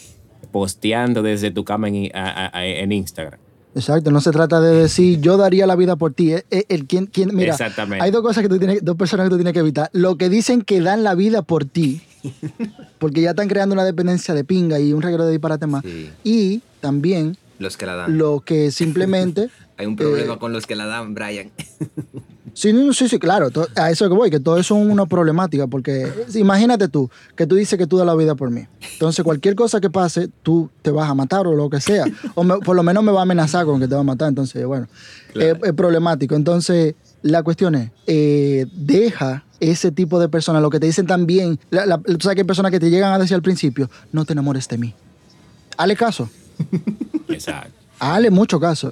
posteando 0.51 1.21
desde 1.23 1.51
tu 1.51 1.63
cama 1.65 1.87
en, 1.89 2.11
a- 2.15 2.51
a- 2.57 2.65
en 2.65 2.91
Instagram. 2.91 3.39
Exacto, 3.75 4.09
no 4.09 4.21
se 4.21 4.31
trata 4.31 4.61
de 4.61 4.73
decir 4.73 5.19
yo 5.19 5.35
daría 5.37 5.67
la 5.67 5.75
vida 5.75 5.95
por 5.97 6.13
ti. 6.13 6.33
El, 6.49 6.85
quien, 6.85 7.07
quien, 7.07 7.35
mira, 7.35 7.51
Exactamente. 7.51 8.03
hay 8.03 8.09
dos 8.09 8.21
cosas 8.21 8.41
que 8.41 8.49
tú 8.49 8.57
tienes, 8.57 8.83
dos 8.83 8.95
personas 8.95 9.25
que 9.25 9.29
tú 9.31 9.35
tienes 9.35 9.53
que 9.53 9.59
evitar. 9.59 9.89
Lo 9.91 10.15
que 10.17 10.29
dicen 10.29 10.61
que 10.61 10.79
dan 10.79 11.03
la 11.03 11.13
vida 11.13 11.41
por 11.41 11.65
ti, 11.65 12.01
porque 12.99 13.21
ya 13.21 13.31
están 13.31 13.47
creando 13.49 13.73
una 13.73 13.83
dependencia 13.83 14.33
de 14.33 14.43
pinga 14.43 14.79
y 14.79 14.93
un 14.93 15.01
regalo 15.01 15.25
de 15.25 15.31
disparate 15.31 15.67
más. 15.67 15.83
Sí. 15.83 16.09
Y 16.23 16.61
también 16.79 17.37
Los 17.59 17.75
que 17.77 17.85
la 17.85 17.95
dan. 17.95 18.17
lo 18.17 18.39
que 18.39 18.71
simplemente 18.71 19.49
Hay 19.77 19.85
un 19.87 19.95
problema 19.95 20.39
con 20.39 20.53
los 20.53 20.65
que 20.65 20.75
la 20.75 20.85
dan, 20.85 21.13
Brian. 21.13 21.51
Sí, 22.57 22.71
no, 22.71 22.83
no, 22.85 22.93
sí, 22.93 23.09
sí, 23.09 23.19
claro, 23.19 23.51
to- 23.51 23.67
a 23.75 23.91
eso 23.91 24.07
que 24.07 24.15
voy, 24.15 24.29
que 24.31 24.39
todo 24.39 24.57
eso 24.57 24.77
es 24.79 24.87
una 24.87 25.05
problemática, 25.05 25.67
porque 25.67 26.09
imagínate 26.35 26.87
tú, 26.87 27.09
que 27.35 27.45
tú 27.45 27.55
dices 27.55 27.77
que 27.77 27.85
tú 27.85 27.97
das 27.97 28.05
la 28.05 28.15
vida 28.15 28.33
por 28.35 28.49
mí. 28.49 28.65
Entonces, 28.93 29.25
cualquier 29.25 29.55
cosa 29.55 29.81
que 29.81 29.89
pase, 29.89 30.29
tú 30.41 30.69
te 30.81 30.89
vas 30.89 31.09
a 31.09 31.13
matar 31.13 31.47
o 31.47 31.53
lo 31.53 31.69
que 31.69 31.81
sea, 31.81 32.05
o 32.33 32.45
me- 32.45 32.59
por 32.59 32.77
lo 32.77 32.81
menos 32.81 33.03
me 33.03 33.11
va 33.11 33.19
a 33.19 33.23
amenazar 33.23 33.65
con 33.65 33.81
que 33.81 33.89
te 33.89 33.93
va 33.95 33.99
a 33.99 34.03
matar, 34.05 34.29
entonces, 34.29 34.65
bueno, 34.65 34.87
Claro. 35.33 35.57
es, 35.61 35.63
es 35.67 35.73
problemático. 35.73 36.33
Entonces, 36.35 36.95
la 37.23 37.43
cuestión 37.43 37.75
es, 37.75 37.91
eh, 38.07 38.65
deja 38.71 39.43
ese 39.59 39.91
tipo 39.91 40.17
de 40.21 40.29
personas, 40.29 40.61
lo 40.61 40.69
que 40.69 40.79
te 40.79 40.85
dicen 40.85 41.07
también, 41.07 41.59
la, 41.71 41.85
la- 41.85 41.97
tú 41.97 42.19
sabes 42.21 42.35
que 42.35 42.41
hay 42.43 42.47
personas 42.47 42.71
que 42.71 42.79
te 42.79 42.89
llegan 42.89 43.11
a 43.11 43.19
decir 43.19 43.35
al 43.35 43.41
principio, 43.41 43.89
no 44.13 44.23
te 44.23 44.31
enamores 44.31 44.65
de 44.69 44.77
mí. 44.77 44.93
Hale 45.75 45.97
caso. 45.97 46.29
Exacto. 47.27 47.73
Hazle 47.99 48.29
mucho 48.29 48.59
caso. 48.59 48.91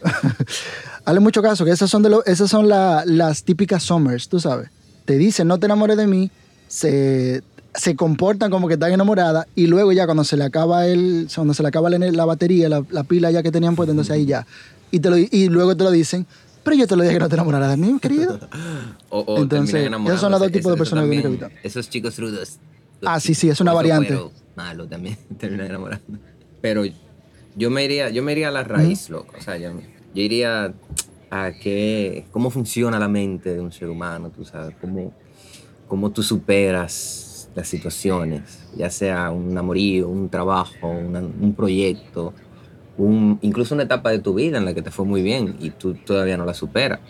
Hazle 1.05 1.19
mucho 1.19 1.41
caso, 1.41 1.65
que 1.65 1.71
esas 1.71 1.89
son, 1.89 2.01
de 2.03 2.09
lo- 2.09 2.25
esas 2.25 2.49
son 2.49 2.67
la- 2.69 3.03
las 3.05 3.43
típicas 3.43 3.83
summers, 3.83 4.29
tú 4.29 4.39
sabes. 4.39 4.69
Te 5.05 5.17
dicen, 5.17 5.47
no 5.47 5.57
te 5.59 5.65
enamores 5.65 5.97
de 5.97 6.07
mí, 6.07 6.31
se, 6.67 7.43
se 7.75 7.95
comportan 7.95 8.49
como 8.49 8.67
que 8.67 8.75
están 8.75 8.91
enamoradas 8.93 9.45
y 9.55 9.67
luego 9.67 9.91
ya 9.91 10.05
cuando 10.05 10.23
se 10.23 10.37
le 10.37 10.45
acaba 10.45 10.87
el, 10.87 11.27
cuando 11.35 11.53
se 11.53 11.61
le 11.61 11.67
acaba 11.69 11.89
la, 11.89 11.97
la 11.99 12.25
batería, 12.25 12.69
la, 12.69 12.83
la 12.89 13.03
pila 13.03 13.29
ya 13.31 13.43
que 13.43 13.51
tenían 13.51 13.75
puesta, 13.75 13.91
entonces 13.91 14.13
ahí 14.13 14.25
ya. 14.25 14.47
Y, 14.91 14.99
te 14.99 15.09
lo, 15.09 15.17
y 15.17 15.49
luego 15.49 15.75
te 15.75 15.83
lo 15.83 15.91
dicen, 15.91 16.25
pero 16.63 16.77
yo 16.77 16.87
te 16.87 16.95
lo 16.95 17.01
dije 17.03 17.15
que 17.15 17.19
no 17.19 17.27
te 17.27 17.35
enamoraras 17.35 17.69
de 17.71 17.77
mí, 17.77 17.99
querido. 17.99 18.39
O, 19.09 19.19
o 19.19 19.37
Entonces, 19.43 19.91
esos 20.07 20.19
son 20.21 20.31
los 20.31 20.39
dos 20.39 20.51
tipos 20.51 20.71
de 20.71 20.75
Eso- 20.75 20.77
personas 20.77 21.03
que 21.03 21.09
tienes 21.11 21.23
que 21.25 21.27
evitar. 21.45 21.51
Esos 21.61 21.87
chicos 21.89 22.17
rudos. 22.17 22.57
Ah, 23.05 23.19
sí, 23.19 23.35
sí, 23.35 23.47
es 23.49 23.59
una 23.61 23.73
variante. 23.73 24.17
Malo 24.55 24.87
también, 24.87 25.17
terminan 25.37 25.67
enamorando. 25.67 26.03
Pero 26.61 26.83
yo 27.55 27.69
me 27.69 27.83
iría, 27.85 28.09
yo 28.09 28.23
me 28.23 28.31
iría 28.33 28.49
a 28.49 28.51
la 28.51 28.63
raíz, 28.63 29.09
loco. 29.09 29.37
O 29.37 29.41
sea, 29.41 29.57
yo, 29.57 29.71
yo 30.13 30.21
iría 30.21 30.73
a 31.29 31.53
qué, 31.59 32.27
cómo 32.31 32.49
funciona 32.51 32.99
la 32.99 33.07
mente 33.07 33.53
de 33.53 33.61
un 33.61 33.71
ser 33.71 33.89
humano, 33.89 34.31
tú 34.31 34.45
sabes, 34.45 34.75
cómo, 34.79 35.13
cómo 35.87 36.11
tú 36.11 36.23
superas 36.23 37.49
las 37.55 37.67
situaciones, 37.67 38.59
ya 38.75 38.89
sea 38.89 39.29
un 39.31 39.57
amorío, 39.57 40.09
un 40.09 40.29
trabajo, 40.29 40.87
una- 40.89 41.19
un 41.21 41.55
proyecto, 41.55 42.33
un, 42.97 43.37
incluso 43.41 43.75
una 43.75 43.83
etapa 43.83 44.11
de 44.11 44.19
tu 44.19 44.33
vida 44.35 44.57
en 44.57 44.65
la 44.65 44.73
que 44.73 44.81
te 44.81 44.91
fue 44.91 45.05
muy 45.05 45.21
bien 45.21 45.55
y 45.59 45.71
tú 45.71 45.95
todavía 45.95 46.37
no 46.37 46.45
la 46.45 46.53
superas. 46.53 47.01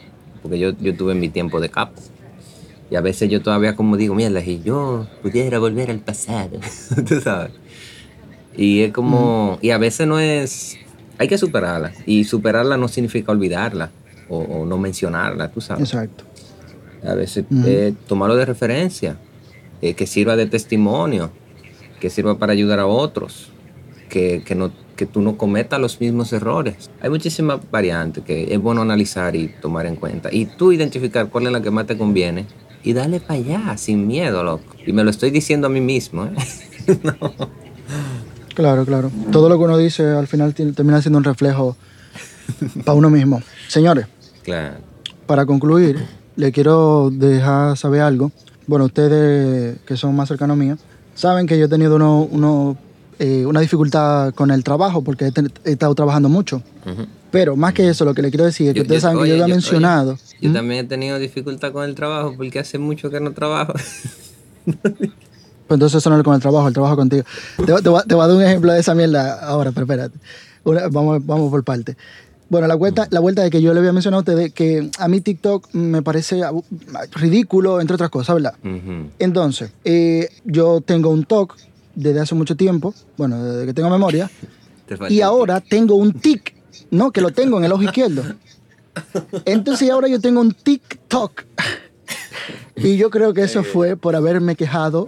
Porque 0.41 0.60
yo, 0.60 0.72
yo 0.78 0.96
tuve 0.96 1.16
mi 1.16 1.30
tiempo 1.30 1.60
de 1.62 1.70
capo. 1.70 2.02
Y 2.89 2.96
a 2.96 3.02
veces 3.02 3.30
yo 3.30 3.41
todavía 3.41 3.76
como 3.76 3.98
digo, 3.98 4.14
mierda, 4.16 4.41
si 4.41 4.62
yo 4.62 5.08
pudiera 5.22 5.60
volver 5.60 5.89
al 5.89 6.00
pasado, 6.02 6.60
tú 7.08 7.20
sabes. 7.22 7.54
Y 8.56 8.82
es 8.82 8.91
como, 8.91 9.58
y 9.62 9.72
a 9.72 9.78
veces 9.78 10.08
no 10.08 10.20
es, 10.20 10.78
hay 11.18 11.28
que 11.28 11.38
superarla. 11.38 11.93
Y 12.06 12.24
superarla 12.24 12.78
no 12.78 12.88
significa 12.88 13.32
olvidarla 13.32 13.91
o, 14.30 14.39
o 14.39 14.66
no 14.66 14.78
mencionarla, 14.78 15.51
tú 15.51 15.62
sabes. 15.62 15.91
Exacto. 15.91 16.26
A 17.06 17.16
veces 17.16 17.45
eh, 17.66 17.93
tomarlo 18.08 18.36
de 18.36 18.45
referencia, 18.45 19.18
eh, 19.82 19.93
que 19.93 20.08
sirva 20.08 20.36
de 20.36 20.45
testimonio, 20.45 21.32
que 21.99 22.10
sirva 22.10 22.38
para 22.38 22.54
ayudar 22.54 22.80
a 22.80 22.86
otros, 22.86 23.51
que, 24.10 24.41
que, 24.45 24.56
no, 24.56 24.72
que 24.95 25.06
tú 25.06 25.22
no 25.22 25.36
cometas 25.36 25.82
los 25.82 25.99
mismos 25.99 26.32
errores. 26.32 26.89
Hay 27.01 27.10
muchísimas 27.10 27.60
variantes 27.70 28.24
que 28.24 28.54
es 28.54 28.60
bueno 28.60 28.82
analizar 28.82 29.36
y 29.36 29.49
tomar 29.49 29.86
en 29.86 29.97
cuenta. 29.97 30.30
Y 30.32 30.45
tú 30.45 30.72
identificar 30.72 31.30
cuál 31.30 31.47
es 31.47 31.51
la 31.51 31.62
que 31.62 31.72
más 31.72 31.88
te 31.88 31.97
conviene 31.97 32.45
y 32.84 32.93
darle 32.93 33.20
para 33.20 33.36
allá, 33.36 33.78
sin 33.78 34.08
miedo, 34.08 34.43
loco. 34.43 34.76
Y 34.86 34.93
me 34.93 35.04
lo 35.04 35.10
estoy 35.10 35.32
diciendo 35.32 35.68
a 35.68 35.70
mí 35.70 35.82
mismo. 35.82 36.26
¿eh? 36.26 36.36
Claro, 38.54 38.86
claro. 38.86 39.12
Todo 39.32 39.49
lo 39.49 39.58
que 39.58 39.64
uno 39.64 39.78
dice 39.78 40.04
al 40.08 40.28
final 40.28 40.54
termina 40.54 41.01
siendo 41.01 41.18
un 41.18 41.24
reflejo 41.24 41.76
para 42.86 42.95
uno 42.97 43.10
mismo. 43.10 43.41
Señores, 43.68 44.06
Claro. 44.43 44.76
para 45.26 45.45
concluir, 45.45 45.97
le 46.36 46.51
quiero 46.51 47.10
dejar 47.12 47.78
saber 47.78 48.01
algo. 48.01 48.32
Bueno, 48.68 48.86
ustedes 48.86 49.78
que 49.86 49.97
son 49.97 50.16
más 50.16 50.28
cercanos 50.30 50.56
míos, 50.58 50.80
saben 51.16 51.47
que 51.47 51.58
yo 51.58 51.66
he 51.66 51.70
tenido 51.70 51.95
uno, 51.95 52.28
uno, 52.30 52.78
eh, 53.20 53.45
una 53.45 53.60
dificultad 53.60 54.34
con 54.34 54.51
el 54.51 54.64
trabajo 54.64 55.04
porque 55.04 55.26
he, 55.28 55.34
he 55.66 55.72
estado 55.74 55.93
trabajando 55.95 56.30
mucho. 56.30 56.62
Pero 57.32 57.56
más 57.56 57.74
que 57.74 57.89
eso, 57.89 58.06
lo 58.06 58.14
que 58.14 58.22
le 58.22 58.30
quiero 58.30 58.45
decir 58.45 58.68
es 58.68 58.74
que 58.74 58.78
Yo- 58.80 58.84
ustedes 58.84 59.01
yo- 59.01 59.08
saben 59.10 59.24
que 59.24 59.30
yo 59.30 59.34
había 59.36 59.47
yo- 59.47 59.54
mencionado. 59.56 60.12
oye, 60.14 60.22
yo 60.41 60.49
¿Mm? 60.49 60.54
también 60.54 60.86
he 60.86 60.88
tenido 60.88 61.18
dificultad 61.18 61.72
con 61.72 61.84
el 61.84 61.95
trabajo 61.95 62.36
porque 62.38 62.60
hace 62.60 62.78
mucho 62.78 63.10
que 63.10 63.20
no 63.20 63.32
trabajo. 63.34 63.74
Pues 65.74 65.78
entonces 65.78 65.97
eso 66.03 66.09
no 66.11 66.17
es 66.17 66.24
con 66.24 66.36
el 66.36 66.39
trabajo, 66.41 66.67
el 66.67 66.74
trabajo 66.76 66.95
contigo. 66.95 67.24
Te, 67.57 67.65
te 67.65 67.89
voy 67.89 67.99
a- 67.99 68.03
te 68.03 68.13
voy 68.13 68.24
a 68.24 68.28
dar 68.28 68.38
un 68.38 68.43
ejemplo 68.43 68.71
de 68.71 68.80
esa 68.80 68.93
mierda 68.93 69.39
ahora, 69.43 69.71
pero 69.71 69.86
espérate. 69.86 70.15
Una- 70.63 70.88
vamos, 70.88 71.26
vamos 71.26 71.49
por 71.49 71.63
parte. 71.63 71.97
Bueno, 72.47 72.67
la 72.67 72.76
vuelta, 72.76 73.07
la 73.09 73.19
vuelta 73.19 73.41
de 73.41 73.49
que 73.49 73.59
yo 73.59 73.74
le 73.74 73.80
había 73.80 73.91
mencionado 73.91 74.19
a 74.19 74.21
ustedes 74.21 74.53
que 74.53 74.91
a 74.99 75.07
mí 75.07 75.19
TikTok 75.21 75.74
me 75.74 76.03
parece 76.03 76.41
ridículo, 77.13 77.82
entre 77.82 77.95
otras 77.95 78.11
cosas, 78.11 78.36
¿verdad? 78.36 78.53
Entonces, 79.17 79.71
eh, 79.84 80.30
yo 80.45 80.82
tengo 80.82 81.09
un 81.09 81.24
TOC 81.24 81.55
desde 81.95 82.19
hace 82.19 82.36
mucho 82.36 82.55
tiempo, 82.55 82.93
bueno, 83.17 83.43
desde 83.43 83.65
que 83.65 83.74
tengo 83.74 83.89
memoria, 83.89 84.30
Te 84.86 84.95
y 85.09 85.21
ahora 85.21 85.59
tengo 85.59 85.95
un 85.95 86.13
tic, 86.13 86.53
¿no? 86.91 87.11
Que 87.11 87.21
lo 87.21 87.32
tengo 87.32 87.57
en 87.57 87.63
el 87.65 87.71
ojo 87.71 87.82
izquierdo. 87.82 88.21
Entonces 89.45 89.89
ahora 89.89 90.07
yo 90.07 90.21
tengo 90.21 90.39
un 90.39 90.51
TikTok. 90.53 91.41
Y 92.76 92.97
yo 92.97 93.09
creo 93.11 93.34
que 93.34 93.43
eso 93.43 93.63
fue 93.63 93.95
por 93.95 94.15
haberme 94.15 94.55
quejado 94.55 95.07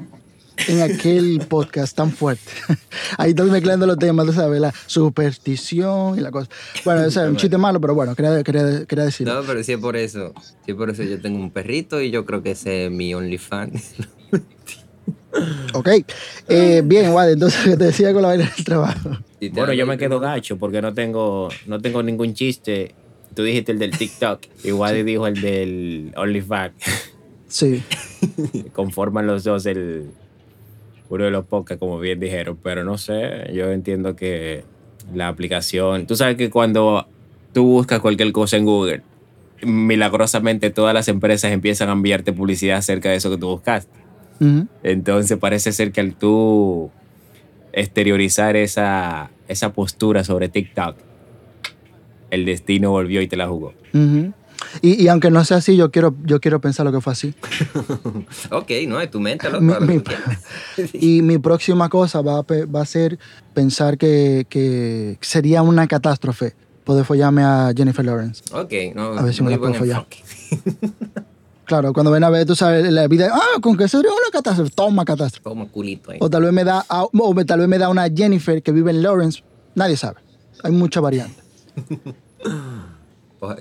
en 0.68 0.82
aquel 0.82 1.42
podcast 1.48 1.96
tan 1.96 2.12
fuerte. 2.12 2.52
Ahí 3.18 3.32
estoy 3.32 3.50
mezclando 3.50 3.86
los 3.86 3.98
temas, 3.98 4.26
tú 4.26 4.34
sabes, 4.34 4.60
la 4.60 4.74
superstición 4.86 6.18
y 6.18 6.22
la 6.22 6.32
cosa. 6.32 6.50
Bueno, 6.84 7.02
ese 7.02 7.24
es 7.24 7.30
un 7.30 7.38
chiste 7.38 7.58
malo, 7.58 7.80
pero 7.80 7.96
bueno, 7.96 8.16
quería, 8.16 8.44
quería, 8.44 8.86
quería 8.86 9.06
decirlo. 9.06 9.34
No, 9.34 9.44
pero 9.46 9.64
sí 9.64 9.74
es 9.74 9.80
por 9.80 9.96
eso. 9.96 10.34
Sí 10.66 10.72
es 10.72 10.76
por 10.76 10.90
eso 10.90 11.04
yo 11.04 11.20
tengo 11.22 11.40
un 11.40 11.52
perrito 11.52 12.02
y 12.02 12.12
yo 12.12 12.26
creo 12.26 12.42
que 12.42 12.52
ese 12.52 12.86
es 12.86 12.92
mi 12.92 13.14
OnlyFans. 13.14 13.96
Ok. 15.74 15.90
Eh, 16.48 16.82
bien, 16.86 17.12
Wade, 17.12 17.34
entonces 17.34 17.78
te 17.78 17.86
decía 17.86 18.14
con 18.14 18.22
la 18.22 18.30
vaina 18.30 18.52
del 18.56 18.66
trabajo. 18.66 19.12
Y 19.40 19.50
Bueno, 19.50 19.74
yo 19.74 19.86
me 19.86 19.98
quedo 19.98 20.20
gacho 20.20 20.58
porque 20.58 20.82
no 20.82 20.94
tengo, 20.94 21.50
no 21.68 21.82
tengo 21.82 22.02
ningún 22.02 22.34
chiste. 22.34 22.96
Tú 23.34 23.44
dijiste 23.44 23.74
el 23.74 23.80
del 23.80 23.98
TikTok, 23.98 24.40
igual 24.64 25.06
dijo 25.06 25.28
el 25.28 25.42
del 25.42 26.14
OnlyFans. 26.16 26.76
Sí. 27.48 27.84
Conforman 28.74 29.28
los 29.28 29.44
dos 29.44 29.66
el 29.66 30.10
uno 31.10 31.24
de 31.24 31.32
los 31.32 31.46
podcasts, 31.46 31.80
como 31.80 32.00
bien 32.00 32.20
dijeron, 32.20 32.58
pero 32.62 32.84
no 32.84 32.98
sé, 32.98 33.52
yo 33.54 33.72
entiendo 33.72 34.16
que 34.16 34.64
la 35.14 35.28
aplicación, 35.28 36.08
tú 36.08 36.16
sabes 36.16 36.36
que 36.36 36.50
cuando 36.50 37.08
tú 37.54 37.64
buscas 37.66 38.00
cualquier 38.00 38.32
cosa 38.32 38.58
en 38.58 38.66
Google, 38.66 39.02
milagrosamente 39.64 40.70
todas 40.70 40.94
las 40.94 41.08
empresas 41.08 41.52
empiezan 41.52 41.90
a 41.90 41.94
enviarte 41.94 42.34
publicidad 42.34 42.78
acerca 42.78 43.10
de 43.10 43.16
eso 43.16 43.30
que 43.30 43.38
tú 43.38 43.48
buscaste. 43.50 43.94
Entonces 44.84 45.38
parece 45.38 45.72
ser 45.72 45.92
que 45.92 46.02
al 46.02 46.16
tú 46.16 46.92
exteriorizar 47.72 48.56
esa, 48.56 49.32
esa 49.48 49.74
postura 49.74 50.24
sobre 50.24 50.50
TikTok, 50.50 50.98
el 52.32 52.46
destino 52.46 52.92
volvió 52.92 53.22
y 53.22 53.28
te 53.28 53.38
la 53.38 53.48
jugó. 53.48 53.74
Y, 54.82 55.04
y 55.04 55.08
aunque 55.08 55.30
no 55.32 55.44
sea 55.46 55.58
así, 55.58 55.76
yo 55.76 55.92
quiero, 55.92 56.16
yo 56.24 56.40
quiero 56.40 56.60
pensar 56.62 56.86
lo 56.86 56.92
que 56.92 57.02
fue 57.02 57.14
así. 57.14 57.34
Ok, 58.52 58.72
no, 58.88 59.00
es 59.02 59.10
tu 59.12 59.20
mente. 59.20 59.50
Mi- 59.60 59.74
lo 59.74 59.82
mi- 59.82 60.00
que 60.00 60.04
quieras. 60.04 60.44
Y 60.94 61.22
mi 61.22 61.38
próxima 61.38 61.90
cosa 61.90 62.22
va 62.22 62.40
a, 62.40 62.44
va 62.66 62.82
a 62.82 62.86
ser 62.86 63.18
pensar 63.54 63.98
que, 63.98 64.46
que 64.50 65.18
sería 65.22 65.62
una 65.62 65.88
catástrofe 65.88 66.56
poder 66.84 67.04
follarme 67.06 67.44
a 67.44 67.72
Jennifer 67.76 68.06
Lawrence. 68.06 68.44
Ok, 68.54 68.72
no, 68.96 69.18
A 69.18 69.22
ver 69.24 69.34
si 69.34 69.42
me 69.44 69.52
la 69.52 69.58
puedo 69.58 69.74
follar. 69.74 70.06
Claro, 71.66 71.94
cuando 71.94 72.12
ven 72.12 72.24
a 72.24 72.30
ver, 72.30 72.46
tú 72.46 72.56
sabes, 72.56 72.88
la 72.92 73.08
vida, 73.08 73.32
ah, 73.34 73.60
con 73.60 73.76
que 73.76 73.88
sería 73.88 74.12
una 74.12 74.30
catástrofe, 74.32 74.70
toma 74.76 75.04
catástrofe. 75.04 75.42
Como 75.50 75.68
culito 75.70 76.12
ahí. 76.12 76.20
O 76.22 76.30
tal 76.30 76.44
vez 76.44 76.54
me 76.54 76.64
da, 76.64 76.86
o 76.88 77.10
tal 77.44 77.60
vez 77.62 77.68
me 77.68 77.80
da 77.80 77.90
una 77.90 78.08
Jennifer 78.08 78.62
que 78.62 78.72
vive 78.72 78.92
en 78.92 79.02
Lawrence 79.02 79.42
Nadie 79.74 79.98
sabe. 79.98 80.18
Hay 80.64 80.72
mucha 80.72 81.02
variante. 81.02 81.42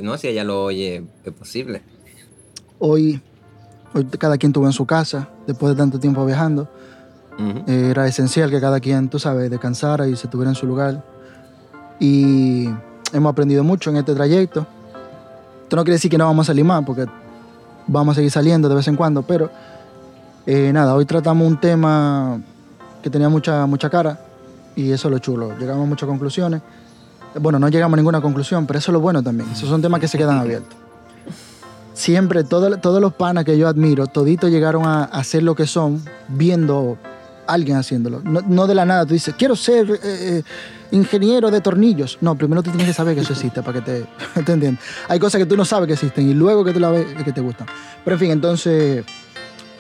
No, 0.01 0.16
si 0.16 0.29
ella 0.29 0.45
lo 0.45 0.64
oye, 0.64 1.05
es 1.25 1.33
posible. 1.33 1.83
Hoy, 2.79 3.20
hoy 3.93 4.05
cada 4.18 4.39
quien 4.39 4.51
estuvo 4.51 4.66
en 4.66 4.72
su 4.72 4.87
casa, 4.87 5.29
después 5.47 5.75
de 5.75 5.79
tanto 5.79 5.99
tiempo 5.99 6.25
viajando. 6.25 6.68
Eh, 7.66 7.89
era 7.91 8.07
esencial 8.07 8.51
que 8.51 8.61
cada 8.61 8.79
quien, 8.81 9.09
tú 9.09 9.18
sabes, 9.18 9.51
descansara 9.51 10.07
y 10.07 10.16
se 10.16 10.29
tuviera 10.29 10.51
en 10.51 10.55
su 10.55 10.66
lugar. 10.66 11.05
Y 11.99 12.68
hemos 13.12 13.31
aprendido 13.31 13.64
mucho 13.64 13.91
en 13.91 13.97
este 13.97 14.14
trayecto. 14.14 14.66
Esto 15.64 15.77
no 15.77 15.83
quiere 15.83 15.95
decir 15.95 16.11
que 16.11 16.18
no 16.18 16.27
vamos 16.27 16.47
a 16.47 16.49
salir 16.49 16.64
más, 16.64 16.85
porque 16.85 17.07
vamos 17.87 18.12
a 18.12 18.16
seguir 18.16 18.31
saliendo 18.31 18.68
de 18.68 18.75
vez 18.75 18.89
en 18.89 18.97
cuando, 18.97 19.22
pero 19.22 19.51
eh, 20.47 20.72
nada, 20.72 20.95
hoy 20.95 21.05
tratamos 21.05 21.47
un 21.47 21.61
tema 21.61 22.41
que 23.03 23.11
tenía 23.11 23.29
mucha, 23.29 23.66
mucha 23.66 23.91
cara 23.91 24.18
y 24.77 24.91
eso 24.91 25.09
es 25.09 25.12
lo 25.12 25.18
chulo. 25.18 25.59
Llegamos 25.59 25.85
a 25.85 25.89
muchas 25.89 26.09
conclusiones. 26.09 26.62
Bueno, 27.41 27.59
no 27.59 27.68
llegamos 27.68 27.95
a 27.95 27.97
ninguna 27.97 28.20
conclusión, 28.20 28.66
pero 28.66 28.78
eso 28.78 28.91
es 28.91 28.93
lo 28.95 29.01
bueno 29.01 29.22
también. 29.22 29.51
Esos 29.51 29.68
son 29.68 29.82
temas 29.82 30.01
que 30.01 30.09
se 30.09 30.16
quedan 30.18 30.39
abiertos. 30.39 30.76
Siempre, 31.93 32.43
todo- 32.45 32.76
todos 32.78 33.01
los 33.01 33.12
panas 33.14 33.45
que 33.45 33.57
yo 33.57 33.68
admiro, 33.68 34.07
toditos 34.07 34.51
llegaron 34.51 34.85
a, 34.85 35.05
a 35.05 35.22
ser 35.24 35.43
lo 35.45 35.55
que 35.55 35.66
son 35.66 36.03
viendo 36.28 36.99
a 37.47 37.53
alguien 37.53 37.76
haciéndolo. 37.76 38.20
No, 38.24 38.41
no 38.41 38.66
de 38.66 38.74
la 38.74 38.85
nada, 38.85 39.07
tú 39.07 39.14
dices, 39.14 39.35
quiero 39.39 39.55
ser 39.55 39.91
eh, 39.91 39.99
eh, 40.03 40.43
ingeniero 40.91 41.51
de 41.53 41.61
tornillos. 41.61 42.18
No, 42.20 42.35
primero 42.35 42.62
tú 42.62 42.70
tienes 42.70 42.89
que 42.89 42.93
saber 42.95 43.14
que 43.14 43.20
eso 43.20 43.32
existe 43.32 43.62
para 43.62 43.80
que 43.80 43.85
te, 43.93 44.07
entiendas. 44.53 44.82
Hay 45.09 45.18
cosas 45.20 45.39
que 45.41 45.47
tú 45.47 45.57
no 45.57 45.64
sabes 45.64 45.87
que 45.87 45.93
existen 45.95 46.28
y 46.28 46.35
luego 46.35 46.64
que 46.64 46.72
tú 46.72 46.80
la 46.80 46.91
ves 46.91 47.07
es 47.16 47.22
que 47.24 47.32
te 47.32 47.41
gustan. 47.41 47.66
Pero 48.05 48.14
en 48.16 48.20
fin, 48.20 48.30
entonces, 48.32 49.05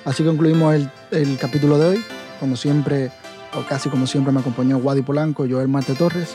así 0.04 0.22
concluimos 0.22 0.74
el, 0.74 0.88
el 1.10 1.36
capítulo 1.36 1.78
de 1.78 1.86
hoy. 1.88 2.04
Como 2.38 2.56
siempre, 2.56 3.10
o 3.58 3.66
casi 3.68 3.88
como 3.88 4.06
siempre, 4.06 4.32
me 4.32 4.38
acompañó 4.40 4.76
Wadi 4.78 5.02
Polanco, 5.02 5.46
Joel 5.50 5.66
Marte 5.68 5.94
Torres 5.94 6.28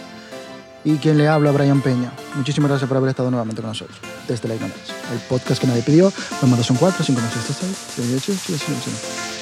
y 0.84 0.96
quien 0.98 1.18
le 1.18 1.28
habla, 1.28 1.52
Brian 1.52 1.82
Peña. 1.82 2.12
Muchísimas 2.36 2.70
gracias 2.70 2.88
por 2.88 2.98
haber 2.98 3.10
estado 3.10 3.30
nuevamente 3.30 3.62
con 3.62 3.70
nosotros 3.70 3.98
desde 4.28 4.48
la 4.48 4.56
ignorancia. 4.56 4.94
El 5.12 5.20
podcast 5.20 5.60
que 5.60 5.68
nadie 5.68 5.82
pidió, 5.82 6.12
número 6.42 6.64
son 6.64 6.78
4, 6.78 7.04
5, 7.04 7.22
6, 7.22 7.46
7, 7.48 7.62
6, 7.62 7.78
7, 7.96 8.16
8, 8.16 8.34
7, 8.46 8.64
8, 8.66 8.82
7, 8.84 8.98
8. 9.34 9.39